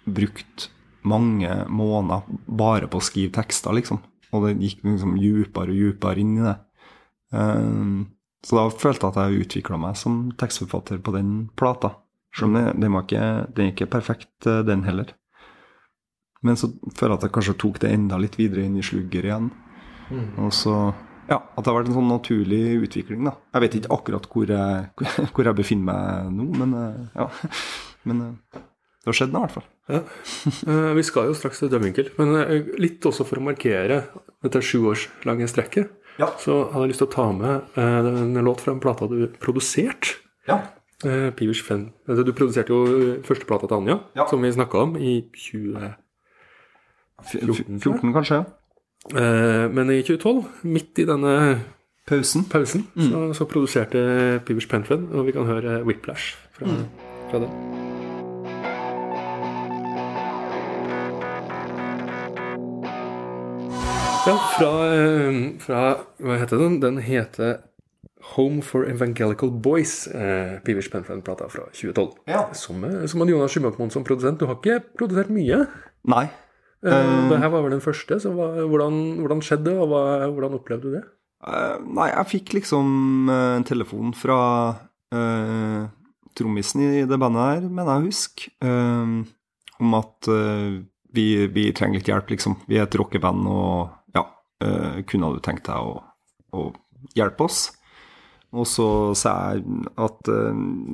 brukte 0.09 0.69
mange 1.09 1.51
måneder 1.71 2.25
bare 2.59 2.87
på 2.91 2.99
å 2.99 3.05
skrive 3.05 3.33
tekster, 3.37 3.75
liksom. 3.77 4.01
Og 4.35 4.45
det 4.45 4.55
gikk 4.61 4.83
liksom 4.85 5.15
djupere 5.17 5.73
og 5.73 5.77
djupere 5.79 6.21
inn 6.23 6.35
i 6.39 6.45
det. 6.45 6.55
Eh, 7.33 7.85
så 8.45 8.55
da 8.55 8.65
følte 8.71 9.07
jeg 9.07 9.11
at 9.11 9.21
jeg 9.33 9.43
utvikla 9.45 9.79
meg 9.81 9.97
som 9.99 10.19
tekstforfatter 10.39 11.01
på 11.03 11.11
den 11.17 11.31
plata. 11.59 11.95
Selv 12.35 12.51
om 12.51 12.53
det- 12.59 12.79
den, 12.79 12.93
var 12.93 13.03
ikke, 13.07 13.23
den 13.55 13.65
er 13.67 13.71
ikke 13.73 13.89
perfekt, 13.91 14.31
eh, 14.47 14.61
den 14.63 14.83
heller. 14.87 15.11
Men 16.43 16.55
så 16.55 16.69
føler 16.95 17.13
jeg 17.13 17.19
at 17.19 17.23
jeg 17.27 17.33
kanskje 17.35 17.57
tok 17.59 17.79
det 17.83 17.91
enda 17.91 18.17
litt 18.21 18.37
videre 18.39 18.63
inn 18.63 18.77
i 18.79 18.83
slugger 18.85 19.25
igjen. 19.27 19.49
Og 20.39 20.53
så 20.55 20.75
Ja, 21.29 21.35
at 21.53 21.61
det 21.61 21.69
har 21.69 21.75
vært 21.77 21.89
en 21.91 21.97
sånn 21.99 22.07
naturlig 22.09 22.61
utvikling, 22.87 23.21
da. 23.27 23.35
Jeg 23.53 23.61
vet 23.61 23.75
ikke 23.77 23.91
akkurat 23.93 24.23
hvor 24.31 24.49
jeg, 24.49 24.87
hvor 25.35 25.45
jeg 25.45 25.57
befinner 25.59 25.85
meg 25.91 26.31
nå, 26.33 26.47
men 26.57 26.73
eh, 26.79 27.03
ja. 27.19 27.27
Men 28.09 28.21
eh, 28.23 28.61
det 29.03 29.11
har 29.11 29.17
skjedd 29.19 29.35
nå, 29.35 29.41
i 29.43 29.45
hvert 29.45 29.57
fall. 29.59 29.67
Ja. 29.93 29.99
Eh, 30.71 30.89
Vi 30.97 31.03
skal 31.05 31.27
jo 31.29 31.35
straks 31.37 31.59
til 31.61 31.69
dømvinkel, 31.69 32.09
men 32.17 32.33
litt 32.81 33.05
også 33.05 33.27
for 33.27 33.37
å 33.37 33.45
markere 33.45 33.99
dette 34.41 34.61
sjuårslange 34.65 35.45
strekket. 35.51 35.91
Ja. 36.19 36.31
Så 36.41 36.55
hadde 36.71 36.87
jeg 36.87 36.95
lyst 36.95 37.03
til 37.03 37.11
å 37.11 37.13
ta 37.13 37.27
med 37.35 37.77
en 37.79 38.41
låt 38.47 38.63
fra 38.65 38.73
en 38.73 38.81
plata 38.83 39.05
du 39.11 39.27
produserte. 39.39 40.17
Ja. 40.49 40.63
Altså, 41.05 42.25
Du 42.27 42.33
produserte 42.33 42.73
jo 42.73 42.81
første 43.23 43.45
plata 43.47 43.67
til 43.69 43.77
Anja, 43.83 43.99
Ja. 44.17 44.25
som 44.27 44.41
vi 44.41 44.49
snakka 44.51 44.81
om 44.87 44.97
i 44.97 45.19
20... 45.31 45.93
14, 47.25 47.79
14 47.79 48.13
kanskje? 48.13 48.45
Eh, 49.15 49.67
Men 49.73 49.91
i 49.91 50.01
2012, 50.01 50.43
midt 50.63 50.99
i 50.99 51.05
denne 51.05 51.35
Pausen? 52.07 52.43
pausen, 52.49 52.87
så, 52.97 53.33
så 53.33 53.45
produserte 53.45 54.41
Pivers 54.45 54.65
Penfred, 54.67 55.11
og 55.13 55.25
vi 55.27 55.31
kan 55.31 55.45
høre 55.45 55.83
Whiplash 55.85 56.35
fra, 56.57 56.65
fra 57.29 57.39
det. 57.39 57.49
Ja, 64.27 64.35
fra, 64.57 64.71
eh, 64.93 65.37
fra 65.59 65.81
Hva 66.19 66.37
heter 66.37 66.59
den? 66.59 66.79
Den 66.81 66.97
heter 67.01 67.57
Home 68.35 68.61
for 68.61 68.83
Evangelical 68.85 69.49
Boys, 69.51 70.07
eh, 70.07 70.59
Pivers 70.65 70.89
Penfriend-plata 70.89 71.47
fra 71.49 71.69
2012. 71.73 72.11
Ja. 72.27 72.53
Som, 72.53 72.83
eh, 72.83 73.05
som 73.07 73.29
Jonas 73.29 73.51
Skymakmoen 73.51 73.89
som 73.89 74.03
produsent. 74.03 74.39
Du 74.39 74.45
har 74.45 74.55
ikke 74.55 74.81
produsert 74.97 75.29
mye. 75.29 75.65
Nei. 76.05 76.27
Eh, 76.79 77.13
det 77.27 77.39
her 77.41 77.51
var 77.51 77.65
vel 77.65 77.75
den 77.75 77.83
første, 77.83 78.19
så 78.23 78.31
hva, 78.31 78.53
hvordan, 78.63 78.99
hvordan 79.19 79.41
skjedde 79.43 79.67
det, 79.67 79.79
og 79.83 79.89
hva, 79.91 80.03
hvordan 80.31 80.55
opplevde 80.59 80.87
du 80.87 80.95
det? 80.95 81.05
Uh, 81.39 81.79
nei, 81.95 82.09
jeg 82.11 82.27
fikk 82.33 82.53
liksom 82.57 83.29
uh, 83.31 83.55
en 83.57 83.65
telefon 83.67 84.11
fra 84.15 84.39
uh, 85.15 85.81
trommisen 86.35 86.83
i 86.83 87.05
det 87.07 87.19
bandet 87.19 87.45
her, 87.45 87.67
mener 87.67 87.93
jeg 87.93 87.99
å 87.99 88.07
huske, 88.07 88.51
eh, 88.63 89.13
om 89.79 89.95
at 89.97 90.27
vi, 91.15 91.25
vi 91.51 91.63
trenger 91.75 91.99
litt 91.99 92.11
hjelp, 92.11 92.31
liksom. 92.31 92.55
Vi 92.69 92.77
er 92.77 92.85
et 92.85 92.95
rockeband, 92.99 93.47
og 93.47 94.15
ja, 94.15 94.23
kunne 95.09 95.31
du 95.35 95.39
tenkt 95.43 95.67
deg 95.67 95.79
å, 95.83 95.97
å 96.55 96.65
hjelpe 97.17 97.47
oss? 97.47 97.61
Og 98.55 98.67
så 98.67 98.87
sa 99.19 99.33
jeg 99.49 99.63
at 99.99 100.31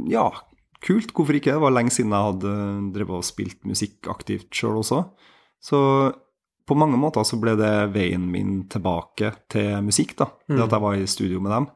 ja, 0.09 0.25
kult, 0.85 1.13
hvorfor 1.13 1.37
ikke? 1.37 1.53
Det 1.57 1.65
var 1.65 1.75
lenge 1.75 1.93
siden 1.93 2.13
jeg 2.15 2.29
hadde 2.31 2.55
drevet 2.95 3.19
og 3.19 3.27
spilt 3.27 3.61
musikk 3.69 4.09
aktivt 4.13 4.49
sjøl 4.53 4.79
også. 4.81 5.03
Så 5.65 5.79
på 6.65 6.77
mange 6.77 6.97
måter 7.01 7.25
så 7.25 7.39
ble 7.41 7.55
det 7.57 7.73
veien 7.93 8.25
min 8.29 8.59
tilbake 8.69 9.31
til 9.51 9.81
musikk, 9.85 10.15
da. 10.21 10.29
Det 10.49 10.61
at 10.65 10.77
jeg 10.77 10.85
var 10.85 10.97
i 10.97 11.09
studio 11.09 11.41
med 11.41 11.55
dem. 11.55 11.71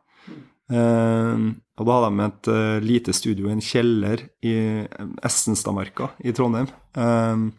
Uh, 0.69 1.49
og 1.81 1.87
da 1.87 1.95
hadde 1.95 2.09
de 2.13 2.25
et 2.27 2.49
uh, 2.53 2.83
lite 2.85 3.13
studio 3.17 3.47
i 3.49 3.55
en 3.55 3.63
kjeller 3.63 4.21
i 4.45 4.53
Essenstadmarka 5.25 6.11
i 6.21 6.33
Trondheim. 6.37 6.69
Uh, 6.93 7.49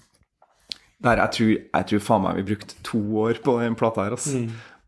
der 1.01 1.23
jeg 1.25 1.35
tror, 1.37 1.53
jeg 1.57 1.89
tror 1.91 2.03
faen 2.05 2.25
meg 2.27 2.41
vi 2.41 2.49
brukte 2.51 2.83
to 2.85 3.01
år 3.23 3.41
på 3.45 3.57
den 3.63 3.77
plata 3.79 4.05
her, 4.05 4.17
altså. 4.19 4.43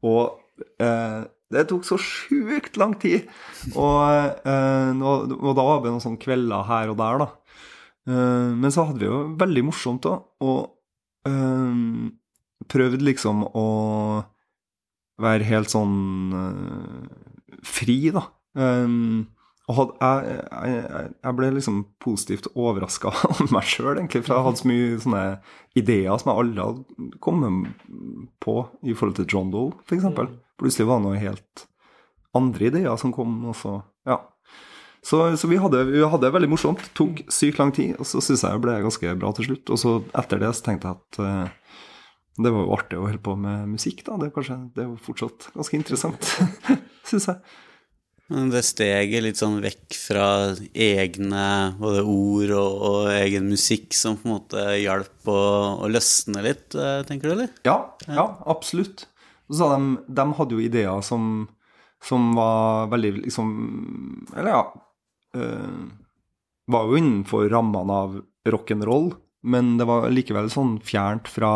Og 0.05 0.67
eh, 0.83 1.23
det 1.53 1.67
tok 1.71 1.87
så 1.87 1.99
sjukt 2.01 2.77
lang 2.81 2.95
tid. 3.01 3.29
Og, 3.73 4.03
eh, 4.45 5.01
og, 5.01 5.33
da 5.57 5.65
var 5.65 5.81
det 5.81 5.93
noen 5.93 6.05
sånne 6.05 6.21
kvelder 6.21 6.69
her 6.69 6.93
og 6.93 6.99
der, 7.01 7.25
da. 7.25 7.57
Eh, 8.13 8.53
men 8.59 8.75
så 8.75 8.87
hadde 8.89 9.05
vi 9.05 9.09
jo 9.09 9.23
veldig 9.41 9.67
morsomt 9.71 10.05
da, 10.05 10.19
og 10.45 10.61
eh, 11.29 11.83
prøvde 12.73 13.03
liksom 13.05 13.45
å 13.53 13.67
være 15.23 15.45
helt 15.47 15.71
sånn 15.71 16.33
uh, 16.35 17.05
fri, 17.67 17.99
da. 18.15 18.23
Um, 18.59 19.29
og 19.71 19.77
had, 19.77 19.91
jeg, 20.03 20.39
jeg, 20.51 21.11
jeg- 21.23 21.35
ble 21.39 21.51
liksom 21.55 21.77
positivt 22.03 22.49
overraska 22.59 23.13
av 23.31 23.43
meg 23.55 23.69
sjøl, 23.69 23.93
egentlig. 24.01 24.25
For 24.27 24.35
jeg 24.35 24.47
hadde 24.49 24.61
så 24.63 24.71
mye 24.71 24.89
sånne 25.05 25.23
ideer 25.79 26.17
som 26.19 26.33
jeg 26.33 26.43
aldri 26.43 26.65
hadde 26.67 27.11
kommet 27.23 27.85
på 28.43 28.57
i 28.83 28.97
forhold 28.99 29.21
til 29.21 29.29
John 29.31 29.53
Doe, 29.55 29.77
f.eks. 29.87 30.09
Plutselig 30.59 30.89
var 30.91 30.99
det 31.01 31.07
noe 31.07 31.21
helt 31.23 31.67
andre 32.37 32.69
ideer 32.73 32.99
som 33.01 33.13
kom, 33.15 33.39
og 33.53 33.57
så 33.61 33.79
Ja. 34.09 34.19
Så, 35.03 35.37
så 35.37 35.49
vi, 35.51 35.59
hadde, 35.59 35.83
vi 35.89 36.03
hadde 36.05 36.23
det 36.29 36.35
veldig 36.37 36.51
morsomt. 36.53 36.85
Tok 36.95 37.25
sykt 37.33 37.59
lang 37.59 37.73
tid, 37.75 37.97
og 37.99 38.07
så 38.07 38.23
syns 38.23 38.45
jeg 38.47 38.55
det 38.55 38.63
ble 38.63 38.77
ganske 38.85 39.17
bra 39.19 39.33
til 39.35 39.49
slutt. 39.49 39.73
Og 39.75 39.81
så 39.83 39.97
etter 40.23 40.43
det 40.43 40.53
så 40.55 40.69
tenkte 40.69 40.93
jeg 40.93 41.01
at 41.01 41.19
uh, 41.19 41.83
det 42.39 42.53
var 42.55 42.63
jo 42.65 42.77
artig 42.77 43.01
å 43.01 43.09
holde 43.09 43.21
på 43.25 43.35
med 43.41 43.75
musikk, 43.75 44.05
da. 44.07 44.17
Det 44.21 44.31
er, 44.31 44.33
kanskje, 44.37 44.61
det 44.77 44.85
er 44.85 44.89
jo 44.89 45.03
fortsatt 45.03 45.51
ganske 45.57 45.79
interessant, 45.81 46.31
syns 47.11 47.29
jeg. 47.33 47.59
Men 48.33 48.53
det 48.53 48.63
steget 48.65 49.25
litt 49.27 49.41
sånn 49.41 49.59
vekk 49.61 49.97
fra 49.99 50.27
egne 50.73 51.47
både 51.77 52.05
ord 52.07 52.55
og, 52.57 52.85
og 52.89 53.09
egen 53.13 53.51
musikk 53.51 53.93
som 53.99 54.17
på 54.17 54.29
en 54.29 54.37
måte 54.37 54.63
hjalp 54.81 55.29
å, 55.29 55.43
å 55.85 55.91
løsne 55.91 56.45
litt, 56.47 56.71
eh, 56.79 57.03
tenker 57.09 57.29
du, 57.29 57.35
eller? 57.35 57.51
Ja, 57.67 57.77
ja, 58.07 58.25
absolutt. 58.49 59.05
Så 59.53 59.69
de, 59.75 59.99
de 60.09 60.27
hadde 60.39 60.57
jo 60.57 60.63
ideer 60.65 61.05
som, 61.05 61.51
som 62.01 62.31
var 62.39 62.87
veldig 62.95 63.11
liksom 63.19 63.51
Eller 64.33 64.55
ja 64.55 64.63
øh, 65.37 65.83
Var 66.73 66.89
jo 66.89 66.99
innenfor 66.99 67.49
rammene 67.53 67.99
av 68.05 68.17
rock'n'roll, 68.49 69.13
men 69.43 69.77
det 69.79 69.87
var 69.89 70.11
likevel 70.13 70.51
sånn 70.51 70.77
fjernt 70.87 71.29
fra 71.31 71.53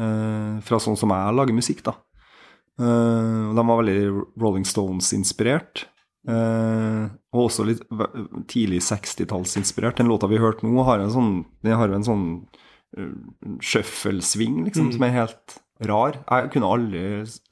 uh, 0.00 0.52
Fra 0.64 0.80
sånn 0.80 0.96
som 0.96 1.12
jeg 1.12 1.36
lager 1.36 1.56
musikk, 1.56 1.82
da. 1.86 1.96
Uh, 2.80 3.52
de 3.54 3.62
var 3.62 3.80
veldig 3.82 3.98
Rolling 4.40 4.64
Stones-inspirert. 4.66 5.86
Uh, 6.24 7.12
og 7.36 7.50
også 7.50 7.66
litt 7.68 7.82
tidlig 8.48 8.80
60-tallsinspirert. 8.86 9.98
Den 10.00 10.08
låta 10.08 10.30
vi 10.30 10.40
hørte 10.40 10.66
nå, 10.66 10.78
har 10.88 11.02
en 11.02 11.12
sånn, 11.12 11.34
den 11.64 11.76
har 11.76 11.92
en 11.92 12.06
sånn 12.06 12.26
uh, 12.96 13.12
shuffle-sving, 13.60 14.62
liksom, 14.68 14.92
som 14.96 15.04
er 15.04 15.18
helt 15.18 15.58
rar. 15.84 16.22
Jeg 16.24 16.54
kunne 16.54 16.70
aldri 16.70 17.04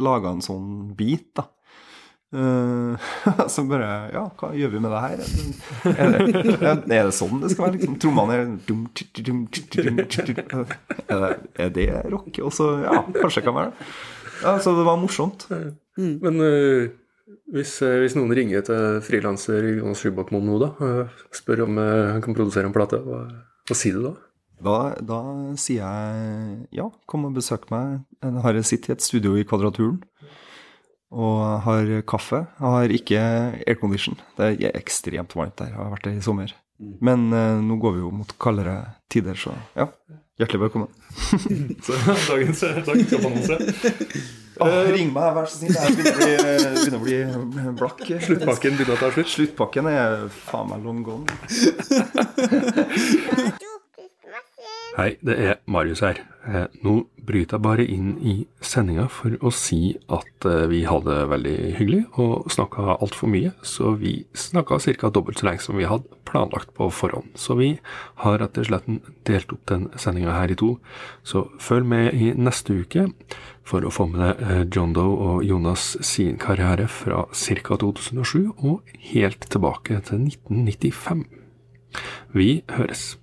laga 0.02 0.32
en 0.32 0.44
sånn 0.44 0.70
beat, 0.98 1.28
da. 1.36 1.48
Eh, 2.32 3.08
så 3.52 3.64
bare 3.68 3.88
Ja, 4.14 4.22
hva 4.40 4.52
gjør 4.56 4.72
vi 4.72 4.80
med 4.80 4.94
det 4.94 5.02
her? 5.02 5.20
Er 5.92 6.14
det, 6.16 6.94
er 6.96 7.10
det 7.10 7.12
sånn 7.16 7.42
det 7.42 7.52
skal 7.52 7.66
være? 7.66 7.76
Liksom, 7.76 7.98
Trommene 8.00 8.38
er 8.38 8.48
dum, 8.68 8.86
dum, 9.20 9.44
dum, 9.52 10.00
er, 10.00 10.16
det, 10.16 11.36
er 11.60 11.76
det 11.76 11.86
rock? 12.08 12.32
Og 12.40 12.54
så 12.56 12.72
Ja, 12.86 13.02
kanskje 13.18 13.42
det 13.42 13.46
kan 13.50 13.58
være 13.58 13.70
det. 13.74 13.92
Ja, 14.42 14.56
så 14.58 14.72
det 14.74 14.88
var 14.88 14.98
morsomt. 14.98 15.44
Men 15.96 16.40
uh, 16.40 16.88
hvis, 17.52 17.76
eh, 17.84 17.98
hvis 18.00 18.16
noen 18.16 18.32
ringer 18.34 18.64
til 18.66 19.00
frilanser 19.04 19.66
Jonas 19.76 20.00
Skybakmoen 20.02 20.46
nå, 20.48 20.58
da, 20.62 20.70
og 20.80 21.36
spør 21.36 21.66
om 21.66 21.80
eh, 21.80 22.12
han 22.14 22.24
kan 22.24 22.36
produsere 22.36 22.68
en 22.68 22.74
plate, 22.74 22.98
hva, 23.04 23.26
hva 23.68 23.76
sier 23.76 23.98
du 23.98 24.06
da? 24.08 24.12
Da, 24.62 24.76
da 25.02 25.20
sier 25.58 25.82
jeg 25.82 26.56
ja, 26.78 26.86
kom 27.10 27.26
og 27.28 27.36
besøk 27.36 27.66
meg. 27.72 28.00
Jeg 28.22 28.44
har 28.44 28.58
sittet 28.64 28.92
i 28.92 28.94
et 28.96 29.04
studio 29.04 29.34
i 29.36 29.44
Kvadraturen 29.48 30.00
og 31.12 31.60
har 31.66 31.92
kaffe. 32.08 32.42
Jeg 32.58 32.74
har 32.74 32.96
ikke 32.96 33.20
aircondition. 33.66 34.18
Det 34.38 34.54
er 34.56 34.76
ekstremt 34.78 35.36
varmt 35.36 35.58
der. 35.60 35.72
Jeg 35.72 35.78
har 35.78 35.92
vært 35.92 36.08
der 36.08 36.18
i 36.18 36.24
sommer. 36.24 36.54
Men 37.04 37.28
eh, 37.36 37.60
nå 37.62 37.76
går 37.82 37.96
vi 37.96 38.02
jo 38.02 38.10
mot 38.22 38.32
kaldere 38.42 38.76
tider, 39.12 39.38
så 39.38 39.54
ja. 39.76 39.90
Hjertelig 40.40 40.62
velkommen. 40.64 40.88
Så, 41.84 41.92
dagens 42.32 42.62
dagens 42.86 43.12
jobbannonse. 43.12 43.58
ring 44.96 45.12
meg, 45.12 45.34
vær 45.36 45.46
så 45.46 45.60
snill. 45.60 45.76
Jeg 45.76 45.92
begynner 45.98 46.96
å 46.96 47.02
bli, 47.04 47.18
begynner 47.20 47.36
å 47.36 47.42
bli 47.52 47.74
blakk. 47.78 48.00
Sluttpakken 48.24 48.78
begynner 48.78 48.96
å 48.96 49.02
ta 49.02 49.12
slutt. 49.12 49.30
Sluttpakken 49.34 49.90
er 49.92 50.24
faen 50.48 50.72
meg 50.72 50.88
long 50.88 51.04
gone. 51.06 51.28
Hei, 54.92 55.14
det 55.24 55.34
er 55.40 55.54
Marius 55.72 56.02
her. 56.04 56.18
Eh, 56.44 56.66
Nå 56.84 57.06
bryter 57.24 57.56
jeg 57.56 57.64
bare 57.64 57.84
inn 57.88 58.10
i 58.20 58.32
sendinga 58.60 59.06
for 59.08 59.38
å 59.40 59.48
si 59.54 59.94
at 60.12 60.44
eh, 60.44 60.66
vi 60.68 60.82
hadde 60.84 61.08
det 61.08 61.30
veldig 61.30 61.54
hyggelig 61.78 62.00
og 62.20 62.50
snakka 62.52 62.98
altfor 62.98 63.30
mye, 63.32 63.54
så 63.64 63.94
vi 63.96 64.26
snakka 64.36 64.76
ca. 65.00 65.08
dobbelt 65.08 65.40
så 65.40 65.48
lenge 65.48 65.64
som 65.64 65.78
vi 65.80 65.88
hadde 65.88 66.12
planlagt 66.28 66.74
på 66.76 66.90
forhånd. 66.92 67.30
Så 67.40 67.56
vi 67.56 67.70
har 68.20 68.36
rett 68.42 68.60
og 68.60 68.68
slett 68.68 68.90
delt 69.24 69.54
opp 69.56 69.64
den 69.72 69.88
sendinga 69.96 70.36
her 70.36 70.52
i 70.52 70.58
to. 70.60 70.74
Så 71.24 71.46
følg 71.56 71.88
med 71.88 72.12
i 72.12 72.34
neste 72.36 72.76
uke 72.84 73.06
for 73.64 73.80
å 73.88 73.94
få 73.94 74.10
med 74.12 74.20
deg 74.20 74.44
eh, 74.44 74.62
John 74.76 74.92
Doe 74.92 75.16
og 75.16 75.48
Jonas 75.48 75.94
sin 76.04 76.36
karriere 76.36 76.84
fra 76.92 77.24
ca. 77.32 77.80
2007 77.80 78.60
og 78.60 78.92
helt 79.14 79.48
tilbake 79.48 80.02
til 80.04 80.28
1995. 80.28 81.24
Vi 82.36 82.60
høres. 82.76 83.14